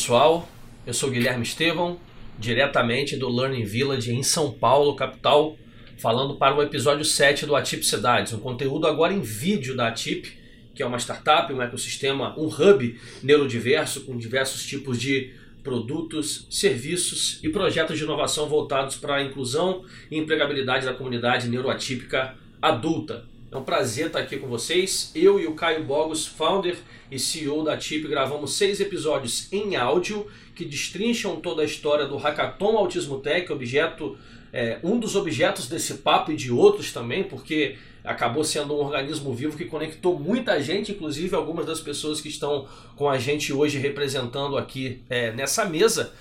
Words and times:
Pessoal, 0.00 0.48
eu 0.86 0.94
sou 0.94 1.10
Guilherme 1.10 1.42
Estevão, 1.42 2.00
diretamente 2.38 3.18
do 3.18 3.28
Learning 3.28 3.64
Village 3.64 4.10
em 4.10 4.22
São 4.22 4.50
Paulo, 4.50 4.96
capital, 4.96 5.58
falando 5.98 6.36
para 6.36 6.56
o 6.56 6.62
episódio 6.62 7.04
7 7.04 7.44
do 7.44 7.54
Atip 7.54 7.84
Cidades, 7.84 8.32
um 8.32 8.40
conteúdo 8.40 8.86
agora 8.86 9.12
em 9.12 9.20
vídeo 9.20 9.76
da 9.76 9.88
Atip, 9.88 10.32
que 10.74 10.82
é 10.82 10.86
uma 10.86 10.98
startup, 10.98 11.52
um 11.52 11.60
ecossistema, 11.60 12.34
um 12.38 12.46
hub 12.46 12.98
neurodiverso 13.22 14.00
com 14.06 14.16
diversos 14.16 14.64
tipos 14.64 14.98
de 14.98 15.34
produtos, 15.62 16.46
serviços 16.48 17.38
e 17.42 17.50
projetos 17.50 17.98
de 17.98 18.04
inovação 18.04 18.48
voltados 18.48 18.96
para 18.96 19.16
a 19.16 19.22
inclusão 19.22 19.84
e 20.10 20.16
empregabilidade 20.16 20.86
da 20.86 20.94
comunidade 20.94 21.46
neuroatípica 21.46 22.38
adulta. 22.62 23.26
É 23.52 23.56
um 23.56 23.64
prazer 23.64 24.06
estar 24.06 24.20
aqui 24.20 24.36
com 24.36 24.46
vocês. 24.46 25.10
Eu 25.12 25.40
e 25.40 25.46
o 25.48 25.54
Caio 25.54 25.82
Bogos, 25.82 26.24
founder 26.24 26.78
e 27.10 27.18
CEO 27.18 27.64
da 27.64 27.76
TIP, 27.76 28.06
gravamos 28.06 28.56
seis 28.56 28.78
episódios 28.78 29.52
em 29.52 29.74
áudio 29.74 30.24
que 30.54 30.64
destrincham 30.64 31.40
toda 31.40 31.62
a 31.62 31.64
história 31.64 32.06
do 32.06 32.16
Hackathon 32.16 32.76
Autismo 32.76 33.18
Tech, 33.18 33.50
objeto, 33.50 34.16
é, 34.52 34.78
um 34.84 35.00
dos 35.00 35.16
objetos 35.16 35.66
desse 35.66 35.94
papo 35.94 36.30
e 36.30 36.36
de 36.36 36.52
outros 36.52 36.92
também, 36.92 37.24
porque 37.24 37.76
acabou 38.04 38.44
sendo 38.44 38.72
um 38.72 38.84
organismo 38.84 39.34
vivo 39.34 39.56
que 39.56 39.64
conectou 39.64 40.16
muita 40.16 40.62
gente, 40.62 40.92
inclusive 40.92 41.34
algumas 41.34 41.66
das 41.66 41.80
pessoas 41.80 42.20
que 42.20 42.28
estão 42.28 42.68
com 42.94 43.10
a 43.10 43.18
gente 43.18 43.52
hoje 43.52 43.78
representando 43.78 44.56
aqui 44.56 45.02
é, 45.10 45.32
nessa 45.32 45.64
mesa. 45.64 46.12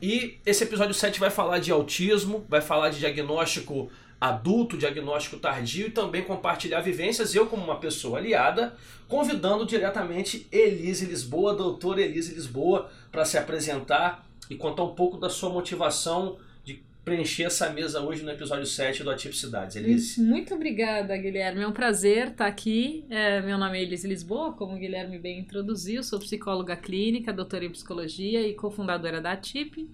E 0.00 0.38
esse 0.46 0.64
episódio 0.64 0.94
7 0.94 1.20
vai 1.20 1.28
falar 1.28 1.58
de 1.58 1.70
autismo, 1.70 2.42
vai 2.48 2.62
falar 2.62 2.88
de 2.88 3.00
diagnóstico 3.00 3.90
adulto, 4.20 4.76
diagnóstico 4.76 5.38
tardio 5.38 5.86
e 5.86 5.90
também 5.90 6.22
compartilhar 6.22 6.80
vivências, 6.80 7.34
eu 7.34 7.46
como 7.46 7.64
uma 7.64 7.80
pessoa 7.80 8.18
aliada, 8.18 8.74
convidando 9.08 9.64
diretamente 9.64 10.46
Elise 10.52 11.06
Lisboa, 11.06 11.54
doutora 11.54 12.02
Elise 12.02 12.34
Lisboa, 12.34 12.90
para 13.10 13.24
se 13.24 13.38
apresentar 13.38 14.26
e 14.50 14.56
contar 14.56 14.82
um 14.82 14.94
pouco 14.94 15.16
da 15.16 15.30
sua 15.30 15.48
motivação 15.48 16.36
de 16.62 16.82
preencher 17.02 17.44
essa 17.44 17.70
mesa 17.70 18.02
hoje 18.02 18.22
no 18.22 18.30
episódio 18.30 18.66
7 18.66 19.02
do 19.02 19.10
Atipo 19.10 19.34
Cidades. 19.34 19.76
Elise. 19.76 20.20
Muito 20.20 20.54
obrigada, 20.54 21.16
Guilherme. 21.16 21.62
É 21.62 21.66
um 21.66 21.72
prazer 21.72 22.28
estar 22.28 22.46
aqui. 22.46 23.06
É, 23.08 23.40
meu 23.40 23.56
nome 23.56 23.78
é 23.78 23.82
Elise 23.82 24.06
Lisboa, 24.06 24.52
como 24.52 24.74
o 24.74 24.78
Guilherme 24.78 25.18
bem 25.18 25.38
introduziu, 25.38 26.02
sou 26.02 26.18
psicóloga 26.18 26.76
clínica, 26.76 27.32
doutora 27.32 27.64
em 27.64 27.70
psicologia 27.70 28.46
e 28.46 28.52
cofundadora 28.52 29.18
da 29.18 29.32
ATIP. 29.32 29.88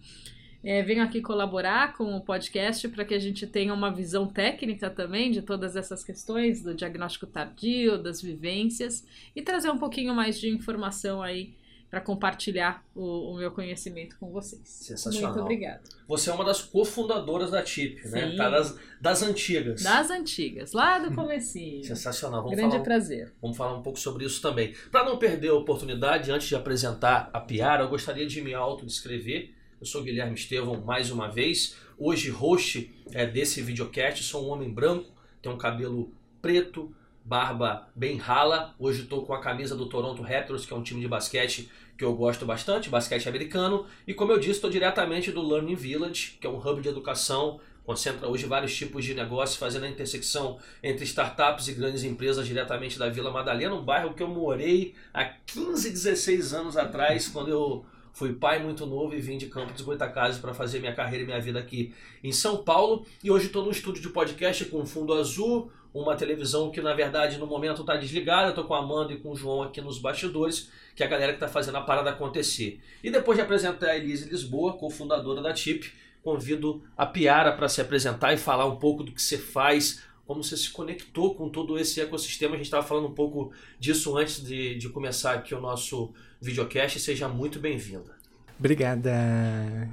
É, 0.69 0.83
venho 0.83 1.01
aqui 1.01 1.23
colaborar 1.23 1.93
com 1.93 2.17
o 2.17 2.21
podcast 2.21 2.89
para 2.89 3.05
que 3.05 3.15
a 3.15 3.21
gente 3.21 3.47
tenha 3.47 3.73
uma 3.73 3.89
visão 3.89 4.27
técnica 4.27 4.91
também 4.91 5.31
de 5.31 5.41
todas 5.41 5.77
essas 5.77 6.03
questões 6.03 6.61
do 6.61 6.75
diagnóstico 6.75 7.25
tardio, 7.25 7.97
das 7.97 8.21
vivências 8.21 9.07
e 9.37 9.43
trazer 9.43 9.71
um 9.71 9.79
pouquinho 9.79 10.13
mais 10.13 10.41
de 10.41 10.49
informação 10.49 11.23
aí 11.23 11.55
para 11.89 12.01
compartilhar 12.01 12.85
o, 12.97 13.35
o, 13.35 13.37
meu 13.37 13.53
conhecimento 13.53 14.17
com 14.19 14.33
vocês. 14.33 14.63
Sensacional. 14.65 15.31
Muito 15.31 15.45
obrigada. 15.45 15.83
Você 16.09 16.31
é 16.31 16.33
uma 16.33 16.45
das 16.45 16.61
cofundadoras 16.61 17.53
da 17.53 17.63
TIP, 17.63 18.05
né? 18.09 18.35
Tá 18.37 18.51
das, 18.51 18.77
das 19.01 19.23
antigas. 19.23 19.85
Das 19.85 20.11
antigas, 20.11 20.73
lá 20.73 20.99
do 20.99 21.15
comecinho. 21.15 21.85
Sensacional. 21.85 22.43
Vamos 22.43 22.57
Grande 22.57 22.73
falar, 22.73 22.83
prazer. 22.83 23.33
Vamos 23.41 23.57
falar 23.57 23.79
um 23.79 23.83
pouco 23.83 24.01
sobre 24.01 24.25
isso 24.25 24.43
também. 24.43 24.75
Para 24.91 25.05
não 25.05 25.17
perder 25.17 25.51
a 25.51 25.55
oportunidade, 25.55 26.33
antes 26.33 26.49
de 26.49 26.57
apresentar 26.57 27.31
a 27.33 27.39
Piara, 27.39 27.85
eu 27.85 27.89
gostaria 27.89 28.27
de 28.27 28.43
me 28.43 28.53
autodescrever 28.53 29.55
eu 29.81 29.87
sou 29.87 30.03
Guilherme 30.03 30.35
Estevão 30.35 30.81
mais 30.81 31.11
uma 31.11 31.29
vez. 31.29 31.77
Hoje, 31.99 32.31
host 32.31 32.91
é, 33.13 33.27
desse 33.27 33.61
videocast. 33.61 34.23
Sou 34.23 34.47
um 34.47 34.51
homem 34.51 34.71
branco, 34.71 35.11
tenho 35.43 35.55
um 35.55 35.59
cabelo 35.59 36.13
preto, 36.41 36.95
barba 37.25 37.89
bem 37.95 38.17
rala. 38.17 38.75
Hoje 38.79 39.03
estou 39.03 39.25
com 39.25 39.35
a 39.35 39.41
camisa 39.41 39.77
do 39.77 39.87
Toronto 39.87 40.23
Raptors, 40.23 40.65
que 40.65 40.73
é 40.73 40.77
um 40.77 40.83
time 40.83 41.01
de 41.01 41.09
basquete 41.09 41.71
que 41.97 42.05
eu 42.05 42.15
gosto 42.15 42.47
bastante, 42.47 42.89
basquete 42.89 43.29
americano. 43.29 43.87
E 44.07 44.15
como 44.15 44.33
eu 44.33 44.39
disse, 44.39 44.53
estou 44.53 44.71
diretamente 44.71 45.31
do 45.31 45.47
Learning 45.47 45.75
Village, 45.75 46.39
que 46.41 46.47
é 46.47 46.51
um 46.51 46.59
hub 46.59 46.81
de 46.81 46.89
educação 46.89 47.61
concentra 47.85 48.29
hoje 48.29 48.47
vários 48.47 48.75
tipos 48.75 49.05
de 49.05 49.15
negócios, 49.15 49.57
fazendo 49.57 49.85
a 49.85 49.89
intersecção 49.89 50.59
entre 50.83 51.05
startups 51.05 51.69
e 51.69 51.73
grandes 51.73 52.03
empresas 52.03 52.45
diretamente 52.45 52.99
da 52.99 53.09
Vila 53.09 53.31
Madalena, 53.31 53.77
um 53.77 53.85
bairro 53.85 54.13
que 54.13 54.25
eu 54.25 54.27
morei 54.27 54.97
há 55.15 55.25
15, 55.25 55.91
16 55.91 56.53
anos 56.53 56.77
atrás, 56.77 57.29
quando 57.29 57.49
eu 57.49 57.87
Fui 58.17 58.33
pai 58.33 58.59
muito 58.63 58.87
novo 58.87 59.15
e 59.15 59.21
vim 59.21 59.37
de 59.37 59.45
Campo 59.45 59.75
dos 59.75 59.83
Goitacazes 59.83 60.41
para 60.41 60.55
fazer 60.55 60.79
minha 60.79 60.95
carreira 60.95 61.23
e 61.23 61.27
minha 61.27 61.39
vida 61.39 61.59
aqui 61.59 61.93
em 62.25 62.33
São 62.33 62.65
Paulo. 62.65 63.05
E 63.23 63.31
hoje 63.31 63.49
estou 63.49 63.63
no 63.63 63.71
estúdio 63.71 64.01
de 64.01 64.09
podcast 64.09 64.65
com 64.65 64.87
fundo 64.87 65.13
azul, 65.13 65.71
uma 65.93 66.17
televisão 66.17 66.71
que 66.71 66.81
na 66.81 66.95
verdade 66.95 67.37
no 67.37 67.47
momento 67.47 67.83
está 67.83 67.95
desligada. 67.95 68.49
Estou 68.49 68.65
com 68.65 68.73
a 68.73 68.79
Amanda 68.79 69.13
e 69.13 69.19
com 69.19 69.33
o 69.33 69.37
João 69.37 69.63
aqui 69.63 69.83
nos 69.83 69.99
bastidores, 69.99 70.71
que 70.95 71.03
é 71.03 71.07
a 71.07 71.11
galera 71.11 71.33
que 71.33 71.37
está 71.37 71.47
fazendo 71.47 71.77
a 71.77 71.83
parada 71.83 72.09
acontecer. 72.09 72.81
E 73.05 73.11
depois 73.11 73.37
de 73.37 73.43
apresentar 73.43 73.91
a 73.91 73.99
Elise 73.99 74.31
Lisboa, 74.31 74.79
cofundadora 74.79 75.43
da 75.43 75.53
TIP, 75.53 75.93
convido 76.23 76.83
a 76.97 77.05
Piara 77.05 77.53
para 77.53 77.69
se 77.69 77.83
apresentar 77.83 78.33
e 78.33 78.39
falar 78.39 78.65
um 78.65 78.77
pouco 78.77 79.05
do 79.05 79.13
que 79.13 79.21
você 79.21 79.37
faz, 79.37 80.03
como 80.27 80.43
você 80.43 80.57
se 80.57 80.71
conectou 80.71 81.35
com 81.35 81.49
todo 81.49 81.79
esse 81.79 82.01
ecossistema. 82.01 82.55
A 82.55 82.57
gente 82.57 82.67
estava 82.67 82.87
falando 82.87 83.07
um 83.07 83.15
pouco 83.15 83.53
disso 83.79 84.17
antes 84.17 84.43
de, 84.43 84.77
de 84.77 84.89
começar 84.89 85.35
aqui 85.35 85.55
o 85.55 85.61
nosso 85.61 86.13
videocast. 86.41 86.99
Seja 86.99 87.29
muito 87.29 87.61
bem-vinda. 87.61 88.17
Obrigada, 88.59 89.13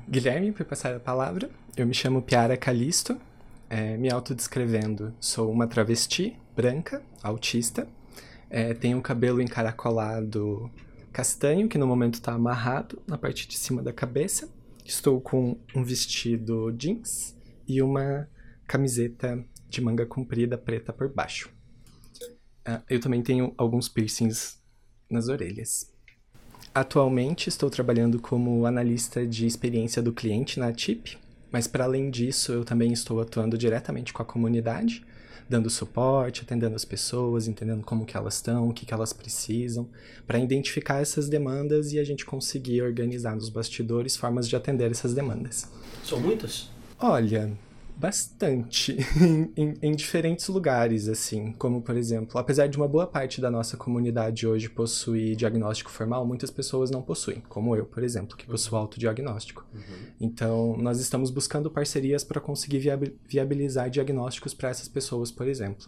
Guilherme, 0.09 0.51
por 0.51 0.65
passar 0.65 0.95
a 0.95 0.99
palavra. 0.99 1.49
Eu 1.75 1.85
me 1.85 1.93
chamo 1.93 2.21
Piara 2.21 2.57
Calisto, 2.57 3.19
é, 3.69 3.97
me 3.97 4.11
autodescrevendo. 4.11 5.13
Sou 5.19 5.51
uma 5.51 5.67
travesti, 5.67 6.35
branca, 6.55 7.03
autista. 7.21 7.87
É, 8.49 8.73
tenho 8.73 8.97
um 8.97 9.01
cabelo 9.01 9.41
encaracolado 9.41 10.71
castanho, 11.11 11.67
que 11.67 11.77
no 11.77 11.85
momento 11.85 12.15
está 12.15 12.33
amarrado 12.33 13.01
na 13.05 13.17
parte 13.17 13.47
de 13.47 13.57
cima 13.57 13.83
da 13.83 13.93
cabeça. 13.93 14.49
Estou 14.85 15.21
com 15.21 15.57
um 15.75 15.83
vestido 15.83 16.71
jeans 16.71 17.35
e 17.67 17.81
uma 17.81 18.27
camiseta 18.65 19.43
de 19.73 19.81
manga 19.81 20.05
comprida 20.05 20.57
preta 20.57 20.93
por 20.93 21.09
baixo. 21.09 21.49
Uh, 22.67 22.81
eu 22.89 22.99
também 22.99 23.21
tenho 23.21 23.53
alguns 23.57 23.89
piercings 23.89 24.61
nas 25.09 25.27
orelhas. 25.27 25.91
Atualmente 26.73 27.49
estou 27.49 27.69
trabalhando 27.69 28.19
como 28.19 28.65
analista 28.65 29.27
de 29.27 29.45
experiência 29.45 30.01
do 30.01 30.13
cliente 30.13 30.59
na 30.59 30.71
TIP, 30.71 31.17
mas 31.51 31.67
para 31.67 31.83
além 31.83 32.09
disso 32.09 32.51
eu 32.51 32.63
também 32.63 32.91
estou 32.91 33.21
atuando 33.21 33.57
diretamente 33.57 34.11
com 34.11 34.23
a 34.23 34.25
comunidade, 34.25 35.05
dando 35.47 35.69
suporte, 35.69 36.41
atendendo 36.41 36.75
as 36.75 36.85
pessoas, 36.85 37.47
entendendo 37.47 37.83
como 37.83 38.05
que 38.05 38.17
elas 38.17 38.35
estão, 38.35 38.69
o 38.69 38.73
que, 38.73 38.85
que 38.85 38.93
elas 38.93 39.13
precisam, 39.13 39.87
para 40.25 40.39
identificar 40.39 41.01
essas 41.01 41.29
demandas 41.29 41.93
e 41.93 41.99
a 41.99 42.03
gente 42.03 42.25
conseguir 42.25 42.81
organizar 42.81 43.35
nos 43.35 43.49
bastidores 43.49 44.15
formas 44.15 44.47
de 44.47 44.55
atender 44.55 44.89
essas 44.89 45.13
demandas. 45.13 45.69
São 46.03 46.19
muitas? 46.19 46.71
Olha, 46.97 47.51
bastante 48.03 48.97
em, 49.55 49.77
em, 49.81 49.95
diferentes 49.95 50.49
lugares, 50.49 51.07
assim, 51.07 51.53
como 51.53 51.81
por 51.81 51.95
exemplo, 51.95 52.37
apesar 52.37 52.67
de 52.67 52.75
uma 52.75 52.85
boa 52.85 53.07
parte 53.07 53.39
da 53.39 53.49
nossa 53.49 53.77
comunidade 53.77 54.45
hoje 54.45 54.69
possuir 54.69 55.37
diagnóstico 55.37 55.89
formal, 55.89 56.25
muitas 56.25 56.51
pessoas 56.51 56.91
não 56.91 57.01
possuem, 57.01 57.41
como 57.47 57.77
eu, 57.77 57.85
por 57.85 58.03
exemplo, 58.03 58.35
que 58.35 58.45
possuo 58.45 58.77
autodiagnóstico. 58.77 59.65
Uhum. 59.73 60.05
Então, 60.19 60.75
nós 60.79 60.99
estamos 60.99 61.31
buscando 61.31 61.71
parcerias 61.71 62.25
para 62.25 62.41
conseguir 62.41 62.81
viabilizar 63.25 63.89
diagnósticos 63.89 64.53
para 64.53 64.67
essas 64.67 64.89
pessoas, 64.89 65.31
por 65.31 65.47
exemplo. 65.47 65.87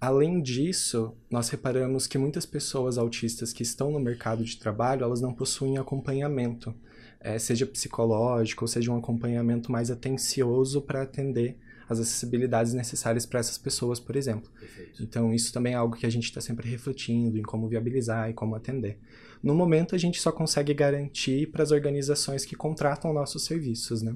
Além 0.00 0.40
disso, 0.40 1.14
nós 1.30 1.50
reparamos 1.50 2.06
que 2.06 2.16
muitas 2.16 2.46
pessoas 2.46 2.96
autistas 2.96 3.52
que 3.52 3.62
estão 3.62 3.90
no 3.90 4.00
mercado 4.00 4.42
de 4.42 4.56
trabalho, 4.56 5.04
elas 5.04 5.20
não 5.20 5.34
possuem 5.34 5.76
acompanhamento 5.76 6.74
é, 7.20 7.38
seja 7.38 7.66
psicológico, 7.66 8.64
ou 8.64 8.68
seja 8.68 8.92
um 8.92 8.96
acompanhamento 8.96 9.70
mais 9.70 9.90
atencioso 9.90 10.80
para 10.82 11.02
atender 11.02 11.56
as 11.88 11.98
acessibilidades 11.98 12.74
necessárias 12.74 13.24
para 13.24 13.40
essas 13.40 13.56
pessoas, 13.56 13.98
por 13.98 14.14
exemplo. 14.14 14.50
Perfeito. 14.60 15.02
Então, 15.02 15.32
isso 15.32 15.52
também 15.52 15.72
é 15.72 15.76
algo 15.76 15.96
que 15.96 16.04
a 16.04 16.10
gente 16.10 16.24
está 16.24 16.40
sempre 16.40 16.68
refletindo 16.68 17.38
em 17.38 17.42
como 17.42 17.66
viabilizar 17.66 18.28
e 18.28 18.34
como 18.34 18.54
atender. 18.54 18.98
No 19.42 19.54
momento, 19.54 19.94
a 19.94 19.98
gente 19.98 20.20
só 20.20 20.30
consegue 20.30 20.74
garantir 20.74 21.46
para 21.50 21.62
as 21.62 21.70
organizações 21.70 22.44
que 22.44 22.54
contratam 22.54 23.12
nossos 23.12 23.44
serviços, 23.44 24.02
né? 24.02 24.14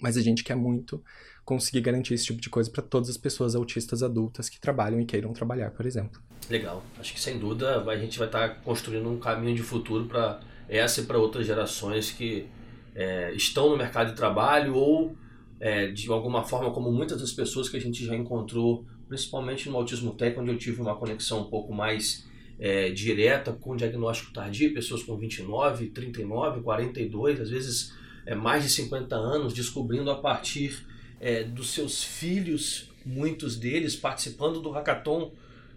Mas 0.00 0.16
a 0.16 0.20
gente 0.20 0.44
quer 0.44 0.56
muito 0.56 1.02
conseguir 1.44 1.80
garantir 1.80 2.14
esse 2.14 2.24
tipo 2.24 2.40
de 2.40 2.48
coisa 2.48 2.70
para 2.70 2.82
todas 2.82 3.08
as 3.08 3.16
pessoas 3.16 3.54
autistas 3.54 4.02
adultas 4.02 4.48
que 4.48 4.60
trabalham 4.60 5.00
e 5.00 5.04
queiram 5.04 5.32
trabalhar, 5.32 5.70
por 5.70 5.86
exemplo. 5.86 6.20
Legal. 6.48 6.84
Acho 6.98 7.14
que 7.14 7.20
sem 7.20 7.38
dúvida 7.38 7.82
a 7.82 7.96
gente 7.96 8.18
vai 8.18 8.28
estar 8.28 8.48
tá 8.48 8.54
construindo 8.56 9.08
um 9.08 9.18
caminho 9.18 9.56
de 9.56 9.62
futuro 9.62 10.06
para 10.06 10.40
essa 10.72 11.00
e 11.00 11.04
para 11.04 11.18
outras 11.18 11.46
gerações 11.46 12.10
que 12.10 12.46
é, 12.94 13.32
estão 13.34 13.70
no 13.70 13.76
mercado 13.76 14.10
de 14.10 14.16
trabalho 14.16 14.74
ou 14.74 15.16
é, 15.60 15.88
de 15.88 16.10
alguma 16.10 16.42
forma 16.42 16.70
como 16.70 16.90
muitas 16.90 17.20
das 17.20 17.30
pessoas 17.30 17.68
que 17.68 17.76
a 17.76 17.80
gente 17.80 18.04
já 18.04 18.16
encontrou, 18.16 18.84
principalmente 19.08 19.68
no 19.68 19.76
Autismo 19.76 20.12
Tech, 20.14 20.38
onde 20.38 20.50
eu 20.50 20.58
tive 20.58 20.80
uma 20.80 20.96
conexão 20.96 21.42
um 21.42 21.44
pouco 21.44 21.72
mais 21.72 22.26
é, 22.58 22.90
direta 22.90 23.52
com 23.52 23.76
diagnóstico 23.76 24.32
tardio, 24.32 24.74
pessoas 24.74 25.02
com 25.02 25.16
29, 25.16 25.88
39, 25.90 26.62
42, 26.62 27.40
às 27.40 27.50
vezes 27.50 27.94
é, 28.26 28.34
mais 28.34 28.64
de 28.64 28.70
50 28.70 29.14
anos, 29.14 29.52
descobrindo 29.52 30.10
a 30.10 30.16
partir 30.16 30.86
é, 31.20 31.44
dos 31.44 31.70
seus 31.70 32.02
filhos, 32.02 32.90
muitos 33.04 33.56
deles 33.56 33.94
participando 33.94 34.60
do 34.60 34.70
hackathon 34.70 35.32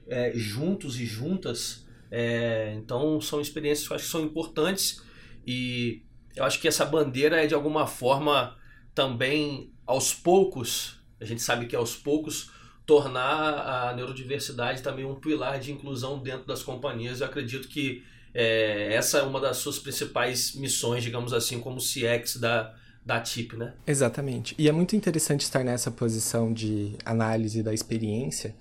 é, 0.08 0.32
juntos 0.36 1.00
e 1.00 1.06
juntas 1.06 1.85
é, 2.18 2.74
então 2.78 3.20
são 3.20 3.42
experiências 3.42 3.86
que 3.86 3.92
eu 3.92 3.96
acho 3.98 4.06
que 4.06 4.12
são 4.12 4.22
importantes 4.22 5.04
E 5.46 6.02
eu 6.34 6.46
acho 6.46 6.62
que 6.62 6.68
essa 6.68 6.86
bandeira 6.86 7.44
é 7.44 7.46
de 7.46 7.54
alguma 7.54 7.86
forma 7.86 8.56
também 8.94 9.74
aos 9.86 10.14
poucos, 10.14 11.04
a 11.20 11.26
gente 11.26 11.42
sabe 11.42 11.66
que 11.66 11.76
aos 11.76 11.94
poucos 11.94 12.52
tornar 12.86 13.90
a 13.90 13.94
neurodiversidade 13.94 14.82
também 14.82 15.04
um 15.04 15.16
pilar 15.16 15.60
de 15.60 15.74
inclusão 15.74 16.20
dentro 16.20 16.48
das 16.48 16.64
companhias. 16.64 17.20
Eu 17.20 17.28
acredito 17.28 17.68
que 17.68 18.04
é, 18.34 18.94
essa 18.94 19.18
é 19.18 19.24
uma 19.24 19.42
das 19.42 19.58
suas 19.58 19.78
principais 19.78 20.56
missões, 20.56 21.04
digamos 21.04 21.34
assim, 21.34 21.60
como 21.60 21.80
CX 21.80 22.38
da, 22.38 22.74
da 23.06 23.20
TIP, 23.20 23.58
né? 23.58 23.74
Exatamente. 23.86 24.56
E 24.58 24.70
é 24.70 24.72
muito 24.72 24.96
interessante 24.96 25.42
estar 25.42 25.64
nessa 25.64 25.92
posição 25.92 26.54
de 26.54 26.96
análise 27.04 27.62
da 27.62 27.74
experiência, 27.74 28.56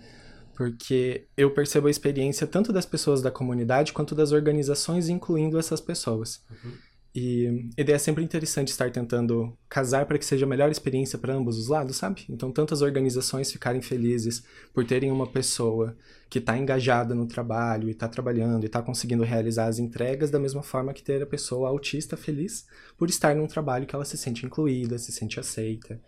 porque 0.54 1.26
eu 1.36 1.50
percebo 1.52 1.88
a 1.88 1.90
experiência 1.90 2.46
tanto 2.46 2.72
das 2.72 2.86
pessoas 2.86 3.20
da 3.20 3.30
comunidade 3.30 3.92
quanto 3.92 4.14
das 4.14 4.32
organizações, 4.32 5.08
incluindo 5.08 5.58
essas 5.58 5.80
pessoas. 5.80 6.42
Uhum. 6.50 6.72
E 7.14 7.70
a 7.78 7.80
ideia 7.80 7.94
é 7.94 7.98
sempre 7.98 8.24
interessante 8.24 8.68
estar 8.68 8.90
tentando 8.90 9.56
casar 9.68 10.04
para 10.04 10.18
que 10.18 10.24
seja 10.24 10.44
a 10.44 10.48
melhor 10.48 10.68
experiência 10.68 11.16
para 11.16 11.32
ambos 11.32 11.56
os 11.56 11.68
lados, 11.68 11.96
sabe? 11.96 12.24
Então, 12.28 12.50
tantas 12.50 12.82
organizações 12.82 13.52
ficarem 13.52 13.80
felizes 13.80 14.42
por 14.72 14.84
terem 14.84 15.12
uma 15.12 15.26
pessoa 15.26 15.96
que 16.28 16.40
está 16.40 16.58
engajada 16.58 17.14
no 17.14 17.26
trabalho 17.26 17.88
e 17.88 17.92
está 17.92 18.08
trabalhando 18.08 18.64
e 18.64 18.66
está 18.66 18.82
conseguindo 18.82 19.22
realizar 19.22 19.66
as 19.66 19.78
entregas, 19.78 20.28
da 20.28 20.40
mesma 20.40 20.62
forma 20.64 20.92
que 20.92 21.04
ter 21.04 21.22
a 21.22 21.26
pessoa 21.26 21.68
autista 21.68 22.16
feliz 22.16 22.66
por 22.98 23.08
estar 23.08 23.36
num 23.36 23.46
trabalho 23.46 23.86
que 23.86 23.94
ela 23.94 24.04
se 24.04 24.18
sente 24.18 24.44
incluída, 24.44 24.98
se 24.98 25.12
sente 25.12 25.38
aceita 25.38 26.00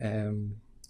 é, 0.00 0.32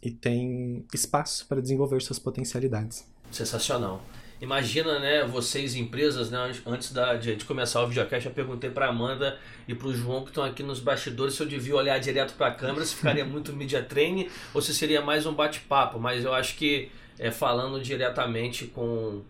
e 0.03 0.11
tem 0.11 0.87
espaço 0.93 1.47
para 1.47 1.61
desenvolver 1.61 2.01
suas 2.01 2.19
potencialidades. 2.19 3.07
Sensacional. 3.31 4.03
Imagina, 4.41 4.99
né, 4.99 5.25
vocês 5.27 5.75
empresas, 5.75 6.31
né, 6.31 6.39
antes 6.65 6.93
da, 6.93 7.15
de, 7.15 7.37
de 7.37 7.45
começar 7.45 7.83
o 7.83 7.87
videocast, 7.87 8.27
eu 8.27 8.33
perguntei 8.33 8.71
para 8.71 8.89
Amanda 8.89 9.39
e 9.69 9.75
para 9.75 9.89
o 9.89 9.95
João 9.95 10.23
que 10.23 10.31
estão 10.31 10.43
aqui 10.43 10.63
nos 10.63 10.81
bastidores 10.81 11.35
se 11.35 11.43
eu 11.43 11.47
devia 11.47 11.77
olhar 11.77 11.99
direto 11.99 12.33
para 12.35 12.47
a 12.47 12.55
câmera, 12.55 12.87
se 12.87 12.95
ficaria 12.95 13.25
muito 13.27 13.53
media 13.53 13.83
training 13.83 14.31
ou 14.55 14.63
se 14.63 14.75
seria 14.75 15.03
mais 15.03 15.27
um 15.27 15.35
bate-papo, 15.35 15.99
mas 16.01 16.25
eu 16.25 16.33
acho 16.33 16.57
que 16.57 16.91
é, 17.19 17.31
falando 17.31 17.83
diretamente 17.83 18.67
com, 18.67 19.23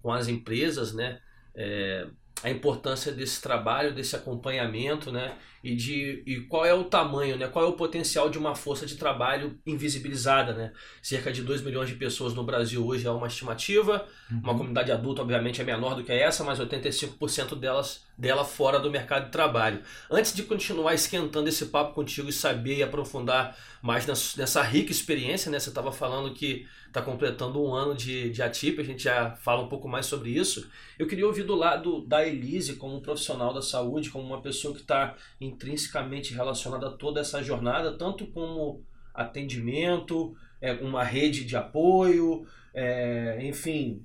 com 0.00 0.12
as 0.12 0.28
empresas, 0.28 0.94
né, 0.94 1.18
é, 1.52 2.06
a 2.42 2.50
importância 2.50 3.10
desse 3.10 3.40
trabalho, 3.40 3.94
desse 3.94 4.14
acompanhamento, 4.14 5.10
né? 5.10 5.36
E 5.62 5.74
de 5.74 6.22
e 6.24 6.40
qual 6.42 6.64
é 6.64 6.72
o 6.72 6.84
tamanho, 6.84 7.36
né? 7.36 7.48
Qual 7.48 7.64
é 7.64 7.68
o 7.68 7.72
potencial 7.72 8.30
de 8.30 8.38
uma 8.38 8.54
força 8.54 8.86
de 8.86 8.96
trabalho 8.96 9.58
invisibilizada, 9.66 10.52
né? 10.52 10.72
Cerca 11.02 11.32
de 11.32 11.42
2 11.42 11.62
milhões 11.62 11.88
de 11.88 11.96
pessoas 11.96 12.34
no 12.34 12.44
Brasil 12.44 12.86
hoje 12.86 13.06
é 13.06 13.10
uma 13.10 13.26
estimativa. 13.26 14.06
Uhum. 14.30 14.38
Uma 14.38 14.56
comunidade 14.56 14.92
adulta, 14.92 15.22
obviamente, 15.22 15.60
é 15.60 15.64
menor 15.64 15.96
do 15.96 16.04
que 16.04 16.12
essa, 16.12 16.44
mas 16.44 16.60
85% 16.60 17.56
delas 17.56 18.06
dela 18.16 18.44
fora 18.44 18.78
do 18.78 18.90
mercado 18.90 19.26
de 19.26 19.30
trabalho. 19.30 19.80
Antes 20.10 20.32
de 20.32 20.44
continuar 20.44 20.94
esquentando 20.94 21.48
esse 21.48 21.66
papo 21.66 21.92
contigo 21.92 22.28
e 22.28 22.32
saber 22.32 22.78
e 22.78 22.82
aprofundar 22.82 23.56
mais 23.82 24.06
nessa 24.36 24.62
rica 24.62 24.92
experiência, 24.92 25.50
né? 25.50 25.58
Você 25.58 25.70
estava 25.70 25.90
falando 25.90 26.32
que 26.34 26.66
está 26.88 27.02
completando 27.02 27.62
um 27.62 27.74
ano 27.74 27.94
de, 27.94 28.30
de 28.30 28.42
ATIP, 28.42 28.80
a 28.80 28.84
gente 28.84 29.04
já 29.04 29.36
fala 29.36 29.62
um 29.62 29.68
pouco 29.68 29.88
mais 29.88 30.06
sobre 30.06 30.30
isso. 30.30 30.70
Eu 30.98 31.06
queria 31.06 31.26
ouvir 31.26 31.44
do 31.44 31.54
lado 31.54 32.04
da 32.06 32.26
Elise, 32.26 32.76
como 32.76 33.00
profissional 33.00 33.52
da 33.54 33.62
saúde, 33.62 34.10
como 34.10 34.24
uma 34.24 34.42
pessoa 34.42 34.74
que 34.74 34.80
está 34.80 35.16
intrinsecamente 35.40 36.34
relacionada 36.34 36.88
a 36.88 36.92
toda 36.92 37.20
essa 37.20 37.42
jornada, 37.42 37.96
tanto 37.96 38.26
como 38.26 38.82
atendimento, 39.14 40.34
é, 40.60 40.72
uma 40.74 41.04
rede 41.04 41.44
de 41.44 41.56
apoio, 41.56 42.46
é, 42.74 43.38
enfim, 43.42 44.04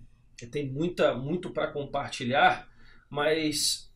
tem 0.51 0.69
muita, 0.69 1.15
muito 1.15 1.51
para 1.51 1.67
compartilhar, 1.67 2.67
mas 3.09 3.92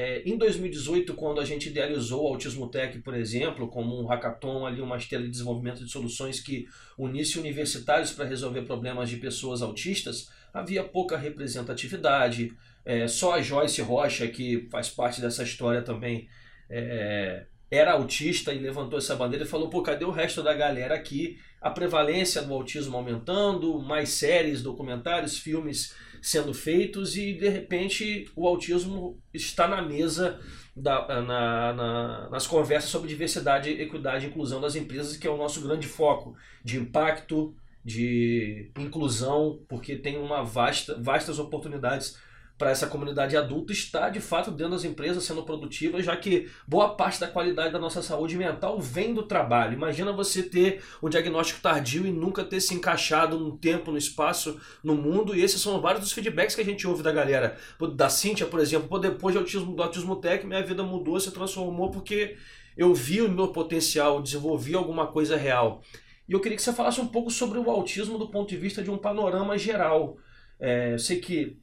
é, 0.00 0.22
em 0.24 0.38
2018, 0.38 1.12
quando 1.12 1.42
a 1.42 1.44
gente 1.44 1.68
idealizou 1.68 2.24
o 2.24 2.28
Autismo 2.28 2.70
Tech, 2.70 2.98
por 3.00 3.14
exemplo, 3.14 3.68
como 3.68 4.00
um 4.00 4.06
hackathon, 4.06 4.64
ali, 4.64 4.80
uma 4.80 4.96
esteira 4.96 5.22
de 5.22 5.30
desenvolvimento 5.30 5.84
de 5.84 5.90
soluções 5.90 6.40
que 6.40 6.66
unisse 6.96 7.38
universitários 7.38 8.10
para 8.10 8.24
resolver 8.24 8.62
problemas 8.62 9.10
de 9.10 9.18
pessoas 9.18 9.60
autistas, 9.60 10.30
havia 10.54 10.82
pouca 10.82 11.18
representatividade. 11.18 12.50
É, 12.82 13.06
só 13.06 13.34
a 13.34 13.42
Joyce 13.42 13.82
Rocha, 13.82 14.26
que 14.28 14.66
faz 14.70 14.88
parte 14.88 15.20
dessa 15.20 15.42
história 15.42 15.82
também, 15.82 16.30
é, 16.70 17.44
era 17.70 17.92
autista 17.92 18.54
e 18.54 18.58
levantou 18.58 18.98
essa 18.98 19.14
bandeira 19.14 19.44
e 19.44 19.48
falou: 19.48 19.68
pô, 19.68 19.82
cadê 19.82 20.06
o 20.06 20.10
resto 20.10 20.42
da 20.42 20.54
galera 20.54 20.94
aqui? 20.94 21.38
A 21.60 21.68
prevalência 21.68 22.40
do 22.40 22.54
autismo 22.54 22.96
aumentando, 22.96 23.78
mais 23.78 24.08
séries, 24.08 24.62
documentários, 24.62 25.36
filmes 25.36 25.94
sendo 26.22 26.52
feitos 26.52 27.16
e 27.16 27.32
de 27.32 27.48
repente 27.48 28.30
o 28.36 28.46
autismo 28.46 29.20
está 29.32 29.66
na 29.66 29.82
mesa 29.82 30.40
da, 30.74 31.22
na, 31.22 31.72
na, 31.72 32.30
nas 32.30 32.46
conversas 32.46 32.90
sobre 32.90 33.08
diversidade, 33.08 33.70
equidade 33.70 34.26
e 34.26 34.28
inclusão 34.28 34.60
das 34.60 34.76
empresas, 34.76 35.16
que 35.16 35.26
é 35.26 35.30
o 35.30 35.36
nosso 35.36 35.60
grande 35.60 35.86
foco 35.86 36.36
de 36.64 36.78
impacto, 36.78 37.54
de 37.84 38.70
inclusão, 38.78 39.60
porque 39.68 39.96
tem 39.96 40.18
uma 40.18 40.42
vasta, 40.42 41.00
vastas 41.00 41.38
oportunidades 41.38 42.18
para 42.60 42.70
essa 42.70 42.86
comunidade 42.86 43.38
adulta 43.38 43.72
estar 43.72 44.10
de 44.10 44.20
fato 44.20 44.50
dentro 44.50 44.72
das 44.72 44.84
empresas 44.84 45.24
sendo 45.24 45.42
produtiva, 45.42 46.02
já 46.02 46.14
que 46.14 46.50
boa 46.68 46.90
parte 46.90 47.18
da 47.18 47.26
qualidade 47.26 47.72
da 47.72 47.78
nossa 47.78 48.02
saúde 48.02 48.36
mental 48.36 48.78
vem 48.78 49.14
do 49.14 49.22
trabalho. 49.22 49.72
Imagina 49.72 50.12
você 50.12 50.42
ter 50.42 50.82
o 51.00 51.08
diagnóstico 51.08 51.62
tardio 51.62 52.06
e 52.06 52.12
nunca 52.12 52.44
ter 52.44 52.60
se 52.60 52.74
encaixado 52.74 53.38
no 53.38 53.56
tempo, 53.56 53.90
no 53.90 53.96
espaço, 53.96 54.60
no 54.84 54.94
mundo, 54.94 55.34
e 55.34 55.40
esses 55.40 55.58
são 55.58 55.80
vários 55.80 56.02
dos 56.02 56.12
feedbacks 56.12 56.54
que 56.54 56.60
a 56.60 56.64
gente 56.64 56.86
ouve 56.86 57.02
da 57.02 57.10
galera. 57.10 57.56
Da 57.96 58.10
Cíntia, 58.10 58.44
por 58.44 58.60
exemplo, 58.60 58.98
depois 58.98 59.34
do 59.34 59.38
autismo, 59.38 59.74
do 59.74 59.82
autismo 59.82 60.16
tech, 60.16 60.46
minha 60.46 60.62
vida 60.62 60.82
mudou, 60.82 61.18
se 61.18 61.30
transformou 61.30 61.90
porque 61.90 62.36
eu 62.76 62.92
vi 62.92 63.22
o 63.22 63.30
meu 63.30 63.48
potencial, 63.48 64.20
desenvolvi 64.20 64.74
alguma 64.74 65.06
coisa 65.06 65.34
real. 65.34 65.80
E 66.28 66.34
eu 66.34 66.40
queria 66.40 66.56
que 66.56 66.62
você 66.62 66.74
falasse 66.74 67.00
um 67.00 67.08
pouco 67.08 67.30
sobre 67.30 67.58
o 67.58 67.70
autismo 67.70 68.18
do 68.18 68.28
ponto 68.28 68.50
de 68.50 68.58
vista 68.58 68.82
de 68.82 68.90
um 68.90 68.98
panorama 68.98 69.56
geral. 69.56 70.18
É, 70.60 70.92
eu 70.92 70.98
sei 70.98 71.20
que 71.20 71.58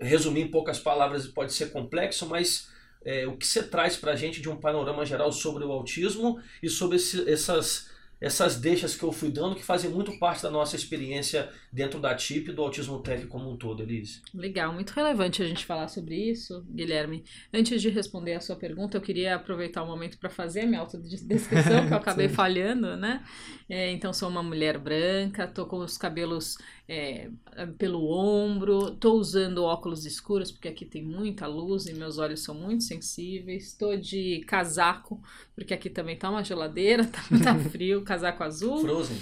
resumir 0.00 0.42
em 0.42 0.50
poucas 0.50 0.78
palavras 0.78 1.26
pode 1.26 1.52
ser 1.52 1.70
complexo, 1.70 2.26
mas 2.26 2.68
é, 3.04 3.26
o 3.26 3.36
que 3.36 3.46
você 3.46 3.62
traz 3.62 3.96
para 3.96 4.12
a 4.12 4.16
gente 4.16 4.40
de 4.40 4.48
um 4.48 4.56
panorama 4.56 5.04
geral 5.04 5.32
sobre 5.32 5.64
o 5.64 5.72
autismo 5.72 6.40
e 6.62 6.68
sobre 6.68 6.96
esse, 6.96 7.30
essas 7.30 7.90
essas 8.20 8.56
deixas 8.56 8.94
que 8.94 9.02
eu 9.02 9.10
fui 9.10 9.30
dando 9.30 9.56
que 9.56 9.64
fazem 9.64 9.90
muito 9.90 10.18
parte 10.18 10.42
da 10.42 10.50
nossa 10.50 10.76
experiência 10.76 11.48
dentro 11.72 11.98
da 11.98 12.14
TIP 12.14 12.50
e 12.50 12.52
do 12.52 12.62
autismo 12.62 13.00
tech 13.00 13.26
como 13.26 13.50
um 13.50 13.56
todo, 13.56 13.82
Elise. 13.82 14.20
Legal, 14.34 14.72
muito 14.74 14.90
relevante 14.90 15.42
a 15.42 15.48
gente 15.48 15.64
falar 15.64 15.88
sobre 15.88 16.16
isso, 16.16 16.62
Guilherme. 16.68 17.24
Antes 17.52 17.80
de 17.80 17.88
responder 17.88 18.34
a 18.34 18.40
sua 18.40 18.56
pergunta, 18.56 18.98
eu 18.98 19.00
queria 19.00 19.36
aproveitar 19.36 19.82
o 19.82 19.86
momento 19.86 20.18
para 20.18 20.28
fazer 20.28 20.60
a 20.60 20.66
minha 20.66 20.80
autodescrição, 20.80 21.86
que 21.86 21.94
eu 21.94 21.96
acabei 21.96 22.28
falhando, 22.28 22.94
né? 22.94 23.24
É, 23.68 23.90
então, 23.90 24.12
sou 24.12 24.28
uma 24.28 24.42
mulher 24.42 24.76
branca, 24.76 25.46
tô 25.46 25.64
com 25.64 25.78
os 25.78 25.96
cabelos 25.96 26.58
é, 26.92 27.30
pelo 27.78 28.04
ombro, 28.10 28.90
tô 28.96 29.12
usando 29.12 29.62
óculos 29.62 30.04
escuros, 30.04 30.50
porque 30.50 30.66
aqui 30.66 30.84
tem 30.84 31.04
muita 31.04 31.46
luz 31.46 31.86
e 31.86 31.94
meus 31.94 32.18
olhos 32.18 32.42
são 32.42 32.52
muito 32.52 32.82
sensíveis, 32.82 33.68
estou 33.68 33.96
de 33.96 34.40
casaco, 34.40 35.22
porque 35.54 35.72
aqui 35.72 35.88
também 35.88 36.16
tá 36.16 36.28
uma 36.28 36.42
geladeira, 36.42 37.06
tá, 37.06 37.22
tá 37.44 37.54
frio, 37.70 38.02
casaco 38.02 38.42
azul. 38.42 38.80
Frozen. 38.80 39.16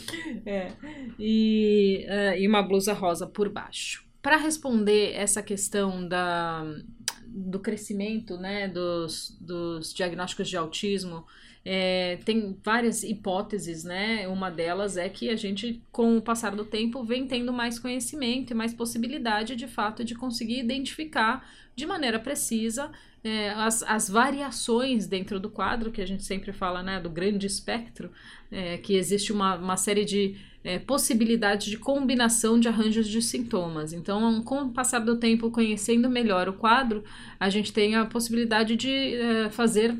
É, 0.47 0.73
e, 1.19 2.07
uh, 2.09 2.39
e 2.39 2.49
uma 2.49 2.63
blusa 2.63 2.95
rosa 2.95 3.27
por 3.27 3.51
baixo. 3.51 4.03
Para 4.23 4.39
responder 4.39 5.13
essa 5.13 5.43
questão 5.43 6.09
da, 6.09 6.65
do 7.27 7.61
crescimento 7.61 8.39
né, 8.39 8.67
dos, 8.67 9.37
dos 9.39 9.93
diagnósticos 9.93 10.49
de 10.49 10.57
autismo, 10.57 11.27
é, 11.65 12.19
tem 12.25 12.57
várias 12.65 13.03
hipóteses, 13.03 13.85
né? 13.85 14.27
Uma 14.29 14.51
delas 14.51 14.97
é 14.97 15.09
que 15.09 15.29
a 15.29 15.37
gente, 15.37 15.83
com 15.93 16.17
o 16.17 16.23
passar 16.23 16.55
do 16.55 16.65
tempo, 16.65 17.05
vem 17.05 17.27
tendo 17.27 17.53
mais 17.53 17.79
conhecimento 17.79 18.53
e 18.53 18.55
mais 18.55 18.73
possibilidade, 18.73 19.57
de 19.57 19.67
fato, 19.67 20.05
de 20.05 20.15
conseguir 20.15 20.61
identificar 20.61 21.49
de 21.77 21.87
maneira 21.87 22.19
precisa 22.19 22.91
é, 23.23 23.51
as, 23.51 23.83
as 23.83 24.09
variações 24.09 25.07
dentro 25.07 25.39
do 25.39 25.51
quadro, 25.51 25.93
que 25.93 26.01
a 26.01 26.07
gente 26.07 26.25
sempre 26.25 26.53
fala, 26.53 26.83
né? 26.83 27.01
Do 27.01 27.11
grande 27.11 27.47
espectro, 27.47 28.11
é, 28.51 28.79
que 28.79 28.95
existe 28.95 29.33
uma, 29.33 29.57
uma 29.57 29.77
série 29.77 30.05
de 30.05 30.37
é, 30.65 30.79
possibilidade 30.79 31.71
de 31.71 31.79
combinação 31.79 32.59
de 32.59 32.69
arranjos 32.69 33.09
de 33.09 33.23
sintomas. 33.23 33.93
Então, 33.93 34.43
com 34.43 34.63
o 34.63 34.71
passar 34.71 35.01
do 35.01 35.17
tempo, 35.17 35.51
conhecendo 35.51 36.11
melhor 36.11 36.49
o 36.49 36.53
quadro, 36.53 37.05
a 37.39 37.49
gente 37.49 37.73
tem 37.73 37.95
a 37.95 38.05
possibilidade 38.05 38.77
de 38.77 38.91
é, 39.15 39.51
fazer 39.51 39.97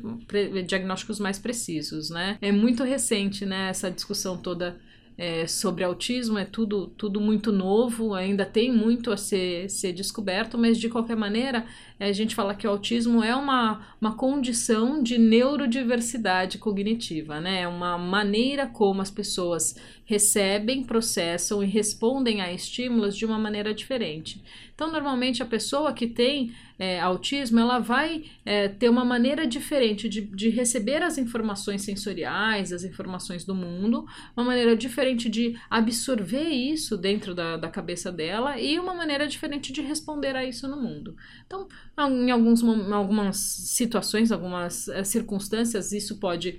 diagnósticos 0.67 1.19
mais 1.19 1.39
precisos, 1.39 2.09
né? 2.09 2.37
É 2.41 2.51
muito 2.51 2.83
recente, 2.83 3.45
né, 3.45 3.69
essa 3.69 3.89
discussão 3.89 4.37
toda 4.37 4.79
é, 5.19 5.45
sobre 5.45 5.83
autismo, 5.83 6.37
é 6.37 6.45
tudo, 6.45 6.87
tudo 6.87 7.19
muito 7.19 7.51
novo, 7.51 8.13
ainda 8.13 8.45
tem 8.45 8.71
muito 8.71 9.11
a 9.11 9.17
ser, 9.17 9.69
ser 9.69 9.91
descoberto, 9.91 10.57
mas 10.57 10.79
de 10.79 10.87
qualquer 10.87 11.17
maneira, 11.17 11.65
a 11.99 12.09
gente 12.13 12.33
fala 12.33 12.55
que 12.55 12.65
o 12.65 12.69
autismo 12.69 13.21
é 13.21 13.35
uma, 13.35 13.85
uma 13.99 14.15
condição 14.15 15.03
de 15.03 15.17
neurodiversidade 15.17 16.57
cognitiva, 16.57 17.41
né? 17.41 17.63
É 17.63 17.67
uma 17.67 17.97
maneira 17.97 18.65
como 18.65 19.01
as 19.01 19.11
pessoas 19.11 19.75
recebem, 20.05 20.85
processam 20.85 21.61
e 21.61 21.67
respondem 21.67 22.39
a 22.39 22.53
estímulos 22.53 23.17
de 23.17 23.25
uma 23.25 23.37
maneira 23.37 23.73
diferente. 23.73 24.41
Então, 24.79 24.89
normalmente, 24.89 25.43
a 25.43 25.45
pessoa 25.45 25.91
que 25.91 26.07
tem 26.07 26.53
é, 26.79 27.01
autismo, 27.01 27.59
ela 27.59 27.79
vai 27.79 28.23
é, 28.45 28.69
ter 28.69 28.87
uma 28.87 29.03
maneira 29.03 29.45
diferente 29.45 30.07
de, 30.07 30.21
de 30.21 30.47
receber 30.47 31.03
as 31.03 31.17
informações 31.17 31.81
sensoriais, 31.81 32.71
as 32.71 32.85
informações 32.85 33.43
do 33.43 33.53
mundo, 33.53 34.05
uma 34.37 34.45
maneira 34.45 34.77
diferente 34.77 35.27
de 35.27 35.59
absorver 35.69 36.47
isso 36.47 36.95
dentro 36.95 37.35
da, 37.35 37.57
da 37.57 37.67
cabeça 37.67 38.09
dela 38.09 38.57
e 38.57 38.79
uma 38.79 38.93
maneira 38.93 39.27
diferente 39.27 39.73
de 39.73 39.81
responder 39.81 40.33
a 40.33 40.45
isso 40.45 40.65
no 40.65 40.81
mundo. 40.81 41.13
Então, 41.45 41.67
em, 41.97 42.31
alguns, 42.31 42.63
algumas 42.63 43.35
situações, 43.35 44.31
algumas 44.31 44.87
é, 44.87 45.03
circunstâncias, 45.03 45.91
isso 45.91 46.21
pode 46.21 46.57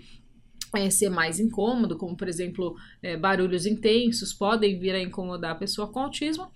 é, 0.77 0.91
ser 0.91 1.09
mais 1.09 1.41
incômodo, 1.41 1.97
como 1.97 2.15
por 2.15 2.29
exemplo, 2.29 2.77
é, 3.03 3.17
barulhos 3.17 3.65
intensos 3.65 4.35
podem 4.35 4.79
vir 4.79 4.95
a 4.95 5.01
incomodar 5.01 5.53
a 5.53 5.59
pessoa 5.59 5.89
com 5.89 6.01
autismo, 6.01 6.53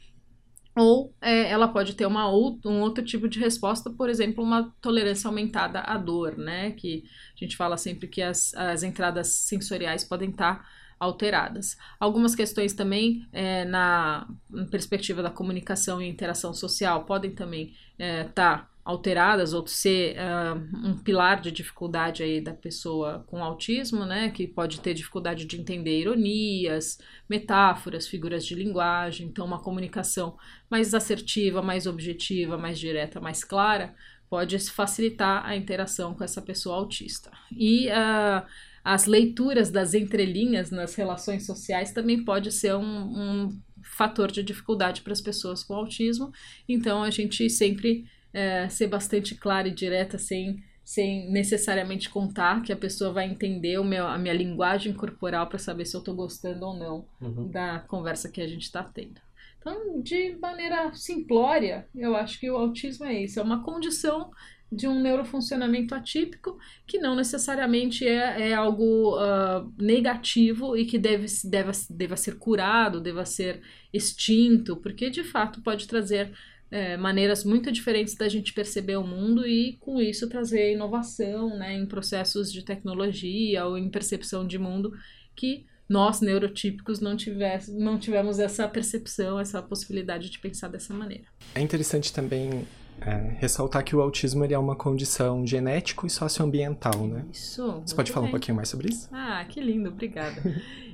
ou 0.77 1.15
é, 1.21 1.51
ela 1.51 1.69
pode 1.69 1.95
ter 1.95 2.05
uma 2.07 2.29
um 2.29 2.81
outro 2.81 3.05
tipo 3.05 3.29
de 3.29 3.39
resposta, 3.39 3.91
por 3.91 4.09
exemplo, 4.09 4.43
uma 4.43 4.75
tolerância 4.81 5.29
aumentada 5.29 5.81
à 5.81 5.97
dor, 5.97 6.37
né? 6.37 6.73
Que 6.73 7.05
a 7.35 7.45
gente 7.45 7.57
fala 7.57 7.77
sempre 7.77 8.09
que 8.09 8.21
as, 8.21 8.53
as 8.55 8.83
entradas 8.83 9.29
sensoriais 9.29 10.03
podem 10.03 10.31
estar 10.31 10.69
alteradas. 10.99 11.77
Algumas 12.01 12.35
questões 12.35 12.73
também 12.73 13.27
é, 13.33 13.65
na 13.65 14.27
perspectiva 14.71 15.23
da 15.23 15.31
comunicação 15.31 16.01
e 16.03 16.09
interação 16.09 16.53
social 16.53 17.05
podem 17.05 17.33
também 17.33 17.75
estar 17.99 18.05
é, 18.05 18.25
tá 18.25 18.69
alteradas 18.85 19.55
ou 19.55 19.67
ser 19.67 20.15
uh, 20.17 20.87
um 20.87 20.99
pilar 20.99 21.41
de 21.41 21.51
dificuldade 21.51 22.23
aí 22.23 22.41
da 22.41 22.53
pessoa 22.53 23.25
com 23.27 23.43
autismo, 23.43 24.05
né, 24.05 24.29
que 24.29 24.47
pode 24.47 24.81
ter 24.81 24.93
dificuldade 24.93 25.47
de 25.47 25.59
entender 25.59 26.01
ironias, 26.01 26.99
metáforas, 27.29 28.07
figuras 28.07 28.45
de 28.45 28.55
linguagem, 28.55 29.27
então 29.27 29.47
uma 29.47 29.63
comunicação 29.63 30.37
mais 30.69 30.93
assertiva, 30.93 31.63
mais 31.63 31.87
objetiva, 31.87 32.59
mais 32.59 32.79
direta, 32.79 33.21
mais 33.21 33.43
clara, 33.43 33.95
pode 34.29 34.59
facilitar 34.71 35.47
a 35.47 35.57
interação 35.57 36.15
com 36.15 36.23
essa 36.23 36.43
pessoa 36.43 36.77
autista. 36.77 37.31
E 37.51 37.89
uh, 37.89 38.45
as 38.85 39.07
leituras 39.07 39.71
das 39.71 39.95
entrelinhas 39.95 40.71
nas 40.71 40.95
relações 40.95 41.47
sociais 41.47 41.91
também 41.93 42.23
pode 42.23 42.53
ser 42.53 42.75
um, 42.75 42.85
um 42.85 43.61
fator 43.83 44.31
de 44.31 44.43
dificuldade 44.43 45.01
para 45.01 45.13
as 45.15 45.23
pessoas 45.23 45.63
com 45.63 45.75
autismo, 45.75 46.33
então 46.69 47.03
a 47.03 47.11
gente 47.11 47.49
sempre 47.49 48.07
é, 48.35 48.69
ser 48.69 48.89
bastante 48.89 49.35
clara 49.37 49.69
e 49.69 49.75
direta, 49.75 50.19
sem, 50.19 50.63
sem 50.85 51.31
necessariamente 51.31 52.11
contar 52.11 52.63
que 52.63 52.73
a 52.73 52.77
pessoa 52.77 53.13
vai 53.13 53.27
entender 53.27 53.79
o 53.79 53.85
meu, 53.85 54.07
a 54.07 54.19
minha 54.19 54.35
linguagem 54.35 54.93
corporal 54.93 55.47
para 55.47 55.59
saber 55.59 55.87
se 55.87 55.97
eu 55.97 56.01
estou 56.01 56.15
gostando 56.15 56.67
ou 56.67 56.77
não 56.77 57.07
uhum. 57.21 57.49
da 57.49 57.79
conversa 57.79 58.31
que 58.31 58.43
a 58.43 58.47
gente 58.47 58.63
está 58.63 58.83
tendo. 58.83 59.21
Então, 59.59 60.03
de 60.03 60.37
maneira 60.37 60.93
simplória, 60.93 61.89
eu 61.95 62.15
acho 62.15 62.39
que 62.39 62.51
o 62.51 62.57
autismo 62.57 63.07
é 63.07 63.23
isso, 63.23 63.41
é 63.41 63.43
uma 63.43 63.63
condição 63.63 64.31
de 64.71 64.89
um 64.89 65.01
neurofuncionamento 65.01 65.95
atípico 65.95 66.59
que 66.87 66.99
não 66.99 67.15
necessariamente 67.15 68.07
é, 68.07 68.51
é 68.51 68.55
algo 68.55 69.17
uh, 69.17 69.73
negativo 69.79 70.77
e 70.77 70.85
que 70.85 70.99
deve, 70.99 71.27
deve, 71.45 71.71
deva 71.89 72.17
ser 72.17 72.39
curado, 72.39 73.01
deva 73.01 73.25
ser 73.25 73.63
extinto, 73.93 74.77
porque 74.77 75.09
de 75.09 75.23
fato 75.23 75.63
pode 75.63 75.87
trazer 75.87 76.33
é, 76.75 76.97
maneiras 76.97 77.45
muito 77.45 77.71
diferentes 77.71 78.17
da 78.17 78.29
gente 78.29 78.53
perceber 78.53 78.97
o 78.97 79.07
mundo 79.07 79.47
e, 79.47 79.75
com 79.79 80.01
isso, 80.01 80.29
trazer 80.29 80.73
inovação 80.73 81.57
né, 81.57 81.73
em 81.73 81.87
processos 81.87 82.53
de 82.53 82.65
tecnologia 82.65 83.65
ou 83.65 83.79
em 83.79 83.89
percepção 83.89 84.45
de 84.45 84.59
mundo 84.59 84.93
que 85.37 85.67
nós, 85.89 86.21
neurotípicos, 86.21 86.99
não, 86.99 87.17
tivesse, 87.17 87.73
não 87.73 87.97
tivemos 87.97 88.41
essa 88.41 88.67
percepção, 88.67 89.39
essa 89.39 89.63
possibilidade 89.63 90.29
de 90.29 90.41
pensar 90.41 90.67
dessa 90.67 90.93
maneira. 90.93 91.27
É 91.55 91.61
interessante 91.61 92.13
também 92.13 92.67
é, 93.01 93.37
ressaltar 93.39 93.85
que 93.85 93.95
o 93.95 94.01
autismo 94.01 94.45
ele 94.45 94.55
é 94.55 94.59
uma 94.59 94.77
condição 94.77 95.47
genético 95.47 96.07
e 96.07 96.11
socioambiental, 96.11 97.07
né? 97.07 97.25
Isso. 97.33 97.83
Você 97.85 97.95
pode 97.95 98.11
falar 98.11 98.27
bem. 98.27 98.29
um 98.31 98.33
pouquinho 98.33 98.57
mais 98.57 98.69
sobre 98.69 98.91
isso? 98.91 99.09
Ah, 99.13 99.45
que 99.49 99.61
lindo, 99.61 99.91
obrigada. 99.91 100.43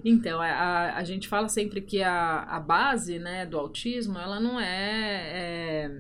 então, 0.05 0.41
a, 0.41 0.97
a 0.97 1.05
gente 1.05 1.29
fala 1.29 1.49
sempre 1.49 1.81
que 1.81 2.03
a, 2.03 2.43
a 2.43 2.61
base 2.61 3.19
né, 3.19 3.47
do 3.47 3.59
autismo, 3.59 4.19
ela 4.19 4.41
não 4.41 4.59
é, 4.59 4.67
é 4.67 5.91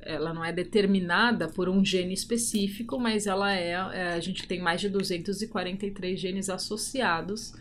ela 0.00 0.32
não 0.32 0.42
é 0.42 0.50
determinada 0.50 1.48
por 1.48 1.68
um 1.68 1.84
gene 1.84 2.14
específico, 2.14 2.98
mas 2.98 3.26
ela 3.26 3.52
é, 3.54 3.72
é, 3.72 4.12
a 4.14 4.20
gente 4.20 4.48
tem 4.48 4.58
mais 4.58 4.80
de 4.80 4.88
243 4.88 6.18
genes 6.18 6.48
associados 6.48 7.52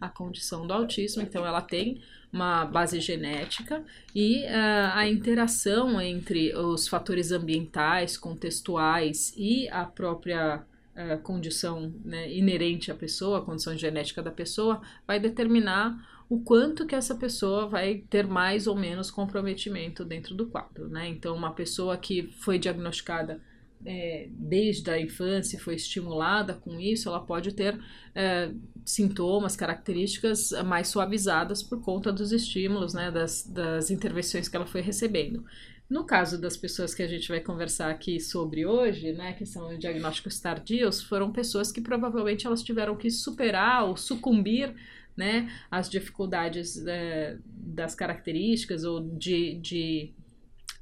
à 0.00 0.08
condição 0.08 0.66
do 0.66 0.72
autismo, 0.72 1.22
então 1.22 1.46
ela 1.46 1.60
tem 1.60 2.00
uma 2.32 2.64
base 2.64 3.00
genética 3.00 3.82
e 4.14 4.44
uh, 4.44 4.92
a 4.92 5.08
interação 5.08 6.00
entre 6.00 6.54
os 6.54 6.86
fatores 6.86 7.32
ambientais, 7.32 8.16
contextuais 8.16 9.32
e 9.36 9.68
a 9.68 9.84
própria 9.84 10.62
uh, 10.94 11.18
condição 11.22 11.92
né, 12.04 12.32
inerente 12.32 12.90
à 12.90 12.94
pessoa, 12.94 13.38
a 13.38 13.42
condição 13.42 13.76
genética 13.76 14.22
da 14.22 14.30
pessoa, 14.30 14.80
vai 15.06 15.18
determinar 15.18 15.96
o 16.28 16.40
quanto 16.40 16.86
que 16.86 16.94
essa 16.94 17.14
pessoa 17.14 17.68
vai 17.68 18.02
ter 18.10 18.26
mais 18.26 18.66
ou 18.66 18.74
menos 18.74 19.10
comprometimento 19.10 20.04
dentro 20.04 20.34
do 20.34 20.46
quadro, 20.46 20.88
né? 20.88 21.08
Então, 21.08 21.36
uma 21.36 21.52
pessoa 21.52 21.96
que 21.96 22.34
foi 22.40 22.58
diagnosticada 22.58 23.40
é, 23.84 24.28
desde 24.30 24.90
a 24.90 25.00
infância 25.00 25.58
foi 25.58 25.74
estimulada 25.74 26.54
com 26.54 26.80
isso, 26.80 27.08
ela 27.08 27.20
pode 27.20 27.52
ter 27.52 27.78
é, 28.14 28.50
sintomas, 28.84 29.56
características 29.56 30.50
mais 30.64 30.88
suavizadas 30.88 31.62
por 31.62 31.80
conta 31.82 32.12
dos 32.12 32.32
estímulos, 32.32 32.94
né, 32.94 33.10
das, 33.10 33.42
das 33.44 33.90
intervenções 33.90 34.48
que 34.48 34.56
ela 34.56 34.66
foi 34.66 34.80
recebendo. 34.80 35.44
No 35.88 36.04
caso 36.04 36.40
das 36.40 36.56
pessoas 36.56 36.94
que 36.94 37.02
a 37.02 37.06
gente 37.06 37.28
vai 37.28 37.40
conversar 37.40 37.90
aqui 37.90 38.18
sobre 38.18 38.66
hoje, 38.66 39.12
né, 39.12 39.34
que 39.34 39.46
são 39.46 39.78
diagnósticos 39.78 40.40
tardios, 40.40 41.00
foram 41.02 41.30
pessoas 41.30 41.70
que 41.70 41.80
provavelmente 41.80 42.44
elas 42.44 42.62
tiveram 42.62 42.96
que 42.96 43.08
superar 43.08 43.84
ou 43.84 43.96
sucumbir 43.96 44.74
né, 45.16 45.48
às 45.70 45.88
dificuldades 45.88 46.84
é, 46.86 47.38
das 47.46 47.94
características 47.94 48.82
ou 48.82 49.00
de, 49.16 49.54
de 49.60 50.12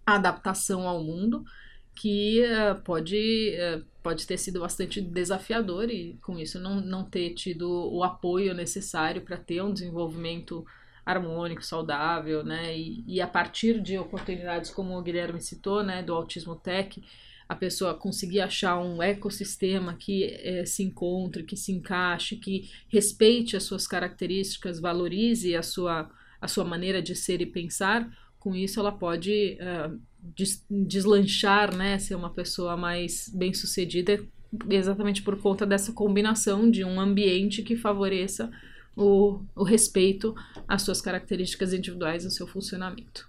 adaptação 0.06 0.88
ao 0.88 1.04
mundo 1.04 1.44
que 1.94 2.42
uh, 2.42 2.80
pode, 2.82 3.54
uh, 3.56 3.84
pode 4.02 4.26
ter 4.26 4.36
sido 4.36 4.60
bastante 4.60 5.00
desafiador 5.00 5.90
e 5.90 6.18
com 6.22 6.38
isso 6.38 6.58
não, 6.58 6.80
não 6.80 7.04
ter 7.04 7.30
tido 7.34 7.70
o 7.92 8.02
apoio 8.02 8.52
necessário 8.54 9.22
para 9.22 9.36
ter 9.36 9.62
um 9.62 9.72
desenvolvimento 9.72 10.66
harmônico, 11.06 11.62
saudável, 11.62 12.42
né? 12.42 12.76
E, 12.76 13.04
e, 13.06 13.20
a 13.20 13.26
partir 13.26 13.80
de 13.80 13.98
oportunidades 13.98 14.70
como 14.70 14.96
o 14.96 15.02
Guilherme 15.02 15.40
citou, 15.40 15.82
né, 15.82 16.02
do 16.02 16.14
Autismo 16.14 16.56
Tech, 16.56 17.02
a 17.46 17.54
pessoa 17.54 17.94
conseguir 17.94 18.40
achar 18.40 18.78
um 18.78 19.02
ecossistema 19.02 19.94
que 19.94 20.24
eh, 20.24 20.64
se 20.64 20.82
encontre, 20.82 21.42
que 21.42 21.58
se 21.58 21.72
encaixe, 21.72 22.36
que 22.36 22.70
respeite 22.88 23.54
as 23.54 23.64
suas 23.64 23.86
características, 23.86 24.80
valorize 24.80 25.54
a 25.54 25.62
sua, 25.62 26.10
a 26.40 26.48
sua 26.48 26.64
maneira 26.64 27.02
de 27.02 27.14
ser 27.14 27.42
e 27.42 27.46
pensar, 27.46 28.10
com 28.38 28.54
isso 28.54 28.80
ela 28.80 28.92
pode 28.92 29.58
uh, 29.60 30.00
deslanchar, 30.70 31.74
né, 31.74 31.98
ser 31.98 32.14
uma 32.14 32.30
pessoa 32.30 32.76
mais 32.76 33.30
bem 33.34 33.52
sucedida, 33.52 34.24
exatamente 34.70 35.22
por 35.22 35.40
conta 35.40 35.66
dessa 35.66 35.92
combinação 35.92 36.70
de 36.70 36.84
um 36.84 37.00
ambiente 37.00 37.62
que 37.62 37.76
favoreça 37.76 38.50
o, 38.96 39.40
o 39.54 39.64
respeito 39.64 40.34
às 40.68 40.82
suas 40.82 41.00
características 41.00 41.72
individuais 41.72 42.24
ao 42.24 42.30
seu 42.30 42.46
funcionamento. 42.46 43.28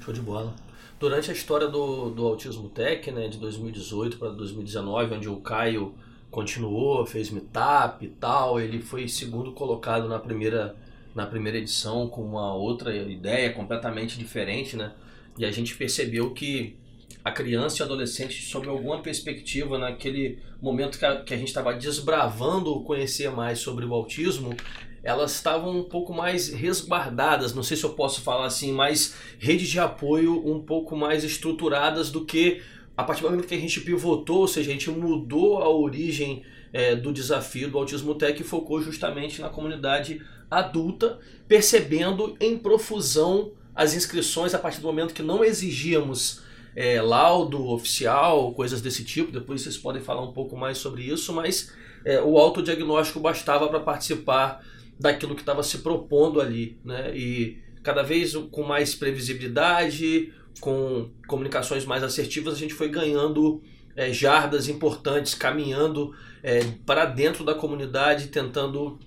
Show 0.00 0.12
de 0.12 0.20
bola. 0.20 0.54
Durante 1.00 1.30
a 1.30 1.34
história 1.34 1.66
do, 1.66 2.10
do 2.10 2.26
Autismo 2.26 2.68
Tech, 2.68 3.10
né, 3.10 3.28
de 3.28 3.38
2018 3.38 4.18
para 4.18 4.30
2019, 4.30 5.14
onde 5.14 5.28
o 5.28 5.36
Caio 5.40 5.94
continuou, 6.30 7.04
fez 7.04 7.30
meetup 7.30 8.04
e 8.04 8.08
tal, 8.08 8.60
ele 8.60 8.80
foi 8.80 9.08
segundo 9.08 9.52
colocado 9.52 10.08
na 10.08 10.18
primeira 10.18 10.76
na 11.14 11.26
primeira 11.26 11.58
edição 11.58 12.08
com 12.08 12.22
uma 12.22 12.54
outra 12.54 12.94
ideia 12.96 13.52
completamente 13.52 14.18
diferente, 14.18 14.76
né? 14.76 14.92
E 15.38 15.44
a 15.44 15.50
gente 15.50 15.74
percebeu 15.76 16.30
que 16.30 16.76
a 17.24 17.30
criança 17.30 17.78
e 17.78 17.82
o 17.82 17.84
adolescente, 17.84 18.42
sob 18.42 18.68
alguma 18.68 19.00
perspectiva, 19.00 19.78
naquele 19.78 20.38
momento 20.60 20.98
que 20.98 21.04
a, 21.04 21.22
que 21.22 21.32
a 21.32 21.36
gente 21.36 21.48
estava 21.48 21.72
desbravando 21.72 22.82
conhecer 22.82 23.30
mais 23.30 23.60
sobre 23.60 23.84
o 23.84 23.94
autismo, 23.94 24.56
elas 25.02 25.34
estavam 25.34 25.78
um 25.78 25.84
pouco 25.84 26.12
mais 26.12 26.48
resguardadas, 26.48 27.54
não 27.54 27.62
sei 27.62 27.76
se 27.76 27.84
eu 27.84 27.90
posso 27.90 28.20
falar 28.22 28.46
assim, 28.46 28.72
mais 28.72 29.16
redes 29.38 29.68
de 29.68 29.80
apoio 29.80 30.46
um 30.46 30.60
pouco 30.60 30.96
mais 30.96 31.24
estruturadas 31.24 32.10
do 32.10 32.24
que 32.24 32.62
a 32.96 33.02
partir 33.02 33.22
do 33.22 33.30
momento 33.30 33.48
que 33.48 33.54
a 33.54 33.60
gente 33.60 33.80
pivotou, 33.80 34.40
ou 34.40 34.48
seja, 34.48 34.70
a 34.70 34.72
gente 34.72 34.90
mudou 34.90 35.58
a 35.58 35.68
origem 35.68 36.42
é, 36.72 36.94
do 36.94 37.12
desafio 37.12 37.70
do 37.70 37.78
Autismo 37.78 38.14
Tech 38.14 38.40
e 38.40 38.44
focou 38.44 38.80
justamente 38.80 39.40
na 39.40 39.48
comunidade 39.48 40.20
adulta, 40.50 41.18
percebendo 41.48 42.36
em 42.38 42.58
profusão 42.58 43.52
as 43.74 43.94
inscrições 43.94 44.54
a 44.54 44.58
partir 44.58 44.80
do 44.80 44.86
momento 44.86 45.14
que 45.14 45.22
não 45.22 45.44
exigíamos 45.44 46.42
é, 46.74 47.00
laudo 47.00 47.68
oficial, 47.68 48.52
coisas 48.54 48.80
desse 48.80 49.04
tipo. 49.04 49.32
Depois 49.32 49.62
vocês 49.62 49.76
podem 49.76 50.02
falar 50.02 50.22
um 50.22 50.32
pouco 50.32 50.56
mais 50.56 50.78
sobre 50.78 51.02
isso, 51.02 51.32
mas 51.32 51.72
é, 52.04 52.20
o 52.20 52.38
autodiagnóstico 52.38 53.20
bastava 53.20 53.68
para 53.68 53.80
participar 53.80 54.64
daquilo 54.98 55.34
que 55.34 55.42
estava 55.42 55.62
se 55.62 55.78
propondo 55.78 56.40
ali, 56.40 56.78
né? 56.84 57.16
E 57.16 57.58
cada 57.82 58.02
vez 58.02 58.34
com 58.50 58.62
mais 58.62 58.94
previsibilidade, 58.94 60.32
com 60.60 61.10
comunicações 61.26 61.84
mais 61.84 62.02
assertivas, 62.02 62.54
a 62.54 62.58
gente 62.58 62.74
foi 62.74 62.88
ganhando 62.88 63.62
é, 63.96 64.12
jardas 64.12 64.68
importantes, 64.68 65.34
caminhando 65.34 66.14
é, 66.42 66.60
para 66.86 67.04
dentro 67.04 67.44
da 67.44 67.54
comunidade, 67.54 68.28
tentando 68.28 68.98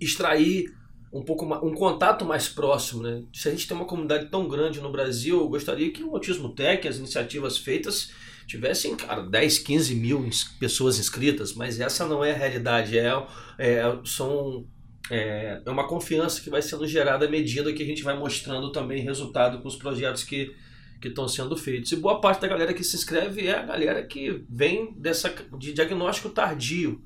extrair 0.00 0.74
um 1.12 1.22
pouco 1.22 1.44
um 1.66 1.74
contato 1.74 2.24
mais 2.24 2.48
próximo, 2.48 3.02
né? 3.02 3.22
Se 3.32 3.48
a 3.48 3.50
gente 3.50 3.66
tem 3.66 3.76
uma 3.76 3.86
comunidade 3.86 4.26
tão 4.26 4.46
grande 4.46 4.80
no 4.80 4.92
Brasil, 4.92 5.38
eu 5.38 5.48
gostaria 5.48 5.90
que 5.90 6.02
o 6.02 6.14
Autismo 6.14 6.54
Tech, 6.54 6.86
as 6.86 6.96
iniciativas 6.96 7.58
feitas, 7.58 8.12
tivessem, 8.46 8.96
cara, 8.96 9.22
10, 9.22 9.58
15 9.58 9.94
mil 9.94 10.28
pessoas 10.58 10.98
inscritas, 10.98 11.54
mas 11.54 11.80
essa 11.80 12.06
não 12.06 12.24
é 12.24 12.32
a 12.32 12.36
realidade, 12.36 12.98
é, 12.98 13.12
é 13.58 13.82
são 14.04 14.66
é, 15.10 15.62
é 15.64 15.70
uma 15.70 15.88
confiança 15.88 16.40
que 16.40 16.50
vai 16.50 16.60
sendo 16.60 16.86
gerada 16.86 17.26
à 17.26 17.30
medida 17.30 17.72
que 17.72 17.82
a 17.82 17.86
gente 17.86 18.02
vai 18.02 18.18
mostrando 18.18 18.70
também 18.70 19.02
resultado 19.02 19.60
com 19.60 19.68
os 19.68 19.76
projetos 19.76 20.22
que 20.22 20.54
que 21.00 21.08
estão 21.08 21.28
sendo 21.28 21.56
feitos. 21.56 21.92
E 21.92 21.96
boa 21.96 22.20
parte 22.20 22.40
da 22.40 22.48
galera 22.48 22.74
que 22.74 22.82
se 22.82 22.96
inscreve 22.96 23.46
é 23.46 23.56
a 23.56 23.62
galera 23.62 24.02
que 24.02 24.44
vem 24.48 24.92
dessa 24.96 25.32
de 25.56 25.72
diagnóstico 25.72 26.28
tardio. 26.28 27.00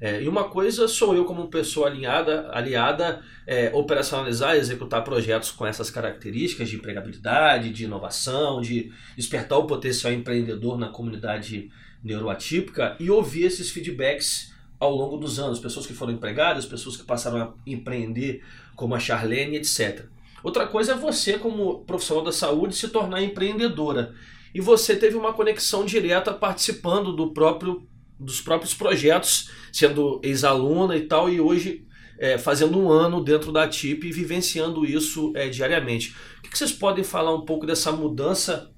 É, 0.00 0.22
e 0.22 0.28
uma 0.28 0.44
coisa 0.44 0.86
sou 0.86 1.14
eu 1.14 1.24
como 1.24 1.48
pessoa 1.48 1.88
alinhada, 1.88 2.48
aliada, 2.52 3.20
é, 3.46 3.70
operacionalizar 3.74 4.54
executar 4.54 5.02
projetos 5.02 5.50
com 5.50 5.66
essas 5.66 5.90
características 5.90 6.68
de 6.68 6.76
empregabilidade, 6.76 7.70
de 7.70 7.84
inovação, 7.84 8.60
de 8.60 8.92
despertar 9.16 9.58
o 9.58 9.66
potencial 9.66 10.12
empreendedor 10.12 10.78
na 10.78 10.88
comunidade 10.88 11.70
neuroatípica 12.02 12.96
e 13.00 13.10
ouvir 13.10 13.44
esses 13.44 13.70
feedbacks 13.70 14.54
ao 14.78 14.94
longo 14.94 15.16
dos 15.16 15.40
anos, 15.40 15.58
pessoas 15.58 15.86
que 15.86 15.92
foram 15.92 16.12
empregadas, 16.12 16.64
pessoas 16.64 16.96
que 16.96 17.02
passaram 17.02 17.40
a 17.40 17.54
empreender, 17.66 18.44
como 18.76 18.94
a 18.94 19.00
Charlene, 19.00 19.56
etc. 19.56 20.06
Outra 20.42 20.66
coisa 20.68 20.92
é 20.92 20.96
você, 20.96 21.36
como 21.36 21.80
profissional 21.80 22.24
da 22.24 22.30
saúde, 22.30 22.76
se 22.76 22.88
tornar 22.88 23.20
empreendedora. 23.20 24.14
E 24.54 24.60
você 24.60 24.94
teve 24.94 25.16
uma 25.16 25.32
conexão 25.32 25.84
direta 25.84 26.32
participando 26.32 27.12
do 27.12 27.32
próprio 27.32 27.86
dos 28.18 28.40
próprios 28.40 28.74
projetos, 28.74 29.50
sendo 29.72 30.20
ex-aluna 30.22 30.96
e 30.96 31.02
tal, 31.02 31.30
e 31.30 31.40
hoje 31.40 31.86
é, 32.18 32.36
fazendo 32.36 32.78
um 32.78 32.90
ano 32.90 33.22
dentro 33.22 33.52
da 33.52 33.68
TIP 33.68 34.08
e 34.08 34.12
vivenciando 34.12 34.84
isso 34.84 35.32
é, 35.36 35.48
diariamente. 35.48 36.14
O 36.38 36.42
que, 36.42 36.50
que, 36.50 36.58
vocês 36.58 36.72
podem 36.72 37.04
falar 37.04 37.34
um 37.34 37.44
pouco 37.44 37.64
dessa 37.64 37.92
mudança, 37.92 38.70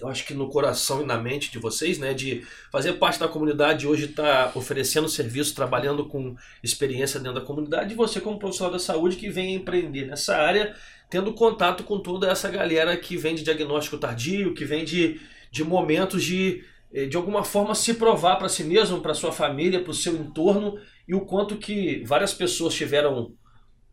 eu 0.00 0.08
acho 0.08 0.24
que 0.24 0.34
no 0.34 0.48
coração 0.48 1.02
e 1.02 1.04
na 1.04 1.18
mente 1.18 1.50
de 1.50 1.58
vocês, 1.58 1.98
né, 1.98 2.14
de 2.14 2.46
fazer 2.70 2.92
parte 2.94 3.18
da 3.18 3.26
comunidade 3.26 3.88
hoje 3.88 4.04
estar 4.04 4.52
tá 4.52 4.58
oferecendo 4.58 5.08
serviço, 5.08 5.54
trabalhando 5.54 6.06
com 6.06 6.36
experiência 6.62 7.18
dentro 7.18 7.40
da 7.40 7.46
comunidade, 7.46 7.92
e 7.92 7.96
você 7.96 8.20
como 8.20 8.38
profissional 8.38 8.72
da 8.72 8.78
saúde 8.78 9.16
que 9.16 9.28
vem 9.28 9.54
empreender 9.54 10.06
nessa 10.06 10.36
área, 10.36 10.74
tendo 11.10 11.32
contato 11.32 11.82
com 11.82 11.98
toda 11.98 12.30
essa 12.30 12.48
galera 12.48 12.96
que 12.96 13.16
vem 13.16 13.34
de 13.34 13.42
diagnóstico 13.42 13.98
tardio, 13.98 14.54
que 14.54 14.64
vem 14.64 14.84
de, 14.84 15.20
de 15.50 15.64
momentos 15.64 16.22
de 16.22 16.64
de 17.04 17.16
alguma 17.16 17.44
forma 17.44 17.74
se 17.74 17.92
provar 17.94 18.36
para 18.36 18.48
si 18.48 18.64
mesmo, 18.64 19.02
para 19.02 19.12
sua 19.12 19.30
família, 19.30 19.82
para 19.82 19.90
o 19.90 19.94
seu 19.94 20.16
entorno 20.16 20.78
e 21.06 21.14
o 21.14 21.20
quanto 21.20 21.56
que 21.56 22.02
várias 22.04 22.32
pessoas 22.32 22.74
tiveram 22.74 23.34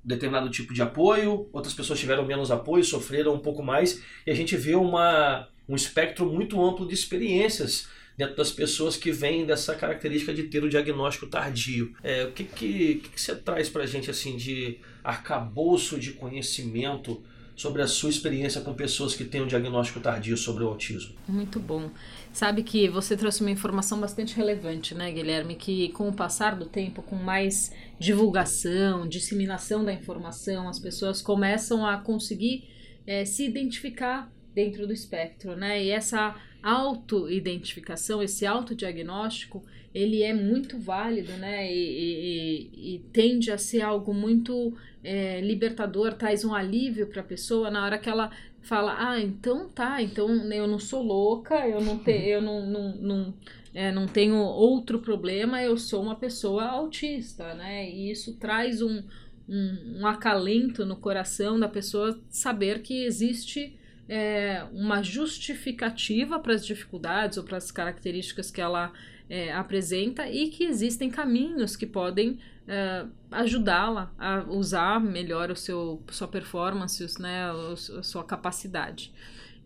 determinado 0.01 0.49
tipo 0.49 0.73
de 0.73 0.81
apoio, 0.81 1.49
outras 1.51 1.73
pessoas 1.73 1.99
tiveram 1.99 2.25
menos 2.25 2.51
apoio, 2.51 2.83
sofreram 2.83 3.33
um 3.33 3.39
pouco 3.39 3.61
mais 3.61 4.01
e 4.25 4.31
a 4.31 4.33
gente 4.33 4.55
vê 4.55 4.75
uma, 4.75 5.47
um 5.67 5.75
espectro 5.75 6.25
muito 6.25 6.63
amplo 6.63 6.87
de 6.87 6.93
experiências 6.93 7.87
dentro 8.17 8.35
das 8.35 8.51
pessoas 8.51 8.95
que 8.95 9.11
vêm 9.11 9.45
dessa 9.45 9.75
característica 9.75 10.33
de 10.33 10.43
ter 10.43 10.63
o 10.63 10.69
diagnóstico 10.69 11.27
tardio. 11.27 11.93
É, 12.03 12.23
o 12.25 12.31
que, 12.31 12.43
que, 12.43 12.95
que 12.95 13.19
você 13.19 13.35
traz 13.35 13.69
para 13.69 13.83
a 13.83 13.87
gente 13.87 14.09
assim 14.09 14.37
de 14.37 14.79
arcabouço 15.03 15.99
de 15.99 16.11
conhecimento 16.13 17.23
sobre 17.55 17.81
a 17.81 17.87
sua 17.87 18.09
experiência 18.09 18.61
com 18.61 18.73
pessoas 18.73 19.13
que 19.15 19.23
têm 19.23 19.41
um 19.41 19.47
diagnóstico 19.47 19.99
tardio 19.99 20.35
sobre 20.35 20.63
o 20.63 20.67
autismo. 20.67 21.15
Muito 21.27 21.59
bom. 21.59 21.91
Sabe 22.33 22.63
que 22.63 22.89
você 22.89 23.15
trouxe 23.15 23.41
uma 23.41 23.51
informação 23.51 23.99
bastante 23.99 24.35
relevante, 24.35 24.95
né, 24.95 25.11
Guilherme? 25.11 25.53
Que 25.53 25.89
com 25.89 26.09
o 26.09 26.13
passar 26.13 26.55
do 26.55 26.65
tempo, 26.65 27.03
com 27.03 27.15
mais 27.15 27.71
divulgação, 27.99 29.07
disseminação 29.07 29.85
da 29.85 29.93
informação, 29.93 30.67
as 30.67 30.79
pessoas 30.79 31.21
começam 31.21 31.85
a 31.85 31.99
conseguir 31.99 32.67
é, 33.05 33.23
se 33.23 33.45
identificar 33.45 34.33
dentro 34.51 34.87
do 34.87 34.91
espectro, 34.93 35.55
né? 35.55 35.83
E 35.83 35.91
essa 35.91 36.35
auto-identificação, 36.63 38.23
esse 38.23 38.47
autodiagnóstico, 38.47 39.63
ele 39.93 40.23
é 40.23 40.33
muito 40.33 40.79
válido, 40.79 41.33
né? 41.33 41.71
E, 41.71 42.71
e, 42.73 42.95
e 42.95 42.99
tende 43.13 43.51
a 43.51 43.59
ser 43.59 43.81
algo 43.81 44.11
muito 44.11 44.75
é, 45.03 45.39
libertador, 45.39 46.13
traz 46.13 46.43
um 46.43 46.55
alívio 46.55 47.05
para 47.05 47.21
a 47.21 47.25
pessoa 47.25 47.69
na 47.69 47.85
hora 47.85 47.99
que 47.99 48.09
ela 48.09 48.31
fala, 48.63 48.95
ah, 48.97 49.19
então 49.19 49.69
tá, 49.69 50.01
então 50.01 50.29
eu 50.51 50.65
não 50.65 50.79
sou 50.79 51.03
louca, 51.03 51.67
eu 51.67 51.81
não, 51.81 51.99
te, 51.99 52.11
eu 52.11 52.41
não, 52.41 52.65
não, 52.65 52.95
não, 52.95 53.33
é, 53.73 53.91
não 53.91 54.07
tenho 54.07 54.37
outro 54.37 54.99
problema, 54.99 55.61
eu 55.61 55.77
sou 55.77 56.01
uma 56.01 56.15
pessoa 56.15 56.63
autista, 56.63 57.53
né? 57.53 57.89
E 57.89 58.09
isso 58.09 58.35
traz 58.37 58.81
um, 58.81 59.03
um, 59.47 59.99
um 59.99 60.07
acalento 60.07 60.85
no 60.85 60.95
coração 60.95 61.59
da 61.59 61.67
pessoa 61.67 62.19
saber 62.29 62.81
que 62.81 63.03
existe 63.03 63.77
é, 64.07 64.65
uma 64.73 65.01
justificativa 65.03 66.39
para 66.39 66.53
as 66.53 66.65
dificuldades 66.65 67.37
ou 67.37 67.43
para 67.43 67.57
as 67.57 67.71
características 67.71 68.49
que 68.49 68.61
ela 68.61 68.91
é, 69.29 69.51
apresenta 69.51 70.29
e 70.29 70.49
que 70.49 70.63
existem 70.63 71.09
caminhos 71.09 71.75
que 71.75 71.85
podem 71.85 72.39
é, 72.67 73.05
ajudá-la 73.31 74.13
a 74.17 74.45
usar 74.49 74.99
melhor 74.99 75.51
o 75.51 75.55
seu 75.55 76.03
sua 76.11 76.27
performance, 76.27 77.21
né, 77.21 77.51
a 77.99 78.03
sua 78.03 78.23
capacidade. 78.23 79.13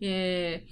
É, 0.00 0.62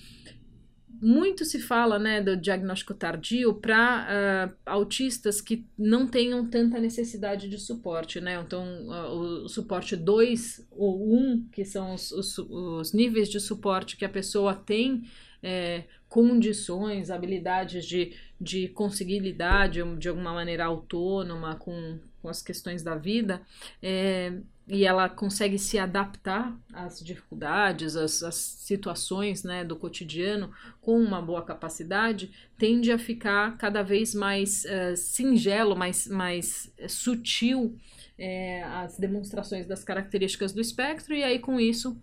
muito 1.00 1.44
se 1.44 1.60
fala 1.60 1.98
né, 1.98 2.22
do 2.22 2.36
diagnóstico 2.36 2.94
tardio 2.94 3.54
para 3.54 4.06
uh, 4.48 4.56
autistas 4.64 5.40
que 5.40 5.66
não 5.76 6.06
tenham 6.06 6.46
tanta 6.48 6.78
necessidade 6.78 7.48
de 7.48 7.58
suporte. 7.58 8.20
Né? 8.20 8.40
Então, 8.40 8.64
uh, 8.88 9.44
o 9.44 9.48
suporte 9.48 9.94
2 9.94 10.66
ou 10.70 11.12
1, 11.12 11.16
um, 11.16 11.48
que 11.52 11.64
são 11.64 11.94
os, 11.94 12.12
os, 12.12 12.38
os, 12.38 12.92
níveis 12.92 13.28
de 13.28 13.40
suporte 13.40 13.96
que 13.96 14.04
a 14.04 14.08
pessoa 14.08 14.54
tem 14.54 15.02
é, 15.42 15.84
condições, 16.08 17.10
habilidades 17.10 17.84
de, 17.84 18.14
de 18.40 18.68
conseguir 18.68 19.18
lidar 19.18 19.68
de, 19.68 19.82
de 19.96 20.08
alguma 20.08 20.32
maneira 20.32 20.64
autônoma 20.64 21.56
com, 21.56 21.98
com 22.26 22.30
as 22.30 22.42
questões 22.42 22.82
da 22.82 22.96
vida, 22.96 23.40
é, 23.80 24.32
e 24.66 24.84
ela 24.84 25.08
consegue 25.08 25.60
se 25.60 25.78
adaptar 25.78 26.52
às 26.72 26.98
dificuldades, 26.98 27.94
às, 27.94 28.20
às, 28.20 28.34
situações 28.34 29.44
né, 29.44 29.64
do 29.64 29.76
cotidiano 29.76 30.52
com 30.80 31.00
uma 31.00 31.22
boa 31.22 31.40
capacidade, 31.40 32.32
tende 32.58 32.90
a 32.90 32.98
ficar 32.98 33.56
cada 33.56 33.80
vez 33.80 34.12
mais 34.12 34.64
uh, 34.64 34.96
singelo, 34.96 35.76
mais, 35.76 36.08
mais 36.08 36.72
sutil 36.88 37.78
é, 38.18 38.64
as 38.64 38.98
demonstrações 38.98 39.68
das 39.68 39.84
características 39.84 40.52
do 40.52 40.60
espectro, 40.60 41.14
e 41.14 41.22
aí 41.22 41.38
com 41.38 41.60
isso 41.60 41.96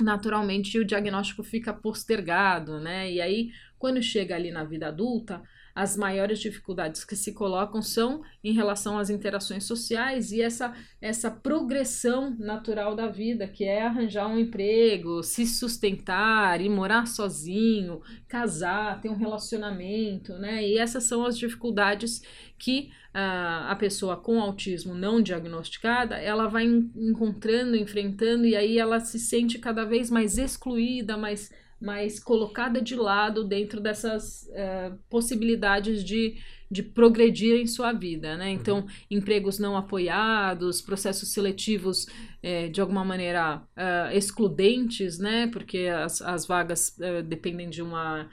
naturalmente 0.00 0.78
o 0.78 0.84
diagnóstico 0.84 1.42
fica 1.42 1.72
postergado, 1.72 2.78
né? 2.78 3.10
E 3.10 3.20
aí, 3.20 3.50
quando 3.76 4.00
chega 4.00 4.36
ali 4.36 4.52
na 4.52 4.62
vida 4.62 4.86
adulta, 4.86 5.42
as 5.78 5.96
maiores 5.96 6.40
dificuldades 6.40 7.04
que 7.04 7.14
se 7.14 7.32
colocam 7.32 7.80
são 7.80 8.20
em 8.42 8.52
relação 8.52 8.98
às 8.98 9.10
interações 9.10 9.62
sociais 9.62 10.32
e 10.32 10.42
essa, 10.42 10.74
essa 11.00 11.30
progressão 11.30 12.34
natural 12.36 12.96
da 12.96 13.06
vida, 13.06 13.46
que 13.46 13.62
é 13.62 13.82
arranjar 13.82 14.26
um 14.26 14.40
emprego, 14.40 15.22
se 15.22 15.46
sustentar, 15.46 16.60
ir 16.60 16.68
morar 16.68 17.06
sozinho, 17.06 18.02
casar, 18.26 19.00
ter 19.00 19.08
um 19.08 19.14
relacionamento, 19.14 20.32
né? 20.32 20.66
E 20.66 20.78
essas 20.78 21.04
são 21.04 21.24
as 21.24 21.38
dificuldades 21.38 22.22
que 22.58 22.90
uh, 23.14 23.70
a 23.70 23.76
pessoa 23.78 24.16
com 24.16 24.40
autismo 24.40 24.96
não 24.96 25.22
diagnosticada, 25.22 26.16
ela 26.16 26.48
vai 26.48 26.64
encontrando, 26.64 27.76
enfrentando, 27.76 28.44
e 28.44 28.56
aí 28.56 28.78
ela 28.78 28.98
se 28.98 29.20
sente 29.20 29.60
cada 29.60 29.84
vez 29.84 30.10
mais 30.10 30.38
excluída, 30.38 31.16
mais 31.16 31.52
mas 31.80 32.18
colocada 32.18 32.80
de 32.80 32.94
lado 32.94 33.44
dentro 33.44 33.80
dessas 33.80 34.48
uh, 34.48 34.98
possibilidades 35.08 36.02
de, 36.04 36.36
de 36.70 36.82
progredir 36.82 37.60
em 37.60 37.66
sua 37.66 37.92
vida, 37.92 38.36
né? 38.36 38.50
Então, 38.50 38.80
uhum. 38.80 38.86
empregos 39.10 39.58
não 39.58 39.76
apoiados, 39.76 40.82
processos 40.82 41.32
seletivos 41.32 42.06
é, 42.42 42.68
de 42.68 42.80
alguma 42.80 43.04
maneira 43.04 43.62
uh, 43.76 44.16
excludentes, 44.16 45.18
né? 45.18 45.46
Porque 45.46 45.86
as, 45.86 46.20
as 46.20 46.46
vagas 46.46 46.96
dependem 47.26 47.70
de 47.70 47.82
uma 47.82 48.28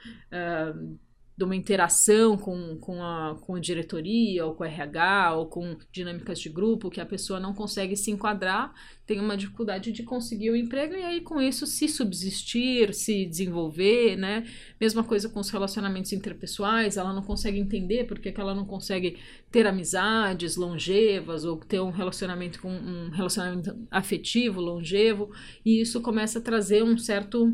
de 1.37 1.43
uma 1.43 1.55
interação 1.55 2.37
com, 2.37 2.77
com, 2.77 3.03
a, 3.03 3.37
com 3.41 3.55
a 3.55 3.59
diretoria, 3.59 4.45
ou 4.45 4.55
com 4.55 4.63
a 4.63 4.67
RH, 4.67 5.35
ou 5.35 5.47
com 5.47 5.77
dinâmicas 5.91 6.39
de 6.39 6.49
grupo, 6.49 6.89
que 6.89 7.01
a 7.01 7.05
pessoa 7.05 7.39
não 7.39 7.53
consegue 7.53 7.97
se 7.97 8.09
enquadrar, 8.09 8.73
tem 9.05 9.19
uma 9.19 9.35
dificuldade 9.35 9.91
de 9.91 10.01
conseguir 10.03 10.49
o 10.49 10.55
emprego, 10.55 10.93
e 10.93 11.03
aí 11.03 11.21
com 11.21 11.41
isso 11.41 11.67
se 11.67 11.89
subsistir, 11.89 12.93
se 12.93 13.25
desenvolver, 13.25 14.15
né? 14.15 14.45
Mesma 14.79 15.03
coisa 15.03 15.27
com 15.27 15.41
os 15.41 15.49
relacionamentos 15.49 16.13
interpessoais, 16.13 16.95
ela 16.95 17.13
não 17.13 17.21
consegue 17.21 17.59
entender 17.59 18.05
porque 18.05 18.31
que 18.31 18.39
ela 18.39 18.55
não 18.55 18.65
consegue 18.65 19.17
ter 19.51 19.67
amizades 19.67 20.55
longevas, 20.55 21.43
ou 21.43 21.57
ter 21.57 21.81
um 21.81 21.91
relacionamento 21.91 22.61
com 22.61 22.71
um 22.71 23.09
relacionamento 23.09 23.77
afetivo 23.91 24.61
longevo, 24.61 25.29
e 25.65 25.81
isso 25.81 26.01
começa 26.01 26.39
a 26.39 26.41
trazer 26.41 26.81
um 26.81 26.97
certo 26.97 27.53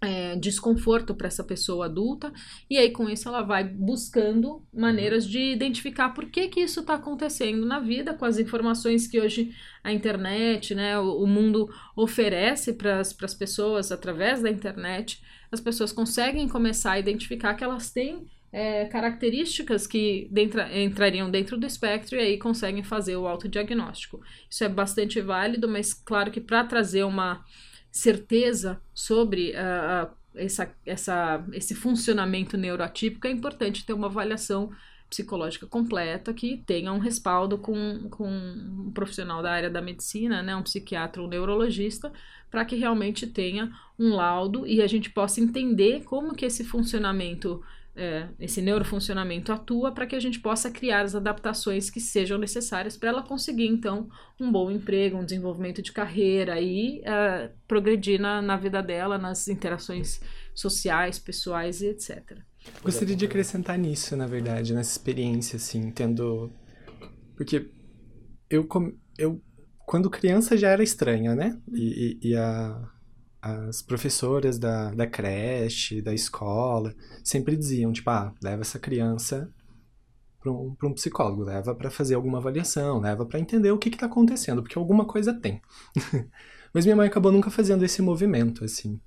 é, 0.00 0.36
desconforto 0.36 1.14
para 1.14 1.26
essa 1.26 1.42
pessoa 1.42 1.86
adulta, 1.86 2.32
e 2.68 2.76
aí 2.76 2.90
com 2.90 3.08
isso 3.08 3.28
ela 3.28 3.42
vai 3.42 3.64
buscando 3.64 4.62
maneiras 4.72 5.26
de 5.26 5.38
identificar 5.52 6.10
por 6.10 6.26
que, 6.26 6.48
que 6.48 6.60
isso 6.60 6.80
está 6.80 6.94
acontecendo 6.94 7.64
na 7.64 7.80
vida, 7.80 8.14
com 8.14 8.24
as 8.24 8.38
informações 8.38 9.06
que 9.06 9.20
hoje 9.20 9.54
a 9.82 9.92
internet, 9.92 10.74
né, 10.74 10.98
o, 10.98 11.22
o 11.22 11.26
mundo 11.26 11.68
oferece 11.96 12.74
para 12.74 13.00
as 13.00 13.34
pessoas 13.34 13.92
através 13.92 14.42
da 14.42 14.50
internet, 14.50 15.22
as 15.50 15.60
pessoas 15.60 15.92
conseguem 15.92 16.48
começar 16.48 16.92
a 16.92 16.98
identificar 16.98 17.54
que 17.54 17.64
elas 17.64 17.90
têm 17.90 18.26
é, 18.54 18.84
características 18.84 19.84
que 19.84 20.28
dentro, 20.30 20.60
entrariam 20.72 21.28
dentro 21.28 21.56
do 21.56 21.66
espectro 21.66 22.16
e 22.16 22.20
aí 22.20 22.38
conseguem 22.38 22.84
fazer 22.84 23.16
o 23.16 23.26
autodiagnóstico. 23.26 24.20
Isso 24.48 24.62
é 24.62 24.68
bastante 24.68 25.20
válido, 25.20 25.68
mas 25.68 25.92
claro 25.92 26.30
que 26.30 26.40
para 26.40 26.62
trazer 26.64 27.02
uma 27.02 27.44
certeza 27.94 28.80
sobre 28.92 29.52
uh, 29.52 30.10
essa, 30.34 30.68
essa, 30.84 31.46
esse 31.52 31.76
funcionamento 31.76 32.56
neuroatípico, 32.56 33.28
é 33.28 33.30
importante 33.30 33.86
ter 33.86 33.92
uma 33.92 34.08
avaliação 34.08 34.72
psicológica 35.08 35.64
completa 35.64 36.34
que 36.34 36.56
tenha 36.66 36.92
um 36.92 36.98
respaldo 36.98 37.56
com, 37.56 38.08
com 38.10 38.28
um 38.28 38.90
profissional 38.92 39.40
da 39.40 39.52
área 39.52 39.70
da 39.70 39.80
medicina, 39.80 40.42
né, 40.42 40.56
um 40.56 40.62
psiquiatra 40.62 41.22
ou 41.22 41.28
um 41.28 41.30
neurologista, 41.30 42.12
para 42.50 42.64
que 42.64 42.74
realmente 42.74 43.28
tenha 43.28 43.72
um 43.96 44.16
laudo 44.16 44.66
e 44.66 44.82
a 44.82 44.88
gente 44.88 45.08
possa 45.10 45.40
entender 45.40 46.02
como 46.02 46.34
que 46.34 46.44
esse 46.44 46.64
funcionamento 46.64 47.62
é, 47.96 48.28
esse 48.40 48.60
neurofuncionamento 48.60 49.52
atua 49.52 49.92
para 49.92 50.06
que 50.06 50.16
a 50.16 50.20
gente 50.20 50.40
possa 50.40 50.70
criar 50.70 51.02
as 51.02 51.14
adaptações 51.14 51.90
que 51.90 52.00
sejam 52.00 52.38
necessárias 52.38 52.96
para 52.96 53.08
ela 53.08 53.22
conseguir, 53.22 53.68
então, 53.68 54.08
um 54.40 54.50
bom 54.50 54.70
emprego, 54.70 55.16
um 55.16 55.24
desenvolvimento 55.24 55.80
de 55.80 55.92
carreira 55.92 56.60
e 56.60 57.00
uh, 57.00 57.52
progredir 57.68 58.20
na, 58.20 58.42
na 58.42 58.56
vida 58.56 58.82
dela, 58.82 59.16
nas 59.16 59.46
interações 59.46 60.20
sociais, 60.54 61.18
pessoais 61.18 61.82
e 61.82 61.86
etc. 61.86 62.38
Gostaria 62.82 63.14
de 63.14 63.26
acrescentar 63.26 63.78
nisso, 63.78 64.16
na 64.16 64.26
verdade, 64.26 64.74
nessa 64.74 64.92
experiência, 64.92 65.56
assim, 65.56 65.90
tendo. 65.90 66.50
Porque 67.36 67.70
eu, 68.50 68.66
eu 69.18 69.40
quando 69.86 70.10
criança 70.10 70.56
já 70.56 70.70
era 70.70 70.82
estranha, 70.82 71.34
né? 71.34 71.60
E, 71.72 72.18
e, 72.22 72.30
e 72.30 72.36
a, 72.36 72.90
as 73.44 73.82
professoras 73.82 74.58
da, 74.58 74.90
da 74.94 75.06
creche, 75.06 76.00
da 76.00 76.14
escola, 76.14 76.94
sempre 77.22 77.54
diziam, 77.54 77.92
tipo, 77.92 78.08
ah, 78.08 78.32
leva 78.42 78.62
essa 78.62 78.78
criança 78.78 79.52
para 80.40 80.50
um, 80.50 80.74
um 80.82 80.94
psicólogo, 80.94 81.42
leva 81.42 81.74
para 81.74 81.90
fazer 81.90 82.14
alguma 82.14 82.38
avaliação, 82.38 83.00
leva 83.00 83.26
para 83.26 83.38
entender 83.38 83.70
o 83.70 83.76
que 83.76 83.90
está 83.90 84.06
acontecendo, 84.06 84.62
porque 84.62 84.78
alguma 84.78 85.04
coisa 85.04 85.34
tem. 85.34 85.60
Mas 86.72 86.86
minha 86.86 86.96
mãe 86.96 87.06
acabou 87.06 87.30
nunca 87.30 87.50
fazendo 87.50 87.84
esse 87.84 88.00
movimento, 88.00 88.64
assim. 88.64 88.98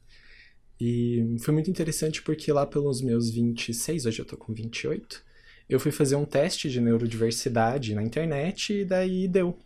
E 0.80 1.36
foi 1.42 1.52
muito 1.52 1.72
interessante 1.72 2.22
porque 2.22 2.54
lá 2.54 2.64
pelos 2.64 3.02
meus 3.02 3.32
26, 3.32 4.06
hoje 4.06 4.20
eu 4.20 4.26
tô 4.26 4.38
com 4.38 4.54
28, 4.54 5.24
eu 5.68 5.80
fui 5.80 5.92
fazer 5.92 6.16
um 6.16 6.26
teste 6.26 6.70
de 6.70 6.80
neurodiversidade 6.80 7.96
na 7.96 8.04
internet 8.04 8.72
e 8.72 8.86
daí 8.86 9.28
deu 9.28 9.58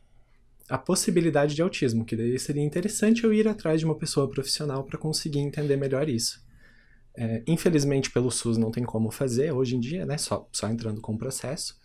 a 0.72 0.78
possibilidade 0.78 1.54
de 1.54 1.62
autismo, 1.62 2.06
que 2.06 2.16
daí 2.16 2.40
seria 2.40 2.64
interessante 2.64 3.26
eu 3.26 3.34
ir 3.34 3.46
atrás 3.46 3.82
de 3.82 3.86
uma 3.86 3.94
pessoa 3.94 4.30
profissional 4.30 4.86
para 4.86 4.98
conseguir 4.98 5.40
entender 5.40 5.76
melhor 5.76 6.08
isso. 6.08 6.42
É, 7.14 7.44
infelizmente, 7.46 8.10
pelo 8.10 8.32
SUS 8.32 8.58
não 8.58 8.72
tem 8.72 8.86
como 8.86 9.12
fazer 9.12 9.52
hoje 9.52 9.76
em 9.76 9.82
dia, 9.82 10.06
né? 10.06 10.18
Só, 10.18 10.48
só 10.50 10.70
entrando 10.70 11.02
com 11.02 11.14
o 11.14 11.18
processo. 11.18 11.76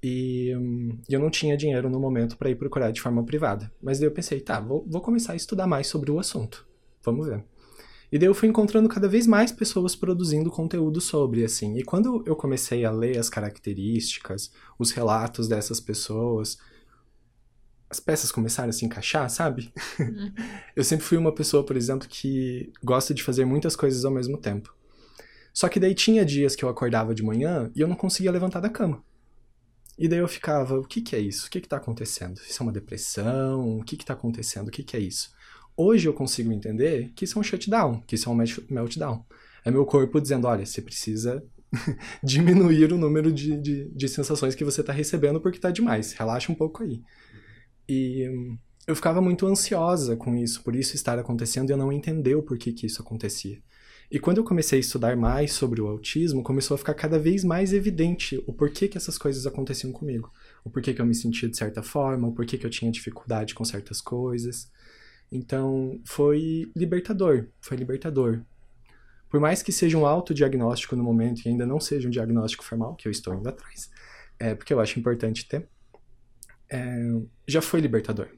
E 0.00 0.54
hum, 0.56 1.00
eu 1.08 1.18
não 1.18 1.30
tinha 1.30 1.56
dinheiro 1.56 1.90
no 1.90 1.98
momento 1.98 2.36
para 2.36 2.48
ir 2.48 2.54
procurar 2.54 2.92
de 2.92 3.00
forma 3.00 3.24
privada. 3.24 3.72
Mas 3.82 3.98
daí 3.98 4.06
eu 4.06 4.12
pensei, 4.12 4.40
tá, 4.40 4.60
vou, 4.60 4.86
vou 4.88 5.00
começar 5.00 5.32
a 5.32 5.36
estudar 5.36 5.66
mais 5.66 5.88
sobre 5.88 6.12
o 6.12 6.20
assunto. 6.20 6.64
Vamos 7.04 7.26
ver. 7.26 7.44
E 8.12 8.18
daí 8.20 8.28
eu 8.28 8.34
fui 8.34 8.48
encontrando 8.48 8.88
cada 8.88 9.08
vez 9.08 9.26
mais 9.26 9.50
pessoas 9.50 9.96
produzindo 9.96 10.48
conteúdo 10.48 11.00
sobre, 11.00 11.44
assim. 11.44 11.76
E 11.76 11.82
quando 11.82 12.22
eu 12.24 12.36
comecei 12.36 12.84
a 12.84 12.90
ler 12.92 13.18
as 13.18 13.28
características, 13.28 14.52
os 14.78 14.92
relatos 14.92 15.48
dessas 15.48 15.80
pessoas, 15.80 16.56
as 17.92 18.00
peças 18.00 18.32
começaram 18.32 18.70
a 18.70 18.72
se 18.72 18.86
encaixar, 18.86 19.28
sabe? 19.28 19.70
Uhum. 20.00 20.32
eu 20.74 20.82
sempre 20.82 21.04
fui 21.04 21.18
uma 21.18 21.32
pessoa, 21.32 21.64
por 21.64 21.76
exemplo, 21.76 22.08
que 22.08 22.72
gosta 22.82 23.12
de 23.12 23.22
fazer 23.22 23.44
muitas 23.44 23.76
coisas 23.76 24.04
ao 24.06 24.10
mesmo 24.10 24.38
tempo. 24.38 24.74
Só 25.52 25.68
que 25.68 25.78
daí 25.78 25.94
tinha 25.94 26.24
dias 26.24 26.56
que 26.56 26.64
eu 26.64 26.70
acordava 26.70 27.14
de 27.14 27.22
manhã 27.22 27.70
e 27.76 27.80
eu 27.82 27.86
não 27.86 27.94
conseguia 27.94 28.32
levantar 28.32 28.60
da 28.60 28.70
cama. 28.70 29.04
E 29.98 30.08
daí 30.08 30.20
eu 30.20 30.26
ficava, 30.26 30.80
o 30.80 30.84
que 30.84 31.02
que 31.02 31.14
é 31.14 31.20
isso? 31.20 31.46
O 31.46 31.50
que 31.50 31.60
que 31.60 31.68
tá 31.68 31.76
acontecendo? 31.76 32.40
Isso 32.40 32.62
é 32.62 32.64
uma 32.64 32.72
depressão? 32.72 33.78
O 33.78 33.84
que 33.84 33.98
que 33.98 34.06
tá 34.06 34.14
acontecendo? 34.14 34.68
O 34.68 34.70
que 34.70 34.82
que 34.82 34.96
é 34.96 35.00
isso? 35.00 35.30
Hoje 35.76 36.08
eu 36.08 36.14
consigo 36.14 36.50
entender 36.50 37.12
que 37.14 37.26
isso 37.26 37.38
é 37.38 37.40
um 37.40 37.44
shutdown, 37.44 38.00
que 38.06 38.14
isso 38.14 38.26
é 38.26 38.32
um 38.32 38.38
meltdown. 38.70 39.22
É 39.66 39.70
meu 39.70 39.84
corpo 39.84 40.18
dizendo, 40.18 40.46
olha, 40.46 40.64
você 40.64 40.80
precisa 40.80 41.44
diminuir 42.24 42.90
o 42.90 42.98
número 42.98 43.30
de, 43.30 43.60
de, 43.60 43.90
de 43.90 44.08
sensações 44.08 44.54
que 44.54 44.64
você 44.64 44.82
tá 44.82 44.94
recebendo 44.94 45.42
porque 45.42 45.58
tá 45.58 45.70
demais. 45.70 46.14
Relaxa 46.14 46.50
um 46.50 46.54
pouco 46.54 46.82
aí. 46.82 47.02
E 47.92 48.56
eu 48.86 48.96
ficava 48.96 49.20
muito 49.20 49.46
ansiosa 49.46 50.16
com 50.16 50.34
isso, 50.34 50.62
por 50.62 50.74
isso 50.74 50.94
estar 50.94 51.18
acontecendo 51.18 51.68
e 51.68 51.72
eu 51.72 51.76
não 51.76 51.92
entender 51.92 52.34
o 52.34 52.42
porquê 52.42 52.72
que 52.72 52.86
isso 52.86 53.02
acontecia. 53.02 53.58
E 54.10 54.18
quando 54.18 54.38
eu 54.38 54.44
comecei 54.44 54.78
a 54.78 54.80
estudar 54.80 55.14
mais 55.14 55.52
sobre 55.52 55.80
o 55.80 55.86
autismo, 55.86 56.42
começou 56.42 56.74
a 56.74 56.78
ficar 56.78 56.94
cada 56.94 57.18
vez 57.18 57.44
mais 57.44 57.72
evidente 57.72 58.42
o 58.46 58.52
porquê 58.52 58.88
que 58.88 58.96
essas 58.96 59.18
coisas 59.18 59.46
aconteciam 59.46 59.92
comigo. 59.92 60.32
O 60.64 60.70
porquê 60.70 60.94
que 60.94 61.00
eu 61.00 61.06
me 61.06 61.14
sentia 61.14 61.48
de 61.48 61.56
certa 61.56 61.82
forma, 61.82 62.28
o 62.28 62.32
porquê 62.32 62.56
que 62.56 62.64
eu 62.64 62.70
tinha 62.70 62.90
dificuldade 62.90 63.54
com 63.54 63.64
certas 63.64 64.00
coisas. 64.00 64.70
Então, 65.30 66.00
foi 66.04 66.70
libertador, 66.74 67.48
foi 67.60 67.76
libertador. 67.76 68.40
Por 69.28 69.40
mais 69.40 69.62
que 69.62 69.72
seja 69.72 69.96
um 69.96 70.06
autodiagnóstico 70.06 70.96
no 70.96 71.04
momento 71.04 71.44
e 71.44 71.48
ainda 71.48 71.66
não 71.66 71.80
seja 71.80 72.06
um 72.06 72.10
diagnóstico 72.10 72.64
formal, 72.64 72.94
que 72.96 73.08
eu 73.08 73.12
estou 73.12 73.34
indo 73.34 73.48
atrás, 73.48 73.90
é 74.38 74.54
porque 74.54 74.74
eu 74.74 74.80
acho 74.80 74.98
importante 74.98 75.48
ter, 75.48 75.68
é, 76.72 77.20
já 77.46 77.60
foi 77.60 77.80
libertador. 77.80 78.28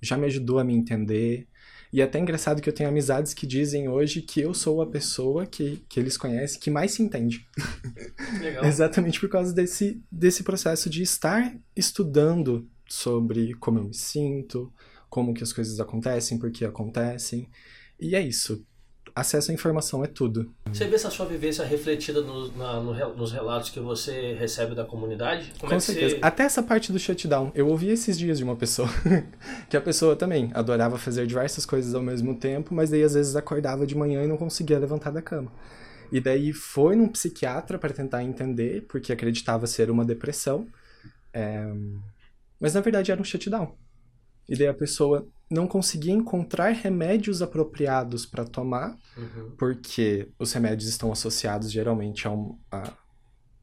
Já 0.00 0.16
me 0.16 0.26
ajudou 0.26 0.58
a 0.58 0.64
me 0.64 0.74
entender. 0.74 1.46
E 1.92 2.00
é 2.00 2.04
até 2.04 2.18
engraçado 2.18 2.60
que 2.60 2.68
eu 2.68 2.72
tenho 2.72 2.88
amizades 2.88 3.34
que 3.34 3.46
dizem 3.46 3.88
hoje 3.88 4.22
que 4.22 4.40
eu 4.40 4.52
sou 4.52 4.82
a 4.82 4.86
pessoa 4.86 5.46
que, 5.46 5.84
que 5.88 6.00
eles 6.00 6.16
conhecem 6.16 6.58
que 6.58 6.70
mais 6.70 6.92
se 6.92 7.02
entende. 7.02 7.46
Legal. 8.40 8.64
Exatamente 8.66 9.20
por 9.20 9.28
causa 9.28 9.52
desse, 9.52 10.02
desse 10.10 10.42
processo 10.42 10.90
de 10.90 11.02
estar 11.02 11.56
estudando 11.76 12.68
sobre 12.88 13.54
como 13.54 13.78
eu 13.78 13.84
me 13.84 13.94
sinto, 13.94 14.72
como 15.08 15.34
que 15.34 15.42
as 15.42 15.52
coisas 15.52 15.78
acontecem, 15.78 16.38
por 16.38 16.50
que 16.50 16.64
acontecem. 16.64 17.48
E 18.00 18.16
é 18.16 18.20
isso 18.20 18.66
acesso 19.14 19.50
à 19.50 19.54
informação 19.54 20.02
é 20.02 20.06
tudo. 20.06 20.52
Você 20.66 20.86
vê 20.86 20.96
essa 20.96 21.10
sua 21.10 21.24
vivência 21.24 21.64
refletida 21.64 22.20
no, 22.20 22.50
na, 22.56 22.80
no, 22.80 23.14
nos 23.14 23.30
relatos 23.30 23.70
que 23.70 23.78
você 23.78 24.34
recebe 24.34 24.74
da 24.74 24.84
comunidade? 24.84 25.52
Como 25.60 25.70
Com 25.70 25.76
é 25.76 25.80
certeza. 25.80 26.16
Você... 26.16 26.20
Até 26.20 26.42
essa 26.42 26.62
parte 26.62 26.90
do 26.90 26.98
shutdown. 26.98 27.52
Eu 27.54 27.68
ouvi 27.68 27.90
esses 27.90 28.18
dias 28.18 28.38
de 28.38 28.44
uma 28.44 28.56
pessoa 28.56 28.88
que 29.70 29.76
a 29.76 29.80
pessoa 29.80 30.16
também 30.16 30.50
adorava 30.52 30.98
fazer 30.98 31.26
diversas 31.26 31.64
coisas 31.64 31.94
ao 31.94 32.02
mesmo 32.02 32.34
tempo, 32.38 32.74
mas 32.74 32.90
daí 32.90 33.04
às 33.04 33.14
vezes 33.14 33.36
acordava 33.36 33.86
de 33.86 33.94
manhã 33.94 34.24
e 34.24 34.26
não 34.26 34.36
conseguia 34.36 34.78
levantar 34.78 35.12
da 35.12 35.22
cama. 35.22 35.52
E 36.10 36.20
daí 36.20 36.52
foi 36.52 36.96
num 36.96 37.08
psiquiatra 37.08 37.78
para 37.78 37.92
tentar 37.92 38.22
entender, 38.24 38.86
porque 38.88 39.12
acreditava 39.12 39.66
ser 39.66 39.90
uma 39.90 40.04
depressão. 40.04 40.66
É... 41.32 41.64
Mas 42.58 42.74
na 42.74 42.80
verdade 42.80 43.12
era 43.12 43.20
um 43.20 43.24
shutdown. 43.24 43.76
E 44.48 44.56
daí 44.56 44.68
a 44.68 44.74
pessoa 44.74 45.26
não 45.50 45.66
conseguia 45.66 46.12
encontrar 46.12 46.70
remédios 46.70 47.42
apropriados 47.42 48.26
para 48.26 48.44
tomar, 48.44 48.96
uhum. 49.16 49.52
porque 49.56 50.28
os 50.38 50.52
remédios 50.52 50.88
estão 50.88 51.12
associados 51.12 51.70
geralmente 51.70 52.26
a 52.26 52.30
um, 52.30 52.58
a, 52.70 52.92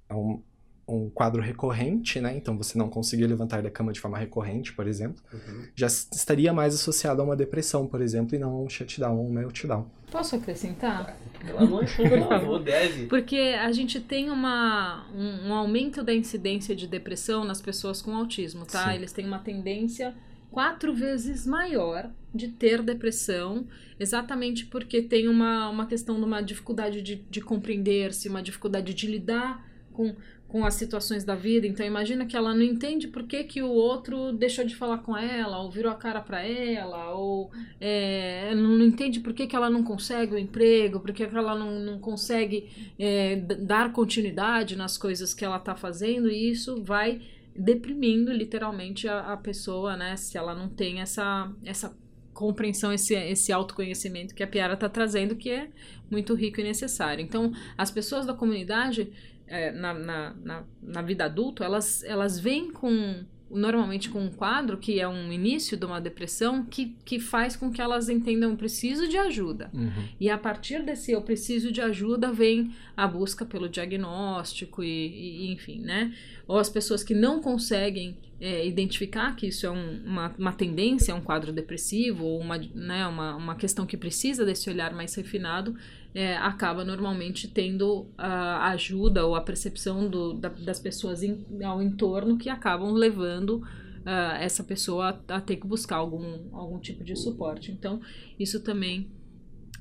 a 0.10 0.18
um, 0.18 0.42
um, 0.88 1.10
quadro 1.10 1.42
recorrente, 1.42 2.22
né? 2.22 2.36
Então 2.36 2.58
você 2.58 2.78
não 2.78 2.90
conseguia 2.90 3.28
levantar 3.28 3.62
da 3.62 3.70
cama 3.70 3.92
de 3.92 4.00
forma 4.00 4.18
recorrente, 4.18 4.74
por 4.74 4.88
exemplo. 4.88 5.22
Uhum. 5.34 5.68
Já 5.76 5.88
estaria 5.88 6.54
mais 6.54 6.76
associado 6.76 7.22
a 7.22 7.26
uma 7.26 7.36
depressão, 7.36 7.88
por 7.88 8.02
exemplo, 8.02 8.36
e 8.36 8.40
não 8.40 8.52
a 8.52 8.62
um 8.62 8.70
shutdown, 8.70 9.26
um 9.26 9.32
meltdown. 9.32 9.90
Posso 10.12 10.36
acrescentar? 10.36 11.18
Pelo 11.44 11.60
amor 11.60 11.86
de 11.86 11.98
Deus, 11.98 12.64
deve. 12.64 13.08
Porque 13.08 13.56
a 13.60 13.72
gente 13.72 14.00
tem 14.00 14.30
uma, 14.30 15.08
um, 15.14 15.50
um, 15.50 15.54
aumento 15.54 16.04
da 16.04 16.14
incidência 16.14 16.76
de 16.76 16.86
depressão 16.86 17.44
nas 17.44 17.62
pessoas 17.62 18.02
com 18.02 18.16
autismo, 18.16 18.66
tá? 18.66 18.90
Sim. 18.90 18.96
Eles 18.96 19.12
têm 19.12 19.26
uma 19.26 19.40
tendência 19.40 20.14
quatro 20.52 20.94
vezes 20.94 21.48
maior 21.48 22.12
de 22.36 22.50
ter 22.50 22.82
depressão, 22.82 23.66
exatamente 24.00 24.66
porque 24.66 25.02
tem 25.02 25.28
uma, 25.28 25.70
uma 25.70 25.86
questão 25.86 26.18
de 26.18 26.26
uma 26.26 26.42
dificuldade 26.42 27.02
de, 27.02 27.16
de 27.16 27.42
compreender-se, 27.42 28.30
uma 28.30 28.44
dificuldade 28.44 28.94
de 28.94 29.08
lidar 29.08 29.66
com, 29.94 30.16
com 30.48 30.66
as 30.66 30.74
situações 30.74 31.24
da 31.24 31.36
vida. 31.36 31.66
Então 31.66 31.86
imagina 31.86 32.26
que 32.26 32.36
ela 32.36 32.54
não 32.54 32.62
entende 32.62 33.08
por 33.08 33.24
que, 33.24 33.44
que 33.46 33.62
o 33.62 33.70
outro 33.70 34.34
deixou 34.34 34.66
de 34.66 34.76
falar 34.76 35.00
com 35.00 35.16
ela, 35.16 35.60
ou 35.60 35.72
virou 35.72 35.92
a 35.92 35.96
cara 35.96 36.20
para 36.22 36.42
ela, 36.46 37.14
ou 37.14 37.52
é, 37.80 38.54
não 38.56 38.84
entende 38.84 39.20
por 39.20 39.34
que, 39.34 39.48
que 39.48 39.56
ela 39.56 39.70
não 39.70 39.84
consegue 39.84 40.36
o 40.36 40.38
emprego, 40.38 41.00
por 41.00 41.14
que, 41.14 41.26
que 41.26 41.36
ela 41.36 41.58
não, 41.58 41.80
não 41.80 42.00
consegue 42.00 42.94
é, 43.00 43.38
dar 43.38 43.92
continuidade 43.94 44.76
nas 44.76 44.98
coisas 44.98 45.34
que 45.34 45.46
ela 45.46 45.58
está 45.58 45.76
fazendo, 45.76 46.30
e 46.30 46.50
isso 46.50 46.82
vai 46.82 47.22
deprimindo 47.56 48.32
literalmente 48.32 49.08
a, 49.08 49.34
a 49.34 49.38
pessoa, 49.38 49.96
né? 49.96 50.16
Se 50.18 50.38
ela 50.38 50.56
não 50.56 50.70
tem 50.70 51.02
essa, 51.02 51.52
essa 51.64 51.96
compreensão, 52.34 52.92
esse, 52.92 53.14
esse 53.14 53.52
autoconhecimento 53.52 54.34
que 54.34 54.44
a 54.44 54.48
Piara 54.48 54.74
está 54.74 54.90
trazendo, 54.90 55.36
que 55.36 55.50
é 55.50 55.70
muito 56.10 56.34
rico 56.34 56.60
e 56.60 56.64
necessário. 56.64 57.24
Então, 57.24 57.52
as 57.78 57.92
pessoas 57.92 58.26
da 58.26 58.34
comunidade, 58.34 59.12
é, 59.48 59.72
na, 59.72 59.94
na, 59.94 60.34
na, 60.34 60.64
na, 60.82 61.02
vida 61.02 61.26
adulta, 61.26 61.64
elas, 61.64 62.04
elas 62.04 62.40
vêm 62.40 62.72
com 62.72 63.26
normalmente 63.54 64.10
com 64.10 64.20
um 64.20 64.30
quadro 64.30 64.78
que 64.78 65.00
é 65.00 65.08
um 65.08 65.32
início 65.32 65.78
de 65.78 65.86
uma 65.86 66.00
depressão 66.00 66.64
que, 66.64 66.96
que 67.04 67.20
faz 67.20 67.56
com 67.56 67.72
que 67.72 67.82
elas 67.82 68.10
entendam 68.10 68.56
preciso 68.56 69.08
de 69.08 69.18
ajuda. 69.18 69.70
Uhum. 69.74 69.92
E 70.20 70.30
a 70.30 70.38
partir 70.38 70.84
desse 70.84 71.12
eu 71.12 71.22
preciso 71.22 71.72
de 71.72 71.82
ajuda 71.82 72.32
vem 72.32 72.72
a 72.96 73.08
busca 73.08 73.46
pelo 73.46 73.70
diagnóstico 73.70 74.84
e, 74.84 75.48
e 75.48 75.52
enfim, 75.52 75.80
né? 75.80 76.14
Ou 76.48 76.58
as 76.58 76.70
pessoas 76.70 77.04
que 77.04 77.14
não 77.14 77.42
conseguem 77.42 78.18
é, 78.42 78.66
identificar 78.66 79.36
que 79.36 79.48
isso 79.48 79.68
é 79.68 79.72
um, 79.72 80.02
uma, 80.04 80.34
uma 80.38 80.52
tendência, 80.52 81.14
um 81.14 81.22
quadro 81.22 81.54
depressivo 81.54 82.26
ou 82.26 82.40
uma, 82.40 82.58
né, 82.58 83.06
uma, 83.06 83.36
uma 83.36 83.56
questão 83.56 83.86
que 83.86 83.96
precisa 83.96 84.44
desse 84.44 84.68
olhar 84.68 84.92
mais 84.94 85.14
refinado, 85.14 85.76
é, 86.14 86.36
acaba 86.36 86.84
normalmente 86.84 87.48
tendo 87.48 88.10
a 88.18 88.70
ajuda 88.70 89.26
ou 89.26 89.36
a 89.36 89.42
percepção 89.42 90.10
do, 90.10 90.34
da, 90.34 90.50
das 90.50 90.80
pessoas 90.80 91.24
em, 91.24 91.46
ao 91.64 91.82
entorno 91.82 92.38
que 92.38 92.50
acabam 92.50 92.92
levando 92.92 93.62
uh, 94.02 94.36
essa 94.40 94.64
pessoa 94.64 95.22
a, 95.28 95.36
a, 95.38 95.42
ter 95.42 95.56
que 95.56 95.68
buscar 95.68 95.98
algum, 95.98 96.50
algum 96.54 96.80
tipo 96.80 97.04
de 97.04 97.16
suporte. 97.16 97.72
Então, 97.72 98.02
isso 98.38 98.62
também 98.62 99.10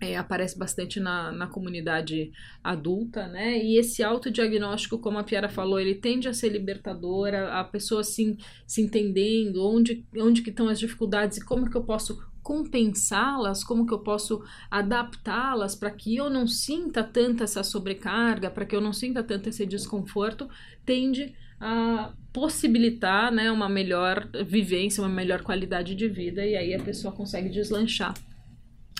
é, 0.01 0.17
aparece 0.17 0.59
bastante 0.59 0.99
na, 0.99 1.31
na 1.33 1.47
comunidade 1.47 2.33
adulta, 2.63 3.27
né? 3.29 3.63
E 3.63 3.77
esse 3.77 4.03
autodiagnóstico, 4.03 4.99
como 4.99 5.19
a 5.19 5.25
Piara 5.25 5.49
falou, 5.49 5.79
ele 5.79 5.95
tende 5.95 6.29
a 6.29 6.33
ser 6.33 6.49
libertador, 6.51 7.35
a, 7.35 7.61
a 7.61 7.65
pessoa 7.65 8.03
se, 8.03 8.39
se 8.67 8.81
entendendo 8.81 9.67
onde, 9.67 10.07
onde 10.17 10.43
que 10.43 10.51
estão 10.51 10.69
as 10.69 10.79
dificuldades 10.79 11.39
e 11.39 11.45
como 11.45 11.69
que 11.69 11.77
eu 11.77 11.85
posso 11.85 12.30
compensá-las, 12.43 13.63
como 13.63 13.87
que 13.87 13.93
eu 13.93 13.99
posso 13.99 14.43
adaptá-las 14.71 15.75
para 15.75 15.91
que 15.91 16.17
eu 16.17 16.31
não 16.31 16.47
sinta 16.47 17.05
tanta 17.05 17.45
essa 17.45 17.63
sobrecarga, 17.63 18.51
para 18.51 18.65
que 18.65 18.75
eu 18.75 18.81
não 18.81 18.93
sinta 18.93 19.23
tanto 19.23 19.49
esse 19.49 19.67
desconforto, 19.67 20.49
tende 20.85 21.35
a 21.61 22.13
possibilitar 22.33 23.31
né, 23.31 23.51
uma 23.51 23.69
melhor 23.69 24.29
vivência, 24.47 25.03
uma 25.03 25.11
melhor 25.11 25.43
qualidade 25.43 25.95
de 25.95 26.09
vida, 26.09 26.45
e 26.45 26.57
aí 26.57 26.75
a 26.75 26.83
pessoa 26.83 27.13
consegue 27.13 27.51
deslanchar 27.51 28.15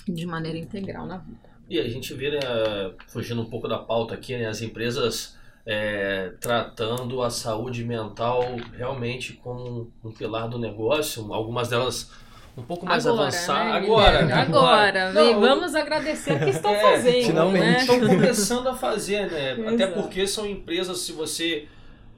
de 0.07 0.27
maneira 0.27 0.59
integral 0.59 1.07
na 1.07 1.19
vida. 1.19 1.51
E 1.69 1.79
a 1.79 1.89
gente 1.89 2.13
vê, 2.15 2.33
né, 2.33 2.41
fugindo 3.07 3.41
um 3.41 3.49
pouco 3.49 3.69
da 3.69 3.79
pauta 3.79 4.15
aqui, 4.15 4.37
né, 4.37 4.47
as 4.47 4.61
empresas 4.61 5.39
é, 5.65 6.33
tratando 6.41 7.23
a 7.23 7.31
saúde 7.31 7.85
mental 7.85 8.43
realmente 8.77 9.35
como 9.35 9.93
um 10.03 10.11
pilar 10.11 10.49
do 10.49 10.59
negócio, 10.59 11.33
algumas 11.33 11.69
delas 11.69 12.11
um 12.57 12.63
pouco 12.63 12.85
mais 12.85 13.07
agora, 13.07 13.23
avançar 13.23 13.65
né, 13.65 13.73
agora. 13.73 14.25
Né? 14.25 14.35
Agora, 14.35 15.13
Não, 15.13 15.41
vamos 15.41 15.75
agradecer 15.75 16.33
o 16.33 16.39
que 16.39 16.51
estão 16.51 16.73
é, 16.73 16.81
fazendo. 16.81 17.27
Finalmente. 17.27 17.65
Né? 17.65 17.79
Estão 17.79 18.01
começando 18.01 18.69
a 18.69 18.75
fazer, 18.75 19.31
né? 19.31 19.53
Até 19.69 19.87
porque 19.87 20.27
são 20.27 20.47
empresas, 20.47 20.99
se 21.01 21.13
você 21.13 21.69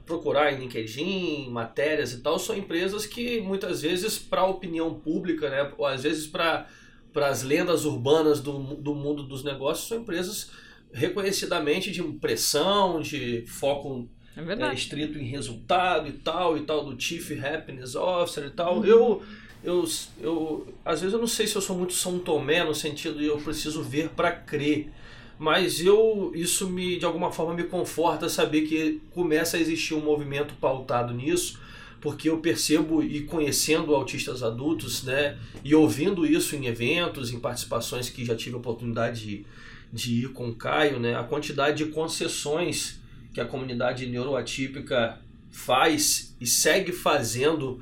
procurar 0.05 0.51
em 0.51 0.59
LinkedIn, 0.59 1.49
matérias 1.49 2.11
e 2.11 2.21
tal, 2.21 2.37
são 2.37 2.57
empresas 2.57 3.05
que 3.05 3.39
muitas 3.41 3.81
vezes 3.81 4.19
para 4.19 4.41
a 4.41 4.47
opinião 4.47 4.93
pública, 4.93 5.49
né? 5.49 5.71
Ou 5.77 5.85
às 5.85 6.03
vezes 6.03 6.27
para 6.27 6.67
as 7.15 7.43
lendas 7.43 7.85
urbanas 7.85 8.41
do, 8.41 8.59
do 8.75 8.93
mundo 8.93 9.23
dos 9.23 9.43
negócios, 9.43 9.87
são 9.87 9.99
empresas 9.99 10.51
reconhecidamente 10.91 11.91
de 11.91 12.03
pressão, 12.03 13.01
de 13.01 13.45
foco 13.47 14.09
é 14.35 14.41
é, 14.41 14.73
estrito 14.73 15.19
em 15.19 15.25
resultado 15.25 16.07
e 16.07 16.13
tal, 16.13 16.57
e 16.57 16.61
tal, 16.61 16.83
do 16.83 16.99
Chief 16.99 17.31
Happiness 17.43 17.95
Officer 17.95 18.45
e 18.45 18.49
tal. 18.49 18.77
Uhum. 18.77 18.85
Eu 18.85 19.23
eu, 19.63 19.87
eu 20.19 20.67
às 20.83 20.99
vezes 21.01 21.13
eu 21.13 21.19
não 21.19 21.27
sei 21.27 21.47
se 21.47 21.55
eu 21.55 21.61
sou 21.61 21.77
muito 21.77 21.93
São 21.93 22.19
Tomé 22.19 22.63
no 22.63 22.75
sentido 22.75 23.17
de 23.17 23.25
eu 23.25 23.37
preciso 23.37 23.81
ver 23.81 24.09
para 24.09 24.31
crer, 24.31 24.91
mas 25.39 25.79
eu 25.79 26.31
isso 26.35 26.69
me 26.69 26.97
de 26.97 27.05
alguma 27.05 27.31
forma 27.31 27.53
me 27.53 27.63
conforta 27.63 28.27
saber 28.27 28.63
que 28.63 29.01
começa 29.11 29.57
a 29.57 29.59
existir 29.59 29.93
um 29.93 30.01
movimento 30.01 30.53
pautado 30.55 31.13
nisso, 31.13 31.59
porque 32.01 32.29
eu 32.29 32.39
percebo 32.39 33.01
e 33.01 33.21
conhecendo 33.21 33.95
autistas 33.95 34.43
adultos, 34.43 35.03
né, 35.03 35.37
e 35.63 35.73
ouvindo 35.73 36.25
isso 36.25 36.55
em 36.55 36.65
eventos, 36.65 37.31
em 37.31 37.39
participações 37.39 38.09
que 38.09 38.25
já 38.25 38.35
tive 38.35 38.55
a 38.55 38.59
oportunidade 38.59 39.21
de, 39.21 39.45
de 39.91 40.25
ir 40.25 40.29
com 40.33 40.49
o 40.49 40.55
Caio, 40.55 40.99
né, 40.99 41.15
a 41.15 41.23
quantidade 41.23 41.77
de 41.77 41.91
concessões 41.91 42.99
que 43.33 43.39
a 43.39 43.45
comunidade 43.45 44.05
neuroatípica 44.05 45.17
faz 45.49 46.35
e 46.41 46.45
segue 46.45 46.91
fazendo 46.91 47.81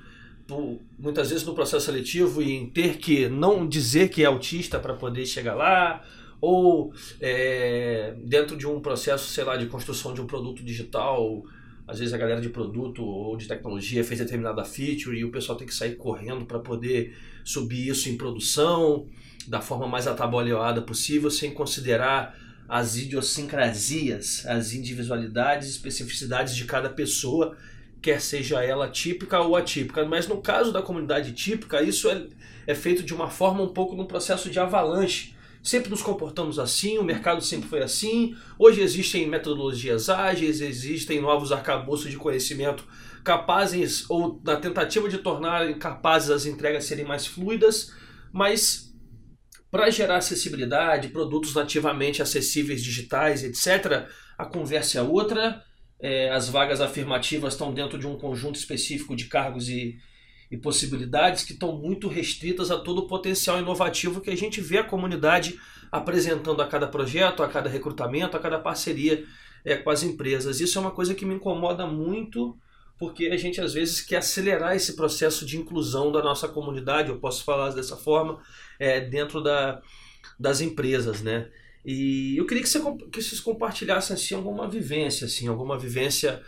muitas 0.97 1.29
vezes 1.29 1.45
no 1.45 1.53
processo 1.53 1.85
seletivo 1.85 2.41
e 2.41 2.51
em 2.51 2.69
ter 2.69 2.97
que 2.97 3.27
não 3.27 3.67
dizer 3.67 4.09
que 4.09 4.23
é 4.23 4.25
autista 4.25 4.79
para 4.79 4.93
poder 4.93 5.25
chegar 5.25 5.55
lá, 5.55 6.03
ou 6.39 6.93
é, 7.19 8.15
dentro 8.23 8.57
de 8.57 8.67
um 8.67 8.79
processo, 8.79 9.29
sei 9.29 9.43
lá, 9.43 9.55
de 9.55 9.67
construção 9.67 10.13
de 10.13 10.21
um 10.21 10.25
produto 10.25 10.63
digital, 10.63 11.43
às 11.87 11.99
vezes 11.99 12.13
a 12.13 12.17
galera 12.17 12.41
de 12.41 12.49
produto 12.49 13.03
ou 13.03 13.37
de 13.37 13.47
tecnologia 13.47 14.03
fez 14.03 14.19
determinada 14.19 14.63
feature 14.63 15.17
e 15.17 15.25
o 15.25 15.31
pessoal 15.31 15.57
tem 15.57 15.67
que 15.67 15.73
sair 15.73 15.95
correndo 15.95 16.45
para 16.45 16.59
poder 16.59 17.15
subir 17.43 17.87
isso 17.89 18.09
em 18.09 18.17
produção 18.17 19.07
da 19.47 19.61
forma 19.61 19.87
mais 19.87 20.07
atabalhoada 20.07 20.81
possível, 20.81 21.29
sem 21.29 21.51
considerar 21.51 22.37
as 22.67 22.95
idiosincrasias, 22.95 24.45
as 24.45 24.73
individualidades, 24.73 25.67
especificidades 25.69 26.55
de 26.55 26.63
cada 26.65 26.89
pessoa 26.89 27.57
quer 28.01 28.19
seja 28.19 28.63
ela 28.63 28.89
típica 28.89 29.39
ou 29.41 29.55
atípica. 29.55 30.03
Mas 30.05 30.27
no 30.27 30.41
caso 30.41 30.71
da 30.71 30.81
comunidade 30.81 31.33
típica, 31.33 31.81
isso 31.81 32.09
é, 32.09 32.25
é 32.65 32.73
feito 32.73 33.03
de 33.03 33.13
uma 33.13 33.29
forma 33.29 33.61
um 33.61 33.73
pouco 33.73 33.95
num 33.95 34.05
processo 34.05 34.49
de 34.49 34.59
avalanche. 34.59 35.35
Sempre 35.63 35.91
nos 35.91 36.01
comportamos 36.01 36.57
assim, 36.57 36.97
o 36.97 37.03
mercado 37.03 37.41
sempre 37.41 37.69
foi 37.69 37.83
assim. 37.83 38.35
Hoje 38.57 38.81
existem 38.81 39.27
metodologias 39.27 40.09
ágeis, 40.09 40.59
existem 40.59 41.21
novos 41.21 41.51
arcabouços 41.51 42.09
de 42.09 42.17
conhecimento 42.17 42.83
capazes, 43.23 44.09
ou 44.09 44.41
na 44.43 44.55
tentativa 44.55 45.07
de 45.07 45.19
tornar 45.19 45.71
capazes 45.75 46.31
as 46.31 46.45
entregas 46.47 46.85
serem 46.85 47.05
mais 47.05 47.27
fluidas, 47.27 47.93
mas 48.33 48.91
para 49.69 49.91
gerar 49.91 50.17
acessibilidade, 50.17 51.09
produtos 51.09 51.53
nativamente 51.53 52.21
acessíveis 52.21 52.83
digitais, 52.83 53.43
etc., 53.43 54.07
a 54.37 54.45
conversa 54.45 54.97
é 54.97 55.01
outra 55.03 55.63
é, 56.01 56.31
as 56.31 56.49
vagas 56.49 56.81
afirmativas 56.81 57.53
estão 57.53 57.73
dentro 57.73 57.97
de 57.97 58.07
um 58.07 58.17
conjunto 58.17 58.55
específico 58.55 59.15
de 59.15 59.25
cargos 59.25 59.69
e, 59.69 59.99
e 60.49 60.57
possibilidades 60.57 61.43
que 61.43 61.53
estão 61.53 61.77
muito 61.77 62.07
restritas 62.07 62.71
a 62.71 62.79
todo 62.79 62.99
o 62.99 63.07
potencial 63.07 63.59
inovativo 63.59 64.19
que 64.19 64.31
a 64.31 64.35
gente 64.35 64.59
vê 64.59 64.79
a 64.79 64.83
comunidade 64.83 65.59
apresentando 65.91 66.61
a 66.61 66.67
cada 66.67 66.87
projeto, 66.87 67.43
a 67.43 67.47
cada 67.47 67.69
recrutamento, 67.69 68.35
a 68.35 68.39
cada 68.39 68.57
parceria 68.57 69.23
é, 69.63 69.75
com 69.77 69.89
as 69.89 70.01
empresas. 70.01 70.59
Isso 70.59 70.77
é 70.77 70.81
uma 70.81 70.91
coisa 70.91 71.13
que 71.13 71.25
me 71.25 71.35
incomoda 71.35 71.85
muito, 71.85 72.57
porque 72.97 73.27
a 73.27 73.37
gente 73.37 73.61
às 73.61 73.73
vezes 73.73 74.01
quer 74.01 74.17
acelerar 74.17 74.75
esse 74.75 74.95
processo 74.95 75.45
de 75.45 75.57
inclusão 75.57 76.11
da 76.11 76.23
nossa 76.23 76.47
comunidade, 76.47 77.09
eu 77.09 77.19
posso 77.19 77.43
falar 77.43 77.69
dessa 77.71 77.95
forma, 77.95 78.39
é, 78.79 79.01
dentro 79.01 79.41
da, 79.41 79.81
das 80.39 80.61
empresas, 80.61 81.21
né? 81.21 81.49
E 81.85 82.37
eu 82.37 82.45
queria 82.45 82.61
que, 82.61 82.69
você, 82.69 82.79
que 83.11 83.21
vocês 83.21 83.39
compartilhassem 83.39 84.13
assim, 84.13 84.35
alguma 84.35 84.69
vivência, 84.69 85.25
assim, 85.25 85.47
alguma 85.47 85.77
vivência 85.77 86.41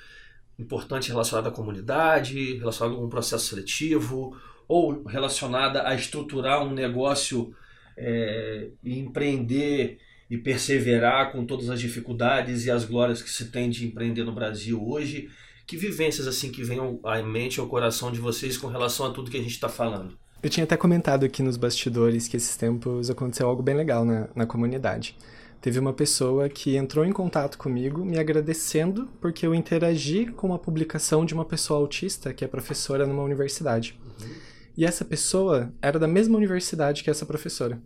importante 0.58 1.10
relacionada 1.10 1.50
à 1.50 1.52
comunidade, 1.52 2.58
relacionada 2.58 2.94
a 2.94 2.98
algum 2.98 3.10
processo 3.10 3.48
seletivo, 3.48 4.38
ou 4.68 5.04
relacionada 5.04 5.88
a 5.88 5.96
estruturar 5.96 6.64
um 6.64 6.72
negócio 6.72 7.54
é, 7.98 8.70
e 8.84 9.00
empreender 9.00 10.00
e 10.30 10.38
perseverar 10.38 11.32
com 11.32 11.46
todas 11.46 11.70
as 11.70 11.80
dificuldades 11.80 12.66
e 12.66 12.72
as 12.72 12.86
glórias 12.86 13.22
que 13.22 13.30
se 13.30 13.52
tem 13.52 13.70
de 13.70 13.86
empreender 13.86 14.24
no 14.24 14.34
Brasil 14.34 14.84
hoje. 14.84 15.30
Que 15.66 15.78
vivências 15.78 16.28
assim 16.28 16.52
que 16.52 16.64
venham 16.64 17.00
à 17.04 17.22
mente 17.22 17.60
ao 17.60 17.68
coração 17.68 18.12
de 18.12 18.20
vocês 18.20 18.58
com 18.58 18.68
relação 18.68 19.06
a 19.06 19.12
tudo 19.12 19.32
que 19.32 19.38
a 19.38 19.42
gente 19.42 19.52
está 19.52 19.70
falando? 19.70 20.18
Eu 20.44 20.50
tinha 20.50 20.66
até 20.66 20.76
comentado 20.76 21.24
aqui 21.24 21.42
nos 21.42 21.56
bastidores 21.56 22.28
que 22.28 22.36
esses 22.36 22.58
tempos 22.58 23.10
aconteceu 23.10 23.48
algo 23.48 23.64
bem 23.64 23.76
legal 23.76 24.04
na, 24.04 24.28
na 24.36 24.46
comunidade. 24.46 25.18
Teve 25.62 25.80
uma 25.80 25.94
pessoa 25.94 26.50
que 26.50 26.76
entrou 26.76 27.06
em 27.06 27.14
contato 27.14 27.58
comigo 27.58 28.04
me 28.04 28.20
agradecendo 28.20 29.08
porque 29.22 29.48
eu 29.48 29.56
interagi 29.56 30.26
com 30.26 30.48
uma 30.48 30.60
publicação 30.60 31.26
de 31.26 31.34
uma 31.34 31.46
pessoa 31.46 31.80
autista 31.80 32.34
que 32.34 32.44
é 32.44 32.48
professora 32.50 33.08
numa 33.08 33.24
universidade. 33.24 33.98
Uhum. 34.06 34.34
E 34.76 34.84
essa 34.84 35.06
pessoa 35.06 35.72
era 35.82 35.98
da 35.98 36.10
mesma 36.10 36.36
universidade 36.36 37.06
que 37.06 37.10
essa 37.10 37.26
professora. 37.26 37.82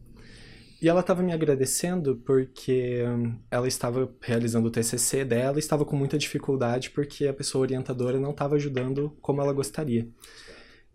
E 0.82 0.90
ela 0.90 1.02
estava 1.02 1.22
me 1.22 1.34
agradecendo 1.34 2.16
porque 2.26 3.04
hum, 3.08 3.36
ela 3.52 3.68
estava 3.68 4.10
realizando 4.20 4.68
o 4.68 4.72
TCC 4.72 5.24
dela 5.24 5.58
e 5.58 5.60
estava 5.60 5.86
com 5.86 5.96
muita 5.96 6.18
dificuldade 6.18 6.90
porque 6.90 7.28
a 7.28 7.34
pessoa 7.34 7.62
orientadora 7.62 8.20
não 8.20 8.32
estava 8.32 8.56
ajudando 8.56 9.16
como 9.22 9.42
ela 9.42 9.54
gostaria. 9.54 10.08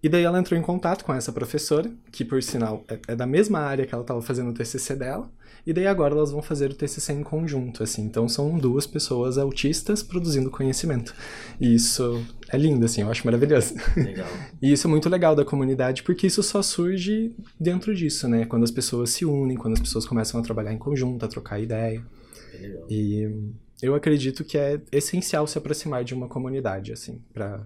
E 0.03 0.09
daí 0.09 0.25
ela 0.25 0.39
entrou 0.39 0.59
em 0.59 0.63
contato 0.63 1.05
com 1.05 1.15
essa 1.15 1.33
professora, 1.33 1.91
que 2.11 2.25
por 2.25 2.43
sinal 2.43 2.85
é, 2.89 2.99
é 3.09 3.17
da 3.17 3.27
mesma 3.27 3.61
área 3.61 3.87
que 3.87 3.95
ela 3.95 4.03
estava 4.03 4.21
fazendo 4.21 4.51
o 4.51 4.55
TCC 4.55 4.97
dela, 4.97 5.31
e 5.65 5.73
daí 5.73 5.87
agora 5.87 6.13
elas 6.13 6.33
vão 6.33 6.43
fazer 6.43 6.71
o 6.71 6.75
TCC 6.75 7.13
em 7.13 7.23
conjunto, 7.23 7.85
assim. 7.85 8.03
Então 8.03 8.29
são 8.29 8.59
duas 8.59 8.85
pessoas 8.85 9.39
autistas 9.39 10.03
produzindo 10.03 10.51
conhecimento. 10.51 11.15
E 11.61 11.75
isso 11.75 12.21
é 12.49 12.59
lindo, 12.59 12.85
assim, 12.85 13.03
eu 13.03 13.11
acho 13.11 13.25
maravilhoso. 13.25 13.75
Legal. 13.97 14.27
e 14.61 14.73
isso 14.73 14.89
é 14.89 14.91
muito 14.91 15.09
legal 15.09 15.37
da 15.37 15.45
comunidade, 15.45 16.03
porque 16.03 16.27
isso 16.27 16.43
só 16.43 16.63
surge 16.63 17.33
dentro 17.61 17.95
disso, 17.95 18.27
né? 18.27 18.45
Quando 18.45 18.65
as 18.65 18.73
pessoas 18.73 19.11
se 19.11 19.25
unem, 19.25 19.57
quando 19.57 19.75
as 19.75 19.81
pessoas 19.81 20.05
começam 20.05 20.41
a 20.41 20.43
trabalhar 20.43 20.73
em 20.73 20.79
conjunto, 20.79 21.25
a 21.25 21.29
trocar 21.29 21.61
ideia. 21.61 22.03
Legal. 22.61 22.87
E 22.91 23.31
eu 23.81 23.95
acredito 23.95 24.45
que 24.45 24.59
é 24.59 24.81
essencial 24.91 25.47
se 25.47 25.59
aproximar 25.59 26.03
de 26.03 26.13
uma 26.13 26.29
comunidade, 26.29 26.93
assim, 26.93 27.23
para 27.33 27.65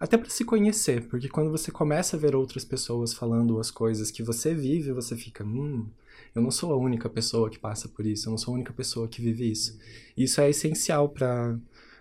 até 0.00 0.16
para 0.16 0.30
se 0.30 0.46
conhecer, 0.46 1.06
porque 1.08 1.28
quando 1.28 1.50
você 1.50 1.70
começa 1.70 2.16
a 2.16 2.18
ver 2.18 2.34
outras 2.34 2.64
pessoas 2.64 3.12
falando 3.12 3.60
as 3.60 3.70
coisas 3.70 4.10
que 4.10 4.22
você 4.22 4.54
vive, 4.54 4.92
você 4.92 5.14
fica, 5.14 5.44
hum, 5.44 5.86
eu 6.34 6.40
não 6.40 6.50
sou 6.50 6.72
a 6.72 6.76
única 6.76 7.08
pessoa 7.08 7.50
que 7.50 7.58
passa 7.58 7.86
por 7.86 8.06
isso, 8.06 8.26
eu 8.26 8.30
não 8.30 8.38
sou 8.38 8.52
a 8.52 8.54
única 8.54 8.72
pessoa 8.72 9.06
que 9.06 9.20
vive 9.20 9.50
isso. 9.50 9.78
Isso 10.16 10.40
é 10.40 10.48
essencial 10.48 11.10
para 11.10 11.58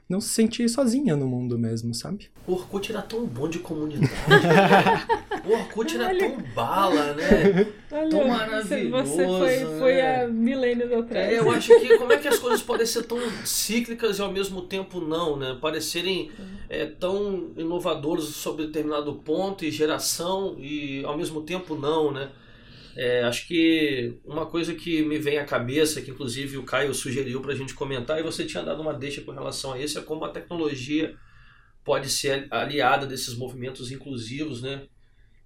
não 0.09 0.19
se 0.19 0.29
sentir 0.29 0.67
sozinha 0.67 1.15
no 1.15 1.27
mundo 1.27 1.55
mesmo, 1.57 1.93
sabe? 1.93 2.29
O 2.47 2.53
Orkut 2.53 2.91
era 2.91 3.03
tão 3.03 3.27
bom 3.27 3.47
de 3.47 3.59
comunidade. 3.59 4.11
o 5.45 5.51
Orkut 5.53 5.95
era 5.95 6.17
tão 6.17 6.37
bala, 6.55 7.13
né? 7.13 7.67
Olha, 7.91 8.09
Tão 8.09 8.27
maravilhoso, 8.27 9.03
Você 9.03 9.25
foi, 9.25 9.79
foi 9.79 9.93
né? 9.93 10.23
há 10.23 10.27
milênios 10.27 10.91
atrás. 10.91 11.31
É, 11.31 11.37
eu 11.39 11.51
acho 11.51 11.79
que 11.79 11.95
como 11.99 12.11
é 12.11 12.17
que 12.17 12.27
as 12.27 12.39
coisas 12.39 12.61
podem 12.61 12.87
ser 12.87 13.03
tão 13.03 13.19
cíclicas 13.45 14.17
e 14.17 14.21
ao 14.23 14.31
mesmo 14.31 14.63
tempo 14.63 14.99
não, 14.99 15.37
né? 15.37 15.55
Parecerem 15.61 16.31
é, 16.67 16.87
tão 16.87 17.51
inovadoras 17.55 18.23
sobre 18.25 18.65
determinado 18.65 19.13
ponto 19.13 19.63
e 19.63 19.69
geração 19.69 20.55
e 20.57 21.03
ao 21.05 21.15
mesmo 21.15 21.41
tempo 21.43 21.75
não, 21.75 22.11
né? 22.11 22.29
É, 22.95 23.23
acho 23.23 23.47
que 23.47 24.19
uma 24.25 24.45
coisa 24.45 24.73
que 24.73 25.03
me 25.03 25.17
vem 25.17 25.37
à 25.37 25.45
cabeça, 25.45 26.01
que 26.01 26.11
inclusive 26.11 26.57
o 26.57 26.63
Caio 26.63 26.93
sugeriu 26.93 27.41
para 27.41 27.53
a 27.53 27.55
gente 27.55 27.73
comentar, 27.73 28.19
e 28.19 28.23
você 28.23 28.45
tinha 28.45 28.63
dado 28.63 28.81
uma 28.81 28.93
deixa 28.93 29.21
com 29.21 29.31
relação 29.31 29.73
a 29.73 29.79
isso, 29.79 29.97
é 29.97 30.01
como 30.01 30.25
a 30.25 30.29
tecnologia 30.29 31.15
pode 31.83 32.09
ser 32.09 32.47
aliada 32.51 33.05
desses 33.07 33.35
movimentos 33.35 33.91
inclusivos, 33.91 34.61
né? 34.61 34.83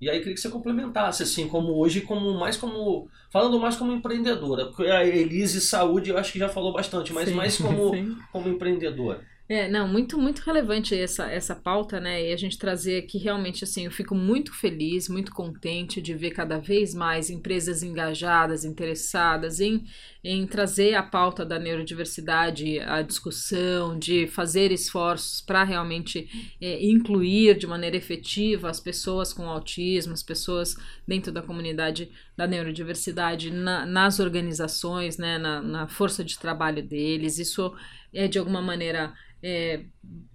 E 0.02 0.10
aí 0.10 0.20
queria 0.20 0.34
que 0.34 0.42
você 0.42 0.50
complementasse, 0.50 1.24
assim, 1.24 1.48
como 1.48 1.78
hoje, 1.78 2.02
como 2.02 2.38
mais 2.38 2.58
como. 2.58 3.08
Falando 3.32 3.58
mais 3.58 3.78
como 3.78 3.94
empreendedora. 3.94 4.66
Porque 4.66 4.84
a 4.92 5.06
Elise 5.06 5.62
Saúde 5.62 6.10
eu 6.10 6.18
acho 6.18 6.34
que 6.34 6.40
já 6.40 6.50
falou 6.50 6.74
bastante, 6.74 7.14
mas 7.14 7.30
Sim, 7.30 7.36
mais 7.36 7.58
como, 7.58 7.92
sim. 7.96 8.18
como 8.30 8.50
empreendedora. 8.50 9.22
É, 9.56 9.68
não, 9.70 9.88
muito, 9.88 10.18
muito 10.18 10.40
relevante 10.40 10.96
essa, 10.96 11.26
essa 11.30 11.54
pauta, 11.54 12.00
né? 12.00 12.30
E 12.30 12.34
a 12.34 12.38
gente 12.38 12.58
trazer 12.58 13.04
aqui 13.04 13.20
realmente, 13.20 13.64
assim, 13.64 13.86
eu 13.86 13.92
fico 13.92 14.16
muito 14.16 14.52
feliz, 14.52 15.08
muito 15.08 15.32
contente 15.32 16.02
de 16.02 16.14
ver 16.16 16.32
cada 16.32 16.58
vez 16.58 16.96
mais 16.96 17.30
empresas 17.30 17.84
engajadas, 17.84 18.66
interessadas 18.66 19.60
em, 19.60 19.84
em 20.24 20.48
trazer 20.48 20.96
a 20.96 21.04
pauta 21.04 21.46
da 21.46 21.60
neurodiversidade 21.60 22.80
à 22.80 23.04
discussão, 23.04 24.00
de 24.00 24.26
fazer 24.28 24.72
esforços 24.72 25.42
para 25.42 25.64
realmente 25.64 26.28
é, 26.60 26.84
incluir 26.84 27.56
de 27.58 27.68
maneira 27.68 27.98
efetiva 27.98 28.70
as 28.72 28.80
pessoas 28.80 29.34
com 29.34 29.48
autismo, 29.48 30.14
as 30.14 30.24
pessoas 30.24 30.76
dentro 31.08 31.32
da 31.32 31.44
comunidade 31.44 32.10
da 32.36 32.48
neurodiversidade 32.48 33.52
na- 33.52 33.86
nas 33.86 34.20
organizações, 34.20 35.18
né, 35.18 35.38
na, 35.38 35.62
na 35.62 35.88
força 35.88 36.24
de 36.24 36.40
trabalho 36.40 36.82
deles. 36.82 37.38
Isso 37.38 37.72
é 38.14 38.28
de 38.28 38.40
alguma 38.40 38.62
maneira 38.62 39.14
é, 39.44 39.86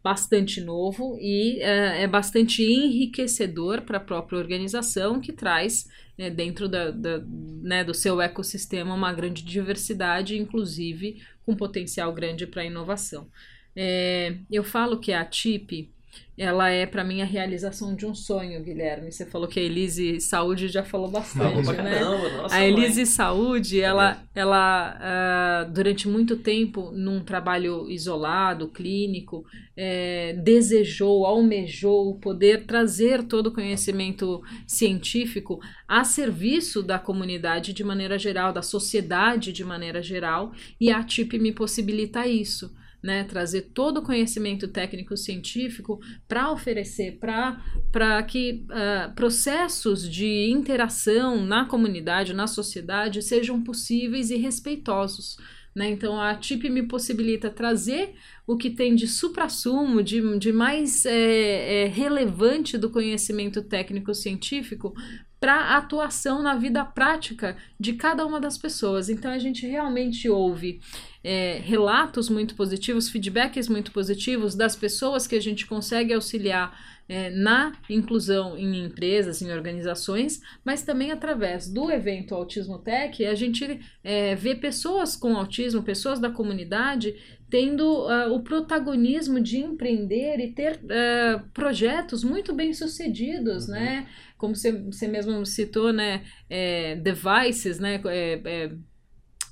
bastante 0.02 0.60
novo 0.60 1.16
e 1.20 1.60
é, 1.62 2.02
é 2.02 2.06
bastante 2.08 2.62
enriquecedor 2.62 3.82
para 3.82 3.98
a 3.98 4.00
própria 4.00 4.38
organização 4.38 5.20
que 5.20 5.32
traz 5.32 5.86
é, 6.18 6.30
dentro 6.30 6.68
da, 6.68 6.90
da- 6.90 7.22
né, 7.26 7.84
do 7.84 7.94
seu 7.94 8.20
ecossistema 8.20 8.94
uma 8.94 9.12
grande 9.12 9.42
diversidade, 9.44 10.36
inclusive 10.38 11.22
com 11.44 11.56
potencial 11.56 12.12
grande 12.12 12.46
para 12.46 12.64
inovação. 12.64 13.28
É, 13.76 14.38
eu 14.50 14.64
falo 14.64 14.98
que 15.00 15.12
a 15.12 15.24
TIP 15.24 15.92
ela 16.38 16.70
é 16.70 16.86
para 16.86 17.02
mim 17.02 17.20
a 17.20 17.24
realização 17.24 17.96
de 17.96 18.06
um 18.06 18.14
sonho, 18.14 18.62
Guilherme. 18.62 19.10
Você 19.10 19.26
falou 19.26 19.48
que 19.48 19.58
a 19.58 19.62
Elise 19.62 20.20
Saúde 20.20 20.68
já 20.68 20.84
falou 20.84 21.10
bastante, 21.10 21.66
né? 21.72 21.98
caramba, 21.98 22.28
nossa, 22.36 22.54
A 22.54 22.58
mãe. 22.60 22.68
Elise 22.68 23.06
Saúde, 23.06 23.80
ela, 23.80 24.22
ela 24.36 24.96
ah, 25.00 25.64
durante 25.64 26.06
muito 26.06 26.36
tempo, 26.36 26.92
num 26.92 27.24
trabalho 27.24 27.90
isolado, 27.90 28.68
clínico, 28.68 29.44
eh, 29.76 30.34
desejou, 30.44 31.26
almejou 31.26 32.14
poder 32.20 32.66
trazer 32.66 33.24
todo 33.24 33.48
o 33.48 33.52
conhecimento 33.52 34.40
científico 34.64 35.60
a 35.88 36.04
serviço 36.04 36.84
da 36.84 37.00
comunidade 37.00 37.72
de 37.72 37.82
maneira 37.82 38.16
geral, 38.16 38.52
da 38.52 38.62
sociedade 38.62 39.52
de 39.52 39.64
maneira 39.64 40.00
geral, 40.00 40.52
e 40.80 40.92
a 40.92 41.02
TIP 41.02 41.36
me 41.38 41.50
possibilita 41.52 42.28
isso. 42.28 42.72
Né, 43.00 43.22
trazer 43.22 43.70
todo 43.72 43.98
o 43.98 44.02
conhecimento 44.02 44.66
técnico 44.66 45.16
científico 45.16 46.00
para 46.26 46.50
oferecer 46.50 47.20
para 47.20 48.22
que 48.24 48.66
ah, 48.70 49.12
processos 49.14 50.10
de 50.10 50.50
interação 50.50 51.46
na 51.46 51.64
comunidade, 51.64 52.34
na 52.34 52.48
sociedade, 52.48 53.22
sejam 53.22 53.62
possíveis 53.62 54.30
e 54.30 54.36
respeitosos. 54.36 55.36
Né? 55.78 55.90
Então, 55.90 56.20
a 56.20 56.34
TIP 56.34 56.68
me 56.68 56.82
possibilita 56.82 57.48
trazer 57.48 58.14
o 58.44 58.56
que 58.56 58.68
tem 58.68 58.96
de 58.96 59.06
suprassumo, 59.06 60.02
de, 60.02 60.36
de 60.36 60.52
mais 60.52 61.06
é, 61.06 61.84
é, 61.84 61.86
relevante 61.86 62.76
do 62.76 62.90
conhecimento 62.90 63.62
técnico-científico 63.62 64.92
para 65.40 65.76
atuação 65.76 66.42
na 66.42 66.56
vida 66.56 66.84
prática 66.84 67.56
de 67.78 67.92
cada 67.92 68.26
uma 68.26 68.40
das 68.40 68.58
pessoas. 68.58 69.08
Então, 69.08 69.30
a 69.30 69.38
gente 69.38 69.66
realmente 69.66 70.28
ouve 70.28 70.80
é, 71.22 71.60
relatos 71.64 72.28
muito 72.28 72.54
positivos, 72.54 73.08
feedbacks 73.08 73.68
muito 73.68 73.92
positivos 73.92 74.54
das 74.54 74.74
pessoas 74.74 75.26
que 75.26 75.36
a 75.36 75.40
gente 75.40 75.66
consegue 75.66 76.12
auxiliar 76.12 76.76
é, 77.08 77.30
na 77.30 77.72
inclusão 77.88 78.56
em 78.56 78.84
empresas, 78.84 79.40
em 79.40 79.50
organizações, 79.50 80.42
mas 80.62 80.82
também 80.82 81.10
através 81.10 81.66
do 81.66 81.90
evento 81.90 82.34
Autismo 82.34 82.78
Tech, 82.78 83.24
a 83.24 83.34
gente 83.34 83.80
é, 84.04 84.34
vê 84.34 84.54
pessoas 84.54 85.16
com 85.16 85.36
autismo, 85.36 85.82
pessoas 85.82 86.20
da 86.20 86.30
comunidade, 86.30 87.16
tendo 87.50 87.82
uh, 88.06 88.32
o 88.34 88.42
protagonismo 88.42 89.40
de 89.40 89.58
empreender 89.58 90.38
e 90.38 90.52
ter 90.52 90.76
uh, 90.84 91.48
projetos 91.54 92.22
muito 92.24 92.54
bem 92.54 92.72
sucedidos, 92.74 93.66
Uhum. 93.66 93.74
né? 93.74 94.06
Como 94.36 94.54
você, 94.54 95.08
mesmo 95.08 95.44
citou, 95.46 95.92
né? 95.92 96.22
É, 96.48 96.96
devices, 96.96 97.78
né? 97.78 98.00
É, 98.06 98.40
é, 98.44 98.70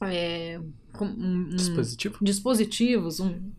é, 0.03 0.61
um- 1.01 1.05
um- 1.05 1.49
Dispositivo? 1.49 2.19
dispositivos, 2.23 3.19
um 3.21 3.51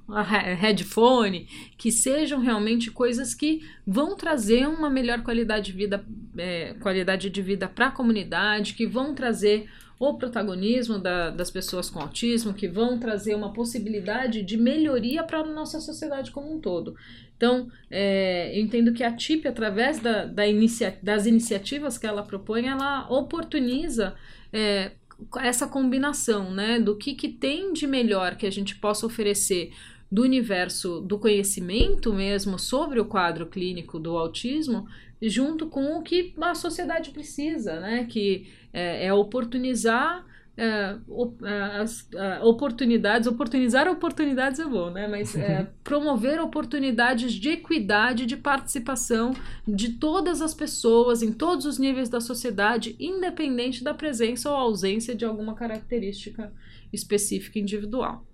headphone, 0.59 1.47
que 1.77 1.91
sejam 1.91 2.39
realmente 2.39 2.89
coisas 2.91 3.33
que 3.33 3.61
vão 3.85 4.15
trazer 4.15 4.67
uma 4.67 4.89
melhor 4.89 5.21
qualidade 5.23 5.71
de 5.71 5.77
vida, 5.77 6.05
é, 6.37 6.73
qualidade 6.75 7.29
de 7.29 7.41
vida 7.41 7.67
para 7.67 7.87
a 7.87 7.91
comunidade, 7.91 8.73
que 8.73 8.85
vão 8.87 9.13
trazer 9.13 9.67
o 9.99 10.13
protagonismo 10.13 10.99
da- 10.99 11.29
das 11.31 11.49
pessoas 11.49 11.89
com 11.89 11.99
autismo, 11.99 12.53
que 12.53 12.67
vão 12.67 12.99
trazer 12.99 13.33
uma 13.35 13.51
possibilidade 13.51 14.43
de 14.43 14.55
melhoria 14.57 15.23
para 15.23 15.39
a 15.39 15.45
nossa 15.45 15.79
sociedade 15.79 16.31
como 16.31 16.53
um 16.55 16.59
todo. 16.59 16.95
Então, 17.35 17.67
é, 17.89 18.57
eu 18.57 18.63
entendo 18.63 18.93
que 18.93 19.03
a 19.03 19.11
TIP, 19.15 19.47
através 19.47 19.99
da, 19.99 20.25
da 20.25 20.47
inicia- 20.47 20.97
das 21.01 21.25
iniciativas 21.25 21.97
que 21.97 22.05
ela 22.07 22.23
propõe, 22.23 22.67
ela 22.67 23.07
oportuniza 23.09 24.15
é, 24.53 24.91
essa 25.39 25.67
combinação, 25.67 26.51
né, 26.53 26.79
do 26.79 26.95
que, 26.95 27.13
que 27.15 27.27
tem 27.27 27.73
de 27.73 27.85
melhor 27.87 28.35
que 28.37 28.45
a 28.45 28.51
gente 28.51 28.75
possa 28.77 29.05
oferecer 29.05 29.71
do 30.11 30.21
universo 30.21 31.01
do 31.01 31.19
conhecimento 31.19 32.13
mesmo 32.13 32.57
sobre 32.57 32.99
o 32.99 33.05
quadro 33.05 33.47
clínico 33.47 33.99
do 33.99 34.15
autismo, 34.17 34.87
junto 35.21 35.67
com 35.67 35.97
o 35.97 36.03
que 36.03 36.33
a 36.39 36.55
sociedade 36.55 37.09
precisa, 37.09 37.79
né, 37.79 38.05
que 38.09 38.47
é, 38.77 39.07
é 39.07 39.13
oportunizar 39.13 40.25
é, 40.55 40.97
op- 41.07 41.43
é, 41.45 41.61
as 41.81 42.07
é, 42.13 42.39
oportunidades, 42.39 43.27
oportunizar 43.27 43.87
oportunidades 43.87 44.59
é 44.59 44.65
bom, 44.65 44.89
né? 44.89 45.07
Mas 45.07 45.35
é, 45.35 45.67
promover 45.83 46.39
oportunidades 46.41 47.33
de 47.33 47.49
equidade, 47.49 48.25
de 48.25 48.35
participação 48.35 49.33
de 49.67 49.93
todas 49.93 50.41
as 50.41 50.53
pessoas 50.55 51.21
em 51.21 51.31
todos 51.31 51.65
os 51.65 51.77
níveis 51.77 52.09
da 52.09 52.19
sociedade, 52.19 52.95
independente 52.99 53.83
da 53.83 53.93
presença 53.93 54.49
ou 54.49 54.55
ausência 54.55 55.15
de 55.15 55.25
alguma 55.25 55.53
característica 55.53 56.51
específica 56.91 57.59
individual. 57.59 58.25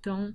Então, 0.00 0.32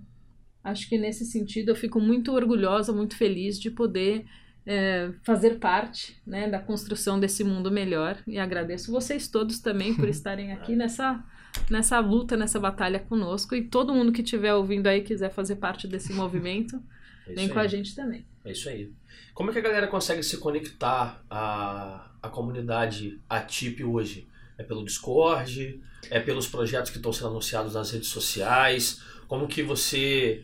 acho 0.64 0.88
que 0.88 0.98
nesse 1.00 1.26
sentido 1.26 1.70
eu 1.70 1.76
fico 1.76 2.00
muito 2.00 2.32
orgulhosa, 2.32 2.94
muito 2.94 3.16
feliz 3.18 3.60
de 3.60 3.72
poder 3.72 4.26
é, 4.66 5.12
fazer 5.24 5.60
parte 5.60 6.20
né, 6.26 6.50
da 6.50 6.60
construção 6.60 7.20
desse 7.20 7.44
mundo 7.44 7.72
melhor. 7.72 8.18
E 8.26 8.38
agradeço 8.38 8.92
vocês 8.92 9.28
todos 9.28 9.60
também 9.60 9.94
por 9.94 10.08
estarem 10.10 10.52
aqui 10.52 10.76
nessa, 10.76 11.24
nessa 11.70 12.00
luta, 12.00 12.38
nessa 12.38 12.60
batalha 12.60 13.00
conosco. 13.00 13.56
E 13.56 13.64
todo 13.64 13.94
mundo 13.94 14.12
que 14.12 14.22
estiver 14.22 14.54
ouvindo 14.54 14.88
aí 14.88 15.02
quiser 15.02 15.32
fazer 15.32 15.58
parte 15.58 15.88
desse 15.88 16.14
movimento, 16.14 16.82
é 17.28 17.34
vem 17.34 17.50
com 17.50 17.60
a 17.60 17.68
gente 17.68 17.96
também. 17.96 18.26
É 18.46 18.52
isso 18.52 18.70
aí. 18.70 18.92
Como 19.34 19.50
é 19.50 19.54
que 19.54 19.60
a 19.60 19.64
galera 19.64 19.88
consegue 19.88 20.24
se 20.24 20.38
conectar 20.38 21.24
à, 21.30 22.12
à 22.22 22.30
comunidade 22.30 23.20
ATIP 23.30 23.84
hoje? 23.84 24.28
É 24.58 24.64
pelo 24.64 24.84
Discord? 24.86 25.82
É 26.10 26.20
pelos 26.20 26.48
projetos 26.48 26.92
que 26.92 26.98
estão 26.98 27.12
sendo 27.12 27.30
anunciados 27.30 27.74
nas 27.74 27.92
redes 27.92 28.10
sociais? 28.10 29.02
Como 29.28 29.48
que 29.48 29.64
você, 29.64 30.44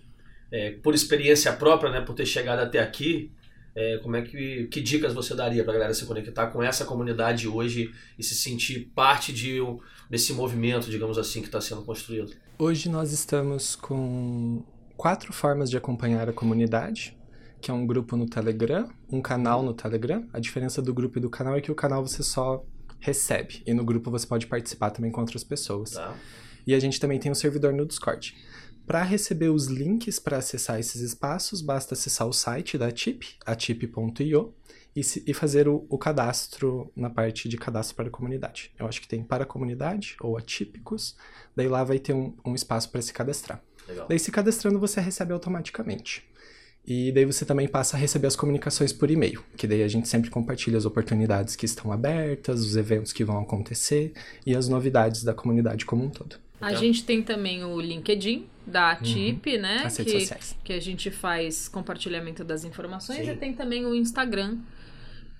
é, 0.51 0.71
por 0.71 0.95
experiência 0.95 1.53
própria, 1.53 1.91
né, 1.91 2.01
por 2.01 2.15
ter 2.15 2.25
chegado 2.25 2.59
até 2.59 2.79
aqui, 2.79 3.31
é, 3.75 3.97
como 3.99 4.15
é 4.15 4.21
que, 4.21 4.67
que 4.67 4.81
dicas 4.81 5.13
você 5.13 5.35
daria 5.35 5.63
para 5.63 5.73
a 5.73 5.75
galera 5.75 5.93
se 5.93 6.05
conectar 6.05 6.47
com 6.47 6.61
essa 6.61 6.85
comunidade 6.85 7.47
hoje 7.47 7.93
e 8.17 8.23
se 8.23 8.35
sentir 8.35 8.91
parte 8.95 9.31
de, 9.31 9.59
desse 10.09 10.33
movimento, 10.33 10.89
digamos 10.89 11.17
assim, 11.17 11.41
que 11.41 11.47
está 11.47 11.61
sendo 11.61 11.83
construído? 11.83 12.33
Hoje 12.57 12.89
nós 12.89 13.11
estamos 13.11 13.75
com 13.75 14.63
quatro 14.97 15.31
formas 15.31 15.69
de 15.69 15.77
acompanhar 15.77 16.27
a 16.27 16.33
comunidade, 16.33 17.17
que 17.61 17.71
é 17.71 17.73
um 17.73 17.85
grupo 17.85 18.17
no 18.17 18.25
Telegram, 18.25 18.89
um 19.09 19.21
canal 19.21 19.63
no 19.63 19.73
Telegram. 19.73 20.27
A 20.33 20.39
diferença 20.39 20.81
do 20.81 20.93
grupo 20.93 21.19
e 21.19 21.21
do 21.21 21.29
canal 21.29 21.55
é 21.55 21.61
que 21.61 21.71
o 21.71 21.75
canal 21.75 22.05
você 22.05 22.23
só 22.23 22.65
recebe 22.99 23.63
e 23.65 23.73
no 23.73 23.83
grupo 23.85 24.11
você 24.11 24.27
pode 24.27 24.45
participar 24.47 24.89
também 24.89 25.11
com 25.11 25.21
outras 25.21 25.43
pessoas. 25.43 25.91
Tá. 25.91 26.13
E 26.67 26.73
a 26.73 26.79
gente 26.79 26.99
também 26.99 27.17
tem 27.19 27.31
um 27.31 27.35
servidor 27.35 27.73
no 27.73 27.85
Discord. 27.85 28.35
Para 28.89 29.03
receber 29.03 29.49
os 29.49 29.67
links 29.67 30.17
para 30.17 30.37
acessar 30.37 30.79
esses 30.79 31.01
espaços, 31.01 31.61
basta 31.61 31.93
acessar 31.93 32.27
o 32.27 32.33
site 32.33 32.75
da 32.75 32.91
TIP, 32.91 33.35
atip.io, 33.45 34.55
e, 34.95 35.01
e, 35.27 35.31
fazer 35.31 35.67
o, 35.67 35.85
o, 35.87 35.95
cadastro 35.95 36.91
na 36.95 37.07
parte 37.07 37.47
de 37.47 37.55
cadastro 37.55 37.95
para 37.95 38.07
a 38.07 38.11
comunidade. 38.11 38.71
Eu 38.79 38.87
acho 38.87 38.99
que 38.99 39.07
tem 39.07 39.23
para 39.23 39.43
a 39.43 39.45
comunidade 39.45 40.17
ou 40.19 40.35
atípicos, 40.35 41.15
daí 41.55 41.67
lá 41.67 41.83
vai 41.83 41.99
ter 41.99 42.13
um, 42.13 42.33
um 42.43 42.55
espaço 42.55 42.89
para 42.89 42.99
se 42.99 43.13
cadastrar. 43.13 43.61
Legal. 43.87 44.07
Daí 44.09 44.17
se 44.17 44.31
cadastrando 44.31 44.79
você 44.79 44.99
recebe 44.99 45.33
automaticamente. 45.33 46.27
E 46.83 47.11
daí 47.11 47.25
você 47.25 47.45
também 47.45 47.67
passa 47.67 47.95
a 47.95 47.99
receber 47.99 48.25
as 48.25 48.35
comunicações 48.35 48.91
por 48.91 49.11
e-mail, 49.11 49.45
que 49.55 49.67
daí 49.67 49.83
a 49.83 49.87
gente 49.87 50.07
sempre 50.07 50.31
compartilha 50.31 50.79
as 50.79 50.85
oportunidades 50.85 51.55
que 51.55 51.67
estão 51.67 51.91
abertas, 51.91 52.61
os 52.61 52.75
eventos 52.75 53.13
que 53.13 53.23
vão 53.23 53.39
acontecer 53.39 54.13
e 54.47 54.55
as 54.55 54.67
novidades 54.67 55.23
da 55.23 55.35
comunidade 55.35 55.85
como 55.85 56.03
um 56.03 56.09
todo. 56.09 56.37
A 56.59 56.71
então... 56.71 56.81
gente 56.81 57.05
tem 57.05 57.21
também 57.21 57.63
o 57.63 57.79
LinkedIn 57.79 58.47
da 58.69 58.95
TIP, 58.95 59.55
uhum. 59.55 59.61
né? 59.61 59.83
As 59.85 59.97
redes 59.97 60.13
que, 60.13 60.19
sociais. 60.21 60.57
que 60.63 60.73
a 60.73 60.79
gente 60.79 61.11
faz 61.11 61.67
compartilhamento 61.67 62.43
das 62.43 62.63
informações 62.63 63.25
Sim. 63.25 63.31
e 63.31 63.35
tem 63.35 63.53
também 63.53 63.85
o 63.85 63.95
Instagram. 63.95 64.57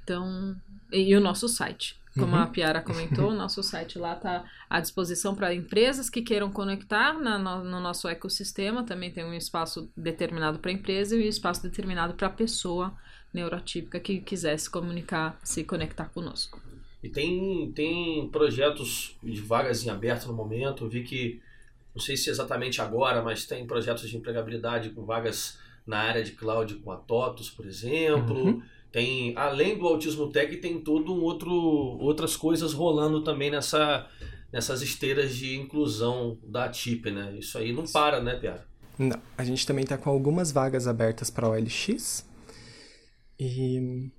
Então, 0.04 0.56
e 0.92 1.16
o 1.16 1.22
nosso 1.22 1.48
site. 1.48 2.00
Como 2.18 2.36
uhum. 2.36 2.42
a 2.42 2.48
Piara 2.48 2.82
comentou, 2.82 3.30
o 3.30 3.34
nosso 3.34 3.62
site 3.62 4.00
lá 4.00 4.14
está 4.14 4.44
à 4.70 4.80
disposição 4.80 5.36
para 5.36 5.54
empresas 5.54 6.10
que 6.10 6.22
queiram 6.22 6.52
conectar 6.52 7.14
na, 7.14 7.38
no, 7.38 7.64
no, 7.64 7.80
nosso 7.80 8.08
ecossistema. 8.08 8.84
Também 8.84 9.12
tem 9.12 9.24
um 9.24 9.34
espaço 9.34 9.90
determinado 9.96 10.60
para 10.60 10.72
a 10.72 10.74
empresa 10.74 11.16
e 11.16 11.20
um 11.24 11.28
espaço 11.28 11.62
determinado 11.62 12.16
para 12.16 12.28
a 12.28 12.32
pessoa 12.32 12.94
neurotípica 13.32 14.00
que 14.00 14.20
quisesse 14.22 14.70
comunicar, 14.70 15.40
se 15.44 15.64
conectar 15.64 16.06
conosco. 16.06 16.60
E 17.02 17.10
tem, 17.10 17.72
tem 17.74 18.28
projetos 18.30 19.16
de 19.24 19.40
vagas 19.42 19.86
em 19.86 19.90
aberto 19.90 20.28
no 20.28 20.34
momento. 20.34 20.86
Eu 20.86 20.90
vi 20.90 21.04
que, 21.04 21.40
não 21.96 22.02
sei 22.02 22.16
se 22.16 22.30
exatamente 22.30 22.82
agora, 22.82 23.22
mas 23.22 23.46
tem 23.46 23.66
projetos 23.66 24.10
de 24.10 24.18
empregabilidade 24.18 24.90
com 24.90 25.06
vagas 25.06 25.58
na 25.86 25.98
área 25.98 26.24
de 26.24 26.32
cloud 26.34 26.76
com 26.76 26.92
a 26.92 26.98
TOTUS, 26.98 27.50
por 27.50 27.66
exemplo. 27.66 28.46
Uhum. 28.46 28.62
Tem, 28.92 29.34
além 29.36 29.78
do 29.78 29.88
Autismo 29.88 30.32
Tech, 30.32 30.56
tem 30.58 30.80
todo 30.82 31.14
um 31.14 31.22
outro, 31.22 31.52
outras 31.52 32.36
coisas 32.36 32.74
rolando 32.74 33.24
também 33.24 33.52
nessa, 33.52 34.08
nessas 34.52 34.82
esteiras 34.82 35.36
de 35.36 35.56
inclusão 35.56 36.40
da 36.44 36.70
TIP, 36.70 37.12
né? 37.12 37.36
Isso 37.38 37.58
aí 37.58 37.72
não 37.72 37.86
para, 37.86 38.22
né, 38.22 38.36
Piara? 38.36 38.68
Não. 38.98 39.20
A 39.38 39.44
gente 39.44 39.66
também 39.66 39.84
está 39.84 39.98
com 39.98 40.10
algumas 40.10 40.52
vagas 40.52 40.88
abertas 40.88 41.30
para 41.30 41.48
a 41.48 41.52
OLX. 41.52 42.28
E 43.40 44.12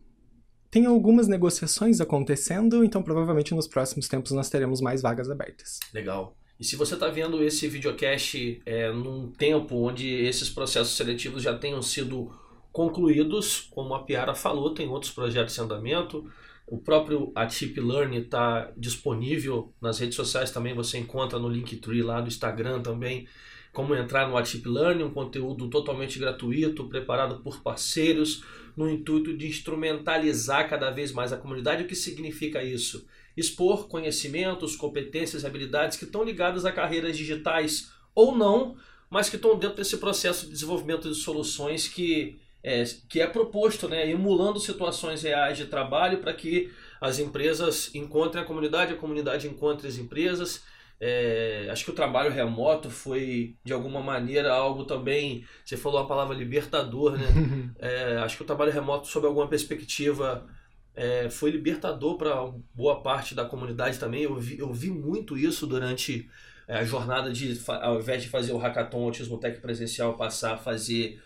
tem 0.71 0.87
algumas 0.87 1.29
negociações 1.29 2.01
acontecendo, 2.01 2.85
então 2.85 3.03
provavelmente 3.03 3.55
nos 3.55 3.69
próximos 3.69 4.09
tempos 4.09 4.33
nós 4.33 4.49
teremos 4.49 4.81
mais 4.81 5.03
vagas 5.03 5.29
abertas. 5.29 5.79
Legal. 5.93 6.35
E 6.61 6.65
se 6.65 6.77
você 6.77 6.93
está 6.93 7.09
vendo 7.09 7.43
esse 7.43 7.67
videocast 7.67 8.61
é, 8.67 8.93
num 8.93 9.33
tempo 9.33 9.77
onde 9.77 10.07
esses 10.07 10.51
processos 10.51 10.95
seletivos 10.95 11.43
já 11.43 11.57
tenham 11.57 11.81
sido 11.81 12.31
concluídos, 12.71 13.67
como 13.71 13.95
a 13.95 14.05
Piara 14.05 14.35
falou, 14.35 14.75
tem 14.75 14.87
outros 14.87 15.11
projetos 15.11 15.57
em 15.57 15.63
andamento. 15.63 16.31
O 16.67 16.77
próprio 16.77 17.33
Atip 17.35 17.81
Learn 17.81 18.15
está 18.19 18.71
disponível 18.77 19.73
nas 19.81 19.99
redes 19.99 20.17
sociais 20.17 20.51
também, 20.51 20.75
você 20.75 20.99
encontra 20.99 21.39
no 21.39 21.49
Linktree 21.49 22.03
lá 22.03 22.21
do 22.21 22.29
Instagram 22.29 22.83
também 22.83 23.27
como 23.73 23.95
entrar 23.95 24.29
no 24.29 24.37
Atip 24.37 24.69
Learn, 24.69 25.03
um 25.05 25.11
conteúdo 25.11 25.69
totalmente 25.69 26.19
gratuito, 26.19 26.89
preparado 26.89 27.41
por 27.41 27.63
parceiros, 27.63 28.43
no 28.77 28.89
intuito 28.89 29.37
de 29.37 29.47
instrumentalizar 29.47 30.69
cada 30.69 30.91
vez 30.91 31.13
mais 31.13 31.33
a 31.33 31.37
comunidade. 31.37 31.85
O 31.85 31.87
que 31.87 31.95
significa 31.95 32.63
isso? 32.63 33.07
Expor 33.41 33.89
conhecimentos, 33.89 34.77
competências, 34.77 35.45
habilidades 35.45 35.97
que 35.97 36.05
estão 36.05 36.23
ligadas 36.23 36.65
a 36.65 36.73
carreiras 36.73 37.17
digitais 37.17 37.91
ou 38.15 38.37
não, 38.37 38.77
mas 39.09 39.29
que 39.29 39.37
estão 39.37 39.59
dentro 39.59 39.77
desse 39.77 39.97
processo 39.97 40.47
de 40.47 40.53
desenvolvimento 40.53 41.09
de 41.09 41.15
soluções 41.15 41.89
que 41.89 42.39
é, 42.63 42.85
que 43.09 43.23
é 43.23 43.27
proposto, 43.27 43.89
né, 43.89 44.11
emulando 44.11 44.61
situações 44.61 45.23
reais 45.23 45.57
de 45.57 45.65
trabalho 45.65 46.19
para 46.19 46.35
que 46.35 46.71
as 47.01 47.19
empresas 47.19 47.91
encontrem 47.95 48.43
a 48.43 48.47
comunidade, 48.47 48.93
a 48.93 48.99
comunidade 48.99 49.49
encontre 49.49 49.89
as 49.89 49.97
empresas 49.97 50.63
é, 51.01 51.67
acho 51.71 51.87
que 51.87 51.91
o 51.91 51.95
trabalho 51.95 52.31
remoto 52.31 52.91
foi, 52.91 53.57
de 53.65 53.73
alguma 53.73 54.03
maneira, 54.03 54.53
algo 54.53 54.85
também. 54.85 55.47
Você 55.65 55.77
falou 55.77 55.99
a 55.99 56.07
palavra 56.07 56.37
libertador, 56.37 57.17
né? 57.17 57.27
é, 57.81 58.19
acho 58.19 58.37
que 58.37 58.43
o 58.43 58.47
trabalho 58.47 58.71
remoto, 58.71 59.09
sob 59.09 59.27
alguma 59.27 59.49
perspectiva, 59.49 60.47
é, 60.95 61.31
foi 61.31 61.51
libertador 61.51 62.17
para 62.17 62.53
boa 62.75 63.01
parte 63.01 63.35
da 63.35 63.45
comunidade 63.45 63.99
também. 63.99 64.23
Eu 64.23 64.37
vi, 64.39 64.59
eu 64.59 64.73
vi 64.73 64.91
muito 64.91 65.37
isso 65.37 65.67
durante 65.67 66.29
é, 66.67 66.79
a 66.79 66.85
jornada 66.85 67.33
de, 67.33 67.61
ao 67.67 67.99
invés 67.99 68.23
de 68.23 68.29
fazer 68.29 68.53
o 68.53 68.59
hackathon 68.59 69.05
Autismo 69.05 69.39
Tech 69.39 69.61
presencial, 69.61 70.15
passar 70.15 70.55
a 70.55 70.59
fazer 70.59 71.21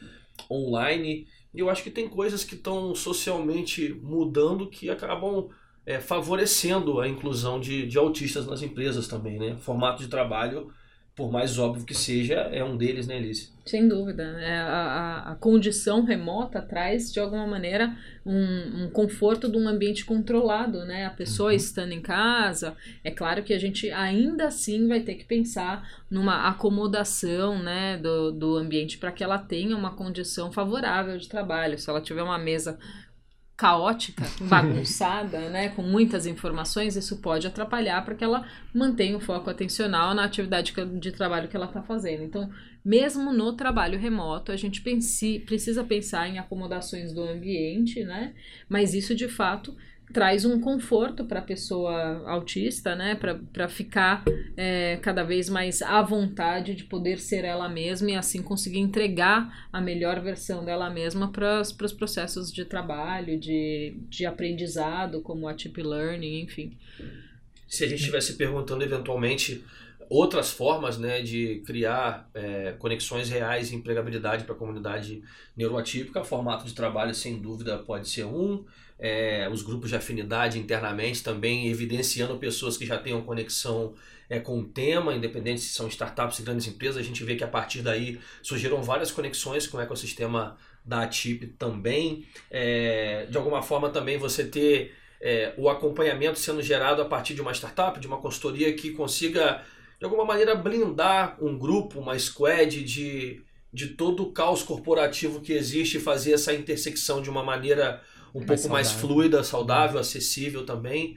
online. 0.50 1.26
E 1.52 1.60
eu 1.60 1.70
acho 1.70 1.82
que 1.82 1.90
tem 1.90 2.08
coisas 2.08 2.44
que 2.44 2.54
estão 2.54 2.94
socialmente 2.94 3.92
mudando 4.02 4.68
que 4.68 4.90
acabam 4.90 5.48
é, 5.86 6.00
favorecendo 6.00 7.00
a 7.00 7.08
inclusão 7.08 7.60
de, 7.60 7.86
de 7.86 7.98
autistas 7.98 8.46
nas 8.46 8.62
empresas 8.62 9.06
também, 9.06 9.38
né? 9.38 9.56
Formato 9.60 10.02
de 10.02 10.08
trabalho, 10.08 10.72
por 11.16 11.30
mais 11.30 11.58
óbvio 11.60 11.84
que 11.84 11.94
seja, 11.94 12.34
é 12.34 12.64
um 12.64 12.76
deles, 12.76 13.06
né, 13.06 13.16
Elise? 13.16 13.52
Sem 13.64 13.86
dúvida. 13.86 14.24
É, 14.40 14.58
a, 14.58 15.22
a 15.30 15.34
condição 15.36 16.04
remota 16.04 16.60
traz, 16.60 17.12
de 17.12 17.20
alguma 17.20 17.46
maneira, 17.46 17.96
um, 18.26 18.84
um, 18.84 18.90
conforto 18.90 19.48
de 19.48 19.56
um 19.56 19.68
ambiente 19.68 20.04
controlado, 20.04 20.84
né? 20.84 21.06
A 21.06 21.10
pessoa 21.10 21.50
uhum. 21.50 21.56
estando 21.56 21.92
em 21.92 22.02
casa, 22.02 22.76
é 23.04 23.12
claro 23.12 23.44
que 23.44 23.54
a 23.54 23.58
gente 23.58 23.90
ainda 23.92 24.48
assim 24.48 24.88
vai 24.88 25.00
ter 25.00 25.14
que 25.14 25.24
pensar 25.24 25.88
numa 26.10 26.48
acomodação, 26.48 27.62
né, 27.62 27.96
do, 27.96 28.32
do 28.32 28.56
ambiente 28.56 28.98
para 28.98 29.12
que 29.12 29.22
ela 29.22 29.38
tenha 29.38 29.76
uma 29.76 29.94
condição 29.94 30.50
favorável 30.50 31.16
de 31.16 31.28
trabalho. 31.28 31.78
Se 31.78 31.88
ela 31.88 32.00
tiver 32.00 32.22
uma 32.24 32.38
mesa 32.38 32.76
caótica, 33.56 34.24
bagunçada, 34.42 35.48
né, 35.48 35.68
com 35.68 35.82
muitas 35.82 36.26
informações, 36.26 36.96
isso 36.96 37.18
pode 37.18 37.46
atrapalhar 37.46 38.04
para 38.04 38.14
que 38.14 38.24
ela 38.24 38.46
mantenha 38.74 39.16
o 39.16 39.20
foco 39.20 39.48
atencional 39.48 40.14
na 40.14 40.24
atividade 40.24 40.74
de 40.98 41.12
trabalho 41.12 41.48
que 41.48 41.56
ela 41.56 41.66
está 41.66 41.82
fazendo. 41.82 42.22
Então, 42.22 42.50
mesmo 42.84 43.32
no 43.32 43.52
trabalho 43.52 43.98
remoto, 43.98 44.52
a 44.52 44.56
gente 44.56 44.80
pense, 44.82 45.38
precisa 45.40 45.84
pensar 45.84 46.28
em 46.28 46.38
acomodações 46.38 47.12
do 47.12 47.22
ambiente, 47.22 48.02
né, 48.04 48.34
mas 48.68 48.94
isso 48.94 49.14
de 49.14 49.28
fato 49.28 49.76
traz 50.14 50.44
um 50.44 50.60
conforto 50.60 51.24
para 51.24 51.40
a 51.40 51.42
pessoa 51.42 52.22
autista, 52.24 52.94
né? 52.94 53.16
Para 53.52 53.68
ficar 53.68 54.24
é, 54.56 54.96
cada 55.02 55.24
vez 55.24 55.48
mais 55.48 55.82
à 55.82 56.00
vontade 56.00 56.74
de 56.74 56.84
poder 56.84 57.18
ser 57.18 57.44
ela 57.44 57.68
mesma 57.68 58.12
e 58.12 58.14
assim 58.14 58.40
conseguir 58.40 58.78
entregar 58.78 59.68
a 59.72 59.80
melhor 59.80 60.20
versão 60.20 60.64
dela 60.64 60.88
mesma 60.88 61.32
para 61.32 61.60
os 61.60 61.92
processos 61.92 62.52
de 62.52 62.64
trabalho, 62.64 63.38
de, 63.38 63.96
de 64.08 64.24
aprendizado, 64.24 65.20
como 65.20 65.48
a 65.48 65.54
Tip 65.54 65.76
Learning, 65.78 66.42
enfim. 66.42 66.78
Se 67.66 67.82
a 67.82 67.88
gente 67.88 67.98
estivesse 67.98 68.34
perguntando 68.34 68.84
eventualmente 68.84 69.64
outras 70.08 70.50
formas 70.50 70.96
né, 70.96 71.22
de 71.22 71.62
criar 71.66 72.30
é, 72.34 72.72
conexões 72.78 73.28
reais 73.28 73.72
e 73.72 73.74
empregabilidade 73.74 74.44
para 74.44 74.54
a 74.54 74.58
comunidade 74.58 75.22
neuroatípica. 75.56 76.22
Formato 76.22 76.66
de 76.66 76.74
trabalho, 76.74 77.12
sem 77.14 77.40
dúvida, 77.40 77.78
pode 77.78 78.08
ser 78.08 78.24
um. 78.24 78.64
É, 78.98 79.48
os 79.52 79.62
grupos 79.62 79.90
de 79.90 79.96
afinidade 79.96 80.58
internamente 80.58 81.22
também 81.22 81.68
evidenciando 81.68 82.38
pessoas 82.38 82.76
que 82.76 82.86
já 82.86 82.96
tenham 82.96 83.22
conexão 83.22 83.94
é, 84.28 84.38
com 84.38 84.60
o 84.60 84.64
tema, 84.64 85.14
independente 85.14 85.60
se 85.60 85.74
são 85.74 85.88
startups 85.88 86.38
e 86.38 86.42
grandes 86.42 86.66
empresas. 86.66 86.96
A 86.96 87.02
gente 87.02 87.22
vê 87.24 87.36
que 87.36 87.44
a 87.44 87.48
partir 87.48 87.82
daí 87.82 88.20
surgiram 88.42 88.82
várias 88.82 89.10
conexões 89.10 89.66
com 89.66 89.78
o 89.78 89.80
ecossistema 89.80 90.56
da 90.84 91.02
ATIP 91.02 91.46
também. 91.58 92.26
É, 92.50 93.26
de 93.28 93.36
alguma 93.36 93.62
forma 93.62 93.90
também 93.90 94.18
você 94.18 94.44
ter 94.44 94.94
é, 95.20 95.54
o 95.56 95.68
acompanhamento 95.68 96.38
sendo 96.38 96.62
gerado 96.62 97.00
a 97.00 97.04
partir 97.04 97.34
de 97.34 97.40
uma 97.40 97.52
startup, 97.52 97.98
de 97.98 98.06
uma 98.06 98.18
consultoria 98.18 98.72
que 98.74 98.90
consiga, 98.90 99.62
de 99.98 100.04
alguma 100.04 100.24
maneira, 100.24 100.54
blindar 100.54 101.36
um 101.42 101.58
grupo, 101.58 101.98
uma 101.98 102.18
squad 102.18 102.82
de, 102.82 103.42
de 103.72 103.88
todo 103.88 104.22
o 104.22 104.32
caos 104.32 104.62
corporativo 104.62 105.40
que 105.40 105.52
existe 105.52 105.96
e 105.96 106.00
fazer 106.00 106.32
essa 106.32 106.52
intersecção 106.52 107.22
de 107.22 107.30
uma 107.30 107.42
maneira 107.42 108.02
um 108.34 108.38
mais 108.38 108.46
pouco 108.46 108.62
saudável. 108.62 108.72
mais 108.72 108.90
fluida, 108.92 109.44
saudável, 109.44 110.00
acessível 110.00 110.66
também. 110.66 111.16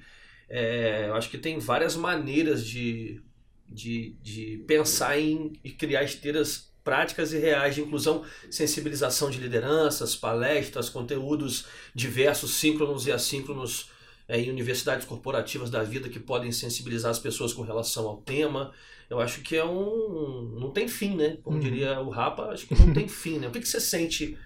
É, 0.50 1.06
eu 1.08 1.16
acho 1.16 1.30
que 1.30 1.38
tem 1.38 1.60
várias 1.60 1.96
maneiras 1.96 2.66
de, 2.66 3.22
de, 3.68 4.16
de 4.22 4.64
pensar 4.68 5.20
em 5.20 5.54
e 5.64 5.72
criar 5.72 6.04
esteiras 6.04 6.72
práticas 6.84 7.34
e 7.34 7.38
reais 7.38 7.76
de 7.76 7.82
inclusão, 7.82 8.24
sensibilização 8.50 9.30
de 9.30 9.40
lideranças, 9.40 10.16
palestras, 10.16 10.90
conteúdos 10.90 11.66
diversos, 11.94 12.52
síncronos 12.54 13.06
e 13.08 13.12
assíncronos 13.12 13.92
é, 14.26 14.40
em 14.40 14.50
universidades 14.50 15.06
corporativas 15.06 15.70
da 15.70 15.84
vida 15.84 16.08
que 16.08 16.20
podem 16.20 16.52
sensibilizar 16.52 17.12
as 17.12 17.20
pessoas 17.20 17.52
com 17.52 17.62
relação 17.62 18.08
ao 18.08 18.18
tema. 18.18 18.72
Eu 19.10 19.20
acho 19.20 19.42
que 19.42 19.56
é 19.56 19.66
um. 19.66 20.56
Não 20.60 20.72
tem 20.72 20.88
fim, 20.88 21.16
né? 21.16 21.38
Como 21.44 21.58
uhum. 21.58 21.64
diria 21.64 22.00
o 22.00 22.10
Rapa, 22.10 22.52
acho 22.52 22.68
que 22.68 22.76
não 22.76 22.94
tem 22.94 23.08
fim, 23.08 23.40
né? 23.40 23.48
O 23.48 23.52
que, 23.52 23.60
que 23.60 23.68
você 23.68 23.80
sente, 23.80 24.38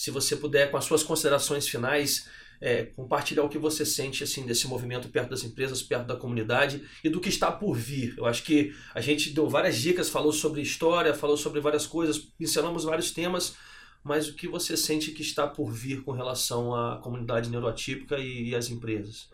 se 0.00 0.10
você 0.10 0.34
puder, 0.34 0.70
com 0.70 0.78
as 0.78 0.86
suas 0.86 1.02
considerações 1.02 1.68
finais, 1.68 2.26
é, 2.58 2.84
compartilhar 2.84 3.44
o 3.44 3.50
que 3.50 3.58
você 3.58 3.84
sente 3.84 4.24
assim 4.24 4.46
desse 4.46 4.66
movimento 4.66 5.10
perto 5.10 5.28
das 5.28 5.44
empresas, 5.44 5.82
perto 5.82 6.06
da 6.06 6.16
comunidade 6.16 6.82
e 7.04 7.10
do 7.10 7.20
que 7.20 7.28
está 7.28 7.52
por 7.52 7.76
vir. 7.76 8.14
Eu 8.16 8.24
acho 8.24 8.42
que 8.42 8.74
a 8.94 9.02
gente 9.02 9.28
deu 9.28 9.46
várias 9.46 9.76
dicas, 9.76 10.08
falou 10.08 10.32
sobre 10.32 10.62
história, 10.62 11.12
falou 11.12 11.36
sobre 11.36 11.60
várias 11.60 11.86
coisas, 11.86 12.16
pincelamos 12.16 12.84
vários 12.84 13.10
temas, 13.10 13.56
mas 14.02 14.26
o 14.26 14.34
que 14.34 14.48
você 14.48 14.74
sente 14.74 15.10
que 15.10 15.20
está 15.20 15.46
por 15.46 15.70
vir 15.70 16.02
com 16.02 16.12
relação 16.12 16.74
à 16.74 16.96
comunidade 16.96 17.50
neurotípica 17.50 18.16
e, 18.16 18.48
e 18.48 18.54
às 18.54 18.70
empresas? 18.70 19.28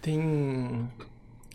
Tem 0.00 0.18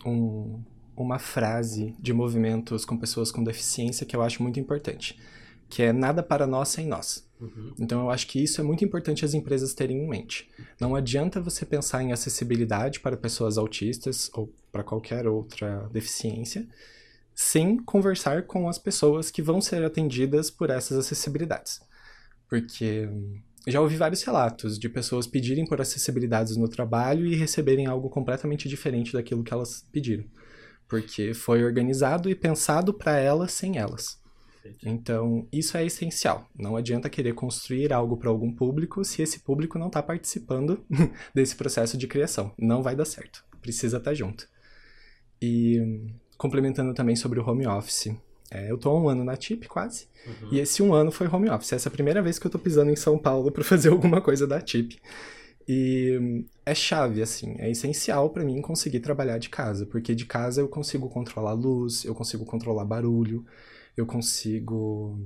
um, 0.06 0.64
uma 0.96 1.20
frase 1.20 1.94
de 2.00 2.14
movimentos 2.14 2.86
com 2.86 2.98
pessoas 2.98 3.30
com 3.30 3.44
deficiência 3.44 4.06
que 4.06 4.16
eu 4.16 4.22
acho 4.22 4.42
muito 4.42 4.58
importante, 4.58 5.20
que 5.68 5.84
é 5.84 5.92
nada 5.92 6.24
para 6.24 6.48
nós 6.48 6.70
sem 6.70 6.88
nós. 6.88 7.27
Uhum. 7.40 7.74
Então 7.80 8.02
eu 8.02 8.10
acho 8.10 8.28
que 8.28 8.44
isso 8.44 8.60
é 8.60 8.64
muito 8.64 8.84
importante 8.84 9.24
as 9.24 9.34
empresas 9.34 9.74
terem 9.74 9.98
em 9.98 10.08
mente. 10.08 10.50
Não 10.80 10.96
adianta 10.96 11.40
você 11.40 11.66
pensar 11.66 12.02
em 12.02 12.12
acessibilidade 12.12 13.00
para 13.00 13.16
pessoas 13.16 13.58
autistas 13.58 14.30
ou 14.34 14.52
para 14.72 14.84
qualquer 14.84 15.28
outra 15.28 15.88
deficiência 15.92 16.68
sem 17.38 17.78
conversar 17.78 18.48
com 18.48 18.68
as 18.68 18.80
pessoas 18.80 19.30
que 19.30 19.44
vão 19.44 19.62
ser 19.62 19.84
atendidas 19.84 20.50
por 20.50 20.72
essas 20.72 20.98
acessibilidades. 20.98 21.80
Porque 22.50 23.08
já 23.68 23.80
ouvi 23.80 23.96
vários 23.96 24.24
relatos 24.24 24.80
de 24.80 24.90
pessoas 24.90 25.28
pedirem 25.28 25.64
por 25.64 25.80
acessibilidades 25.80 26.58
no 26.58 26.68
trabalho 26.68 27.28
e 27.28 27.36
receberem 27.36 27.86
algo 27.86 28.10
completamente 28.10 28.68
diferente 28.68 29.14
daquilo 29.14 29.44
que 29.44 29.54
elas 29.54 29.86
pediram. 29.92 30.26
Porque 30.88 31.36
foi 31.36 31.64
organizado 31.64 32.28
e 32.28 32.34
pensado 32.34 32.92
para 32.92 33.18
elas 33.18 33.52
sem 33.52 33.78
elas. 33.78 34.20
Então, 34.84 35.48
isso 35.52 35.78
é 35.78 35.86
essencial. 35.86 36.48
Não 36.58 36.76
adianta 36.76 37.10
querer 37.10 37.34
construir 37.34 37.94
algo 37.94 38.18
para 38.18 38.30
algum 38.30 38.52
público 38.52 39.04
se 39.04 39.22
esse 39.22 39.40
público 39.40 39.78
não 39.78 39.88
está 39.88 40.02
participando 40.02 40.84
desse 41.34 41.56
processo 41.56 41.98
de 41.98 42.08
criação. 42.08 42.52
Não 42.58 42.82
vai 42.82 42.96
dar 42.96 43.06
certo. 43.06 43.44
Precisa 43.62 43.98
estar 43.98 44.12
tá 44.12 44.16
junto. 44.16 44.48
E 45.42 46.08
complementando 46.38 46.94
também 46.94 47.16
sobre 47.16 47.40
o 47.40 47.48
home 47.48 47.68
office. 47.68 48.16
É, 48.50 48.72
eu 48.72 48.78
tô 48.78 48.90
há 48.90 49.00
um 49.00 49.10
ano 49.10 49.24
na 49.24 49.36
TIP, 49.36 49.68
quase. 49.68 50.08
Uhum. 50.26 50.50
E 50.52 50.60
esse 50.60 50.82
um 50.82 50.94
ano 50.94 51.12
foi 51.12 51.28
home 51.28 51.50
office. 51.50 51.74
Essa 51.74 51.90
é 51.90 51.90
a 51.90 51.94
primeira 51.94 52.22
vez 52.22 52.40
que 52.40 52.48
eu 52.48 52.52
tô 52.52 52.60
pisando 52.60 52.92
em 52.92 52.96
São 52.96 53.18
Paulo 53.18 53.52
para 53.52 53.64
fazer 53.64 53.90
alguma 53.90 54.22
coisa 54.22 54.48
da 54.48 54.62
TIP. 54.62 55.00
E 55.68 56.46
é 56.66 56.74
chave, 56.74 57.22
assim, 57.22 57.56
é 57.60 57.70
essencial 57.70 58.30
para 58.30 58.46
mim 58.46 58.62
conseguir 58.62 59.02
trabalhar 59.02 59.38
de 59.38 59.50
casa, 59.50 59.86
porque 59.86 60.16
de 60.16 60.26
casa 60.26 60.62
eu 60.62 60.68
consigo 60.70 61.10
controlar 61.10 61.52
luz, 61.52 62.06
eu 62.06 62.16
consigo 62.16 62.46
controlar 62.46 62.86
barulho, 62.86 63.46
eu 63.98 64.06
consigo 64.06 65.20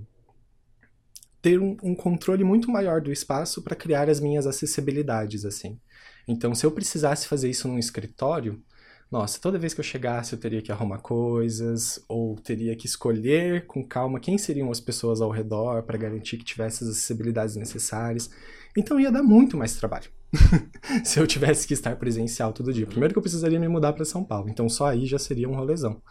ter 1.41 1.59
um, 1.59 1.75
um 1.83 1.93
controle 1.93 2.43
muito 2.43 2.71
maior 2.71 3.01
do 3.01 3.11
espaço 3.11 3.61
para 3.61 3.75
criar 3.75 4.09
as 4.09 4.19
minhas 4.19 4.47
acessibilidades, 4.47 5.43
assim. 5.43 5.79
Então, 6.27 6.55
se 6.55 6.65
eu 6.65 6.71
precisasse 6.71 7.27
fazer 7.27 7.49
isso 7.49 7.67
num 7.67 7.79
escritório, 7.79 8.63
nossa, 9.11 9.41
toda 9.41 9.59
vez 9.59 9.73
que 9.73 9.81
eu 9.81 9.83
chegasse 9.83 10.31
eu 10.31 10.39
teria 10.39 10.61
que 10.61 10.71
arrumar 10.71 10.99
coisas, 10.99 12.01
ou 12.07 12.35
teria 12.37 12.75
que 12.77 12.85
escolher 12.85 13.65
com 13.65 13.85
calma 13.85 14.21
quem 14.21 14.37
seriam 14.37 14.71
as 14.71 14.79
pessoas 14.79 15.19
ao 15.19 15.29
redor 15.29 15.83
para 15.83 15.97
garantir 15.97 16.37
que 16.37 16.45
tivesse 16.45 16.85
as 16.85 16.91
acessibilidades 16.91 17.57
necessárias. 17.57 18.29
Então 18.77 18.97
ia 18.97 19.11
dar 19.11 19.21
muito 19.21 19.57
mais 19.57 19.75
trabalho 19.75 20.09
se 21.03 21.19
eu 21.19 21.27
tivesse 21.27 21.67
que 21.67 21.73
estar 21.73 21.97
presencial 21.97 22.53
todo 22.53 22.71
dia. 22.71 22.87
Primeiro 22.87 23.13
que 23.13 23.17
eu 23.17 23.21
precisaria 23.21 23.59
me 23.59 23.67
mudar 23.67 23.91
para 23.91 24.05
São 24.05 24.23
Paulo, 24.23 24.47
então 24.49 24.69
só 24.69 24.85
aí 24.85 25.05
já 25.05 25.19
seria 25.19 25.49
um 25.49 25.55
rolezão. 25.55 26.01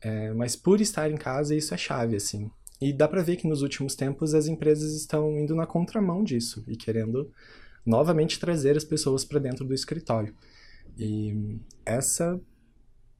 É, 0.00 0.32
mas 0.32 0.54
por 0.54 0.80
estar 0.80 1.10
em 1.10 1.16
casa, 1.16 1.54
isso 1.54 1.74
é 1.74 1.76
chave, 1.76 2.16
assim. 2.16 2.50
E 2.80 2.92
dá 2.92 3.08
para 3.08 3.22
ver 3.22 3.36
que 3.36 3.48
nos 3.48 3.62
últimos 3.62 3.94
tempos 3.94 4.34
as 4.34 4.46
empresas 4.46 4.94
estão 4.94 5.38
indo 5.38 5.54
na 5.54 5.66
contramão 5.66 6.22
disso 6.22 6.62
e 6.68 6.76
querendo 6.76 7.30
novamente 7.84 8.38
trazer 8.38 8.76
as 8.76 8.84
pessoas 8.84 9.24
para 9.24 9.38
dentro 9.38 9.64
do 9.64 9.72
escritório. 9.72 10.34
E 10.98 11.58
essa 11.84 12.40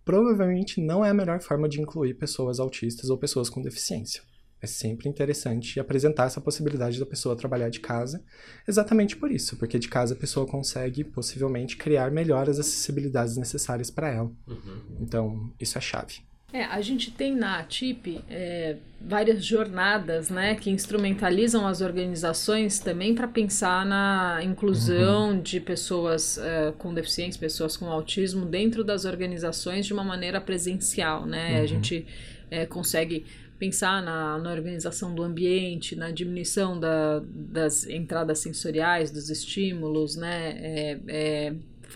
provavelmente 0.04 0.80
não 0.80 1.04
é 1.04 1.10
a 1.10 1.14
melhor 1.14 1.40
forma 1.40 1.68
de 1.68 1.80
incluir 1.80 2.14
pessoas 2.14 2.60
autistas 2.60 3.10
ou 3.10 3.18
pessoas 3.18 3.48
com 3.48 3.62
deficiência. 3.62 4.22
É 4.60 4.66
sempre 4.66 5.08
interessante 5.08 5.78
apresentar 5.78 6.26
essa 6.26 6.40
possibilidade 6.40 6.98
da 6.98 7.04
pessoa 7.04 7.36
trabalhar 7.36 7.68
de 7.68 7.80
casa, 7.80 8.22
exatamente 8.66 9.16
por 9.16 9.30
isso, 9.30 9.56
porque 9.56 9.78
de 9.78 9.88
casa 9.88 10.14
a 10.14 10.16
pessoa 10.16 10.46
consegue 10.46 11.04
possivelmente 11.04 11.76
criar 11.76 12.10
melhor 12.10 12.48
as 12.48 12.58
acessibilidades 12.58 13.36
necessárias 13.36 13.90
para 13.90 14.10
ela. 14.10 14.32
Uhum. 14.46 14.82
Então, 15.00 15.52
isso 15.60 15.76
é 15.76 15.80
chave. 15.80 16.20
É, 16.52 16.64
a 16.64 16.80
gente 16.80 17.10
tem 17.10 17.34
na 17.34 17.58
ATIP 17.58 18.20
é, 18.30 18.76
várias 19.00 19.44
jornadas 19.44 20.30
né, 20.30 20.54
que 20.54 20.70
instrumentalizam 20.70 21.66
as 21.66 21.80
organizações 21.80 22.78
também 22.78 23.14
para 23.14 23.26
pensar 23.26 23.84
na 23.84 24.38
inclusão 24.42 25.30
uhum. 25.30 25.40
de 25.40 25.60
pessoas 25.60 26.38
é, 26.38 26.72
com 26.78 26.94
deficiência, 26.94 27.38
pessoas 27.38 27.76
com 27.76 27.86
autismo 27.86 28.46
dentro 28.46 28.84
das 28.84 29.04
organizações 29.04 29.86
de 29.86 29.92
uma 29.92 30.04
maneira 30.04 30.40
presencial. 30.40 31.26
Né? 31.26 31.56
Uhum. 31.56 31.62
A 31.62 31.66
gente 31.66 32.06
é, 32.48 32.64
consegue 32.64 33.26
pensar 33.58 34.02
na, 34.02 34.38
na 34.38 34.50
organização 34.52 35.14
do 35.14 35.22
ambiente, 35.24 35.96
na 35.96 36.10
diminuição 36.10 36.78
da, 36.78 37.22
das 37.26 37.86
entradas 37.86 38.38
sensoriais, 38.38 39.10
dos 39.10 39.30
estímulos, 39.30 40.14
né? 40.14 41.00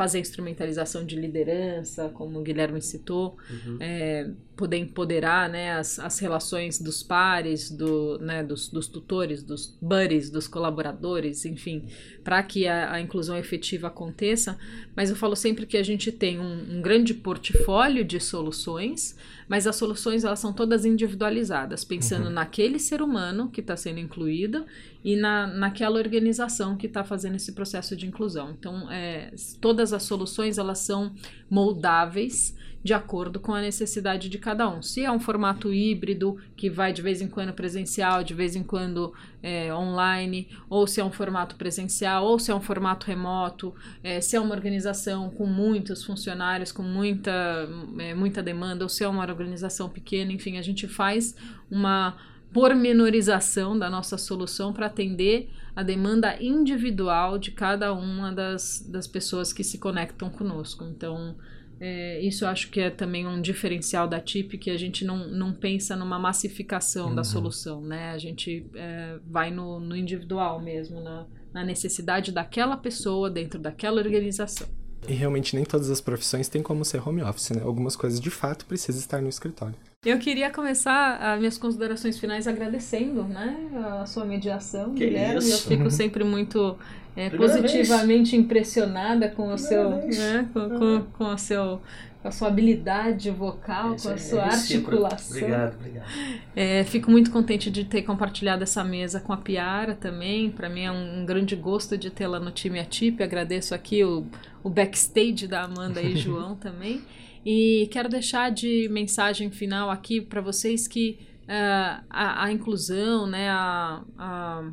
Fazer 0.01 0.19
instrumentalização 0.19 1.05
de 1.05 1.15
liderança, 1.15 2.09
como 2.09 2.39
o 2.39 2.43
Guilherme 2.43 2.81
citou, 2.81 3.37
uhum. 3.51 3.77
é, 3.79 4.31
poder 4.61 4.77
empoderar 4.77 5.49
né, 5.49 5.73
as, 5.73 5.99
as 5.99 6.19
relações 6.19 6.79
dos 6.79 7.03
pares, 7.03 7.71
do, 7.71 8.19
né, 8.19 8.45
dos, 8.45 8.69
dos 8.69 8.87
tutores, 8.87 9.43
dos 9.43 9.75
buddies, 9.81 10.29
dos 10.29 10.47
colaboradores, 10.47 11.47
enfim, 11.47 11.87
para 12.23 12.43
que 12.43 12.69
a, 12.69 12.93
a, 12.93 13.01
inclusão 13.01 13.39
efetiva 13.39 13.87
aconteça. 13.87 14.59
Mas 14.95 15.09
eu 15.09 15.17
falo 15.17 15.35
sempre 15.35 15.65
que 15.65 15.79
a 15.79 15.83
gente 15.83 16.13
tem 16.13 16.39
um, 16.39 16.77
um 16.77 16.83
grande 16.83 17.15
portfólio 17.15 18.05
de 18.05 18.21
soluções, 18.21 19.17
mas 19.49 19.67
as 19.67 19.77
soluções 19.77 20.25
elas 20.25 20.39
são 20.39 20.53
todas 20.53 20.85
individualizadas, 20.85 21.83
pensando 21.83 22.27
uhum. 22.27 22.33
naquele 22.33 22.79
ser 22.79 23.01
humano 23.01 23.49
que 23.49 23.63
está 23.63 23.75
sendo 23.79 23.99
incluído 23.99 24.67
e 25.03 25.17
na, 25.17 25.47
naquela 25.47 25.99
organização 25.99 26.77
que 26.77 26.87
está 26.87 27.03
fazendo 27.03 27.37
esse 27.37 27.53
processo 27.53 27.97
de 27.97 28.07
inclusão. 28.07 28.51
Então, 28.51 28.91
é, 28.91 29.33
todas 29.59 29.95
as 29.95 30.03
soluções 30.03 30.59
elas 30.59 30.81
são 30.81 31.15
moldáveis 31.49 32.55
de 32.83 32.95
acordo 32.95 33.39
com 33.39 33.53
a 33.53 33.61
necessidade 33.61 34.29
de 34.29 34.39
cada 34.39 34.69
um. 34.69 34.81
Se 34.81 35.05
é 35.05 35.11
um 35.11 35.21
formato 35.21 35.73
híbrido, 35.73 36.39
que 36.57 36.71
vai 36.71 36.93
de 36.93 37.03
vez 37.03 37.21
em 37.21 37.29
quando 37.29 37.53
presencial, 37.53 38.25
de 38.25 38.33
vez 38.33 38.57
em 38.57 38.63
quando 38.63 39.13
é, 39.43 39.73
online, 39.75 40.49
ou 40.69 40.87
se 40.87 41.01
é 41.01 41.05
um 41.05 41.13
formato 41.13 41.57
presencial, 41.57 42.25
ou 42.25 42.39
se 42.39 42.51
é 42.51 42.55
um 42.55 42.61
formato 42.61 43.07
remoto, 43.07 43.75
é, 44.03 44.21
se 44.21 44.35
é 44.35 44.41
uma 44.41 44.55
organização 44.55 45.29
com 45.31 45.47
muitos 45.47 46.05
funcionários, 46.05 46.73
com 46.73 46.83
muita, 46.83 47.69
é, 47.99 48.15
muita 48.15 48.43
demanda, 48.43 48.85
ou 48.85 48.89
se 48.89 49.05
é 49.05 49.09
uma 49.09 49.23
organização 49.23 49.89
pequena, 49.89 50.33
enfim, 50.33 50.57
a 50.57 50.63
gente 50.63 50.89
faz 50.89 51.35
uma 51.71 52.17
pormenorização 52.53 53.79
da 53.79 53.89
nossa 53.89 54.19
solução 54.19 54.73
para 54.73 54.87
atender 54.87 55.51
a 55.75 55.83
demanda 55.83 56.37
individual 56.43 57.39
de 57.39 57.53
cada 57.53 57.93
uma 57.93 58.33
das, 58.33 58.85
das 58.89 59.07
pessoas 59.07 59.53
que 59.53 59.63
se 59.63 59.79
conectam 59.79 60.29
conosco. 60.29 60.85
Então, 60.85 61.37
É, 61.81 62.21
isso 62.21 62.45
eu 62.45 62.49
acho 62.49 62.71
que 62.71 62.79
é 62.79 62.91
também 62.91 63.27
um 63.27 63.41
diferencial 63.41 64.07
da 64.07 64.21
TIP, 64.21 64.59
que 64.59 64.71
a 64.71 64.77
gente 64.77 65.03
não, 65.03 65.27
não 65.29 65.53
pensa 65.53 65.97
numa 65.97 66.19
massificação 66.19 67.09
uhum. 67.09 67.15
da 67.15 67.25
solução, 67.25 67.81
né? 67.81 68.11
A 68.11 68.19
gente 68.19 68.67
é, 68.75 69.19
vai 69.27 69.51
no, 69.51 69.81
no 69.81 69.97
individual 69.97 70.61
mesmo, 70.61 71.01
na, 71.01 71.27
na 71.55 71.65
necessidade 71.65 72.33
daquela 72.33 72.77
pessoa 72.77 73.31
dentro 73.31 73.59
daquela 73.59 74.01
organização. 74.01 74.69
E 75.09 75.15
realmente 75.15 75.57
nem 75.57 75.65
todas 75.65 75.91
as 75.91 76.01
profissões 76.01 76.49
têm 76.49 76.63
como 76.63 76.85
ser 76.85 77.07
home 77.07 77.23
office, 77.23 77.51
né? 77.51 77.63
Algumas 77.65 77.97
coisas 77.97 78.21
de 78.21 78.31
fato 78.31 78.67
precisam 78.67 79.01
estar 79.01 79.23
no 79.23 79.31
escritório. 79.31 79.75
Eu 80.05 80.19
queria 80.19 80.51
começar 80.51 81.17
as 81.17 81.39
minhas 81.39 81.59
considerações 81.59 82.19
finais 82.19 82.47
agradecendo, 82.47 83.23
né, 83.25 83.69
a 84.01 84.07
sua 84.07 84.25
mediação, 84.25 84.95
que 84.95 85.05
Guilherme. 85.05 85.41
Isso? 85.41 85.53
Eu 85.53 85.59
fico 85.59 85.91
sempre 85.91 86.25
muito 86.25 86.79
é, 87.17 87.31
positivamente 87.31 88.33
vez. 88.33 88.45
impressionada 88.45 89.29
com 89.29 89.53
o 89.53 89.59
seu, 89.59 89.91
né, 89.91 90.49
com, 90.53 90.69
com, 90.71 91.03
com 91.13 91.25
o 91.25 91.39
seu 91.39 91.81
com 92.23 92.29
a 92.29 92.31
sua 92.31 92.49
habilidade 92.49 93.31
vocal, 93.31 93.97
com 93.97 94.11
a 94.11 94.19
sua 94.19 94.43
é 94.43 94.45
articulação. 94.45 95.39
Obrigado, 95.39 95.75
obrigado. 95.75 96.07
É, 96.55 96.85
fico 96.85 97.11
muito 97.11 97.31
contente 97.31 97.71
de 97.71 97.85
ter 97.85 98.03
compartilhado 98.03 98.63
essa 98.63 98.85
mesa 98.85 99.21
com 99.21 99.33
a 99.33 99.39
Piara 99.39 99.95
também. 99.95 100.51
Para 100.51 100.69
mim 100.69 100.83
é 100.83 100.93
um, 100.93 101.21
um, 101.21 101.25
grande 101.25 101.57
gosto 101.57 101.97
de 101.97 102.11
tê-la 102.11 102.39
no 102.39 102.51
time 102.51 102.79
Atip. 102.79 103.23
Agradeço 103.23 103.75
aqui 103.75 104.05
o, 104.05 104.27
o 104.63 104.69
backstage 104.69 105.47
da 105.47 105.63
Amanda 105.63 106.03
e 106.03 106.15
João 106.15 106.57
também. 106.61 107.01
E 107.45 107.89
quero 107.91 108.09
deixar 108.09 108.51
de 108.51 108.87
mensagem 108.91 109.51
final 109.51 109.89
aqui 109.89 110.21
para 110.21 110.43
vocês 110.43 110.87
que 110.87 111.19
uh, 111.45 112.05
a, 112.11 112.45
a, 112.45 112.53
inclusão, 112.53 113.27
né, 113.27 113.49
a, 113.49 114.03
a 114.19 114.71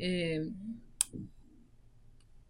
é, 0.00 0.42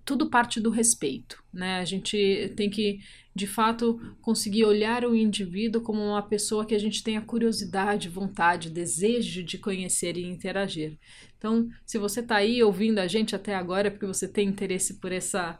tudo 0.06 0.30
parte 0.30 0.60
do 0.60 0.70
respeito, 0.70 1.42
né? 1.52 1.80
A 1.80 1.84
gente 1.84 2.52
tem 2.56 2.70
que, 2.70 3.00
de 3.34 3.44
fato, 3.46 4.00
conseguir 4.22 4.64
olhar 4.64 5.04
o 5.04 5.16
indivíduo 5.16 5.82
como 5.82 6.00
uma 6.00 6.22
pessoa 6.22 6.64
que 6.64 6.76
a 6.76 6.78
gente 6.78 7.02
tenha 7.02 7.20
curiosidade, 7.20 8.08
vontade, 8.08 8.70
desejo 8.70 9.42
de 9.42 9.58
conhecer 9.58 10.16
e 10.16 10.24
interagir. 10.24 10.96
Então, 11.36 11.68
se 11.84 11.98
você 11.98 12.20
está 12.20 12.36
aí 12.36 12.62
ouvindo 12.62 13.00
a 13.00 13.08
gente 13.08 13.34
até 13.34 13.56
agora, 13.56 13.88
é 13.88 13.90
porque 13.90 14.06
você 14.06 14.28
tem 14.28 14.48
interesse 14.48 14.94
por 14.94 15.10
essa 15.10 15.58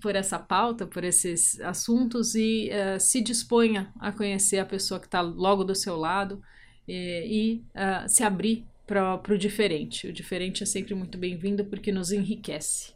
por 0.00 0.16
essa 0.16 0.38
pauta, 0.38 0.86
por 0.86 1.04
esses 1.04 1.60
assuntos 1.60 2.34
e 2.34 2.70
uh, 2.70 2.98
se 2.98 3.20
disponha 3.20 3.92
a 4.00 4.10
conhecer 4.10 4.56
a 4.56 4.64
pessoa 4.64 4.98
que 4.98 5.04
está 5.04 5.20
logo 5.20 5.62
do 5.62 5.74
seu 5.74 5.94
lado 5.94 6.42
e, 6.88 7.62
e 7.74 7.78
uh, 7.78 8.08
se 8.08 8.22
abrir 8.22 8.64
para 8.86 9.20
o 9.28 9.36
diferente. 9.36 10.06
O 10.06 10.12
diferente 10.12 10.62
é 10.62 10.66
sempre 10.66 10.94
muito 10.94 11.18
bem-vindo 11.18 11.66
porque 11.66 11.92
nos 11.92 12.12
enriquece. 12.12 12.93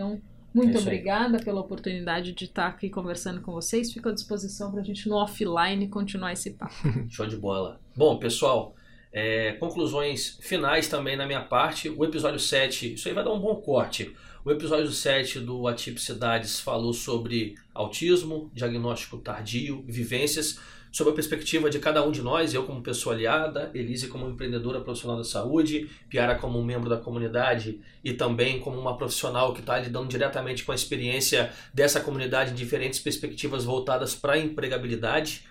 Então, 0.00 0.22
muito 0.54 0.78
é 0.78 0.80
obrigada 0.80 1.38
pela 1.38 1.60
oportunidade 1.60 2.32
de 2.32 2.46
estar 2.46 2.68
aqui 2.68 2.88
conversando 2.88 3.42
com 3.42 3.52
vocês. 3.52 3.92
Fico 3.92 4.08
à 4.08 4.12
disposição 4.12 4.72
para 4.72 4.80
a 4.80 4.84
gente 4.84 5.06
no 5.06 5.14
offline 5.16 5.86
continuar 5.88 6.32
esse 6.32 6.52
papo. 6.52 6.74
Show 7.10 7.26
de 7.26 7.36
bola. 7.36 7.78
Bom, 7.94 8.18
pessoal, 8.18 8.74
é, 9.12 9.52
conclusões 9.52 10.38
finais 10.40 10.88
também 10.88 11.16
na 11.16 11.26
minha 11.26 11.42
parte. 11.42 11.90
O 11.90 12.02
episódio 12.02 12.40
7, 12.40 12.94
isso 12.94 13.08
aí 13.08 13.14
vai 13.14 13.22
dar 13.22 13.32
um 13.32 13.38
bom 13.38 13.56
corte. 13.56 14.16
O 14.42 14.50
episódio 14.50 14.90
7 14.90 15.40
do 15.40 15.68
Atipicidades 15.68 16.58
falou 16.58 16.94
sobre 16.94 17.56
autismo, 17.74 18.50
diagnóstico 18.54 19.18
tardio, 19.18 19.84
vivências 19.86 20.58
sob 20.92 21.10
a 21.10 21.12
perspectiva 21.12 21.70
de 21.70 21.78
cada 21.78 22.04
um 22.04 22.10
de 22.10 22.20
nós, 22.22 22.52
eu 22.52 22.64
como 22.64 22.82
pessoa 22.82 23.14
aliada, 23.14 23.70
Elise 23.74 24.08
como 24.08 24.28
empreendedora 24.28 24.80
profissional 24.80 25.16
da 25.16 25.24
saúde, 25.24 25.88
Piara 26.08 26.34
como 26.34 26.62
membro 26.64 26.88
da 26.88 26.96
comunidade 26.96 27.80
e 28.02 28.12
também 28.12 28.58
como 28.58 28.78
uma 28.78 28.96
profissional 28.96 29.52
que 29.52 29.60
está 29.60 29.78
lidando 29.78 30.08
diretamente 30.08 30.64
com 30.64 30.72
a 30.72 30.74
experiência 30.74 31.52
dessa 31.72 32.00
comunidade 32.00 32.52
em 32.52 32.54
diferentes 32.54 32.98
perspectivas 32.98 33.64
voltadas 33.64 34.14
para 34.14 34.34
a 34.34 34.38
empregabilidade. 34.38 35.44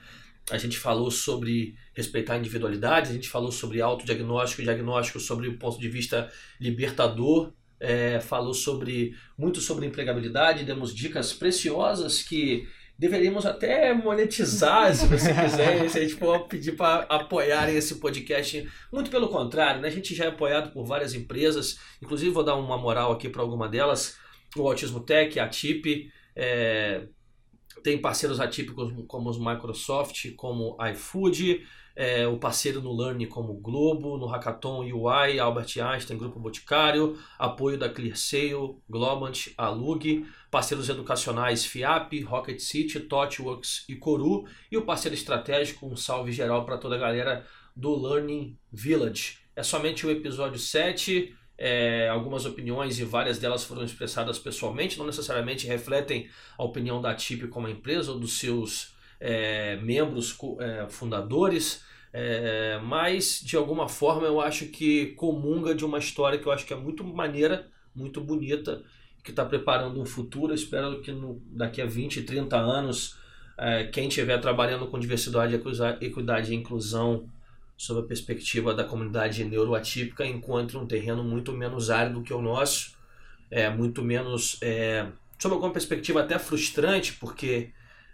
A 0.52 0.58
gente 0.58 0.78
falou 0.78 1.12
sobre 1.12 1.76
respeitar 1.94 2.34
a 2.34 2.38
individualidade, 2.38 3.12
a 3.12 3.14
gente 3.14 3.30
falou 3.30 3.52
sobre 3.52 3.82
autodiagnóstico, 3.82 4.64
diagnóstico 4.64 5.20
sobre 5.20 5.48
o 5.48 5.58
ponto 5.58 5.80
de 5.80 5.88
vista 5.88 6.30
libertador, 6.60 7.54
é, 7.80 8.20
falou 8.20 8.54
sobre 8.54 9.16
muito 9.38 9.62
sobre 9.62 9.86
empregabilidade, 9.86 10.66
demos 10.66 10.94
dicas 10.94 11.32
preciosas 11.32 12.22
que 12.22 12.68
Deveríamos 13.00 13.46
até 13.46 13.94
monetizar, 13.94 14.92
se 14.94 15.08
você 15.08 15.34
quiser, 15.34 15.90
se 15.90 15.98
a 15.98 16.02
gente 16.02 16.16
for 16.16 16.48
pedir 16.50 16.74
para 16.74 17.04
apoiarem 17.04 17.78
esse 17.78 17.96
podcast. 17.96 18.70
Muito 18.92 19.10
pelo 19.10 19.30
contrário, 19.30 19.80
né? 19.80 19.88
a 19.88 19.92
gente 19.92 20.14
já 20.14 20.26
é 20.26 20.28
apoiado 20.28 20.74
por 20.74 20.84
várias 20.84 21.14
empresas, 21.14 21.80
inclusive 22.02 22.30
vou 22.30 22.44
dar 22.44 22.56
uma 22.56 22.78
moral 22.78 23.14
aqui 23.14 23.30
para 23.30 23.42
alguma 23.42 23.70
delas, 23.70 24.18
o 24.54 24.68
Autismo 24.68 25.00
Tech, 25.00 25.40
a 25.40 25.48
TIP, 25.48 26.12
é... 26.36 27.08
tem 27.82 27.98
parceiros 27.98 28.42
atípicos 28.42 28.92
como 29.08 29.30
os 29.30 29.40
Microsoft, 29.40 30.36
como 30.36 30.78
iFood, 30.92 31.66
é, 32.00 32.26
o 32.26 32.38
parceiro 32.38 32.82
no 32.82 32.96
Learn 32.96 33.28
como 33.28 33.54
Globo, 33.56 34.18
no 34.18 34.26
Hackathon 34.26 34.86
UI, 34.86 35.38
Albert 35.38 35.78
Einstein, 35.84 36.18
Grupo 36.18 36.40
Boticário, 36.40 37.20
apoio 37.38 37.78
da 37.78 37.90
ClearSale, 37.90 38.78
Globant, 38.90 39.50
Alug, 39.58 40.26
parceiros 40.50 40.88
educacionais 40.88 41.66
FIAP, 41.66 42.22
Rocket 42.24 42.58
City, 42.62 43.02
TOTWorks 43.02 43.84
e 43.90 43.98
Coru, 43.98 44.48
e 44.72 44.78
o 44.78 44.84
parceiro 44.84 45.14
estratégico, 45.14 45.86
um 45.86 45.98
salve 45.98 46.32
geral 46.32 46.64
para 46.64 46.78
toda 46.78 46.96
a 46.96 47.00
galera 47.00 47.46
do 47.76 47.94
Learning 48.02 48.58
Village. 48.72 49.40
É 49.54 49.62
somente 49.62 50.08
o 50.08 50.10
episódio 50.10 50.58
7, 50.58 51.36
é, 51.58 52.08
algumas 52.08 52.46
opiniões 52.46 52.98
e 52.98 53.04
várias 53.04 53.40
delas 53.40 53.66
foram 53.66 53.84
expressadas 53.84 54.40
pessoalmente, 54.40 54.98
não 54.98 55.06
necessariamente 55.06 55.68
refletem 55.68 56.30
a 56.58 56.64
opinião 56.64 57.02
da 57.02 57.14
TIP 57.14 57.50
como 57.50 57.68
empresa 57.68 58.14
ou 58.14 58.20
dos 58.22 58.40
seus 58.40 58.98
é, 59.20 59.78
membros 59.78 60.38
é, 60.60 60.88
fundadores. 60.90 61.84
É, 62.12 62.80
mas 62.84 63.40
de 63.44 63.56
alguma 63.56 63.88
forma 63.88 64.26
eu 64.26 64.42
acho 64.42 64.66
que 64.68 65.08
comunga 65.14 65.76
de 65.76 65.86
uma 65.86 66.00
história 66.00 66.40
que 66.40 66.48
eu 66.48 66.52
acho 66.52 66.66
que 66.66 66.74
é 66.74 66.76
muito 66.76 67.04
maneira, 67.04 67.68
muito 67.94 68.20
bonita, 68.20 68.84
que 69.24 69.32
está 69.32 69.46
preparando 69.46 70.02
um 70.02 70.06
futuro. 70.06 70.52
Eu 70.52 70.56
espero 70.56 71.02
que 71.02 71.12
no, 71.12 71.42
daqui 71.52 71.82
a 71.82 71.86
20, 71.86 72.24
30 72.24 72.58
anos, 72.58 73.16
é, 73.58 73.84
quem 73.86 74.08
estiver 74.08 74.40
trabalhando 74.40 74.88
com 74.88 74.98
diversidade, 74.98 75.60
equidade 76.02 76.52
e 76.52 76.56
inclusão 76.56 77.30
sob 77.80 78.02
a 78.02 78.04
perspectiva 78.04 78.74
da 78.74 78.84
comunidade 78.84 79.42
neuroatípica 79.46 80.26
encontre 80.26 80.76
um 80.76 80.86
terreno 80.86 81.24
muito 81.24 81.54
menos 81.54 81.90
árido 81.90 82.22
que 82.22 82.34
o 82.34 82.42
nosso, 82.42 82.94
é 83.50 83.70
muito 83.70 84.04
menos, 84.04 84.58
é, 84.62 85.08
sob 85.38 85.56
alguma 85.56 85.72
perspectiva 85.72 86.20
até 86.20 86.38
frustrante, 86.38 87.14
porque 87.14 87.72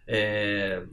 é, 0.07 0.83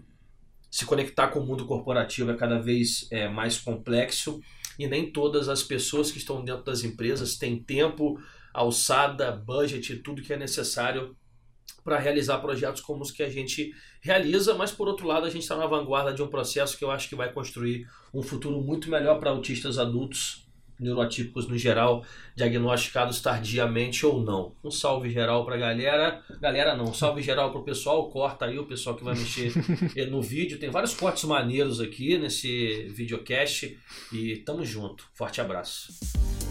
se 0.71 0.87
conectar 0.87 1.29
com 1.29 1.41
o 1.41 1.47
mundo 1.47 1.67
corporativo 1.67 2.31
é 2.31 2.37
cada 2.37 2.59
vez 2.59 3.07
é, 3.11 3.29
mais 3.29 3.59
complexo 3.59 4.41
e 4.79 4.87
nem 4.87 5.13
todas 5.13 5.49
as 5.49 5.63
pessoas 5.63 6.11
que 6.11 6.19
estão 6.19 6.45
dentro 6.45 6.65
das 6.65 6.83
empresas 6.83 7.37
têm 7.37 7.63
tempo, 7.63 8.19
alçada, 8.55 9.33
budget, 9.33 9.97
tudo 9.97 10.23
que 10.23 10.33
é 10.33 10.37
necessário 10.37 11.17
para 11.85 11.99
realizar 11.99 12.39
projetos 12.39 12.81
como 12.81 13.03
os 13.03 13.11
que 13.11 13.23
a 13.23 13.29
gente 13.29 13.75
realiza, 14.01 14.55
mas 14.55 14.71
por 14.71 14.89
outro 14.89 15.07
lado 15.07 15.27
a 15.27 15.31
gente 15.31 15.43
está 15.43 15.57
na 15.57 15.67
vanguarda 15.67 16.15
de 16.15 16.23
um 16.23 16.29
processo 16.29 16.79
que 16.79 16.85
eu 16.85 16.91
acho 16.91 17.09
que 17.09 17.17
vai 17.17 17.33
construir 17.33 17.87
um 18.15 18.23
futuro 18.23 18.61
muito 18.61 18.89
melhor 18.89 19.19
para 19.19 19.31
autistas 19.31 19.79
adultos 19.79 20.47
neurotípicos 20.83 21.49
no 21.49 21.57
geral, 21.57 22.05
diagnosticados 22.35 23.21
tardiamente 23.21 24.05
ou 24.05 24.21
não. 24.21 24.55
Um 24.63 24.71
salve 24.71 25.11
geral 25.11 25.45
pra 25.45 25.57
galera. 25.57 26.23
Galera 26.41 26.77
não, 26.77 26.87
um 26.87 26.95
salve 26.95 27.23
geral 27.23 27.51
pro 27.51 27.63
pessoal. 27.63 28.11
Corta 28.11 28.47
aí 28.47 28.59
o 28.59 28.67
pessoal 28.67 28.97
que 28.97 29.05
vai 29.05 29.15
mexer 29.15 29.53
no 30.11 30.21
vídeo. 30.21 30.59
Tem 30.59 30.71
vários 30.71 30.95
cortes 30.95 31.25
maneiros 31.25 31.81
aqui 31.81 32.19
nesse 32.19 32.89
videocast. 32.95 33.79
E 34.13 34.37
tamo 34.37 34.65
junto. 34.65 35.05
Forte 35.15 35.41
abraço. 35.41 36.42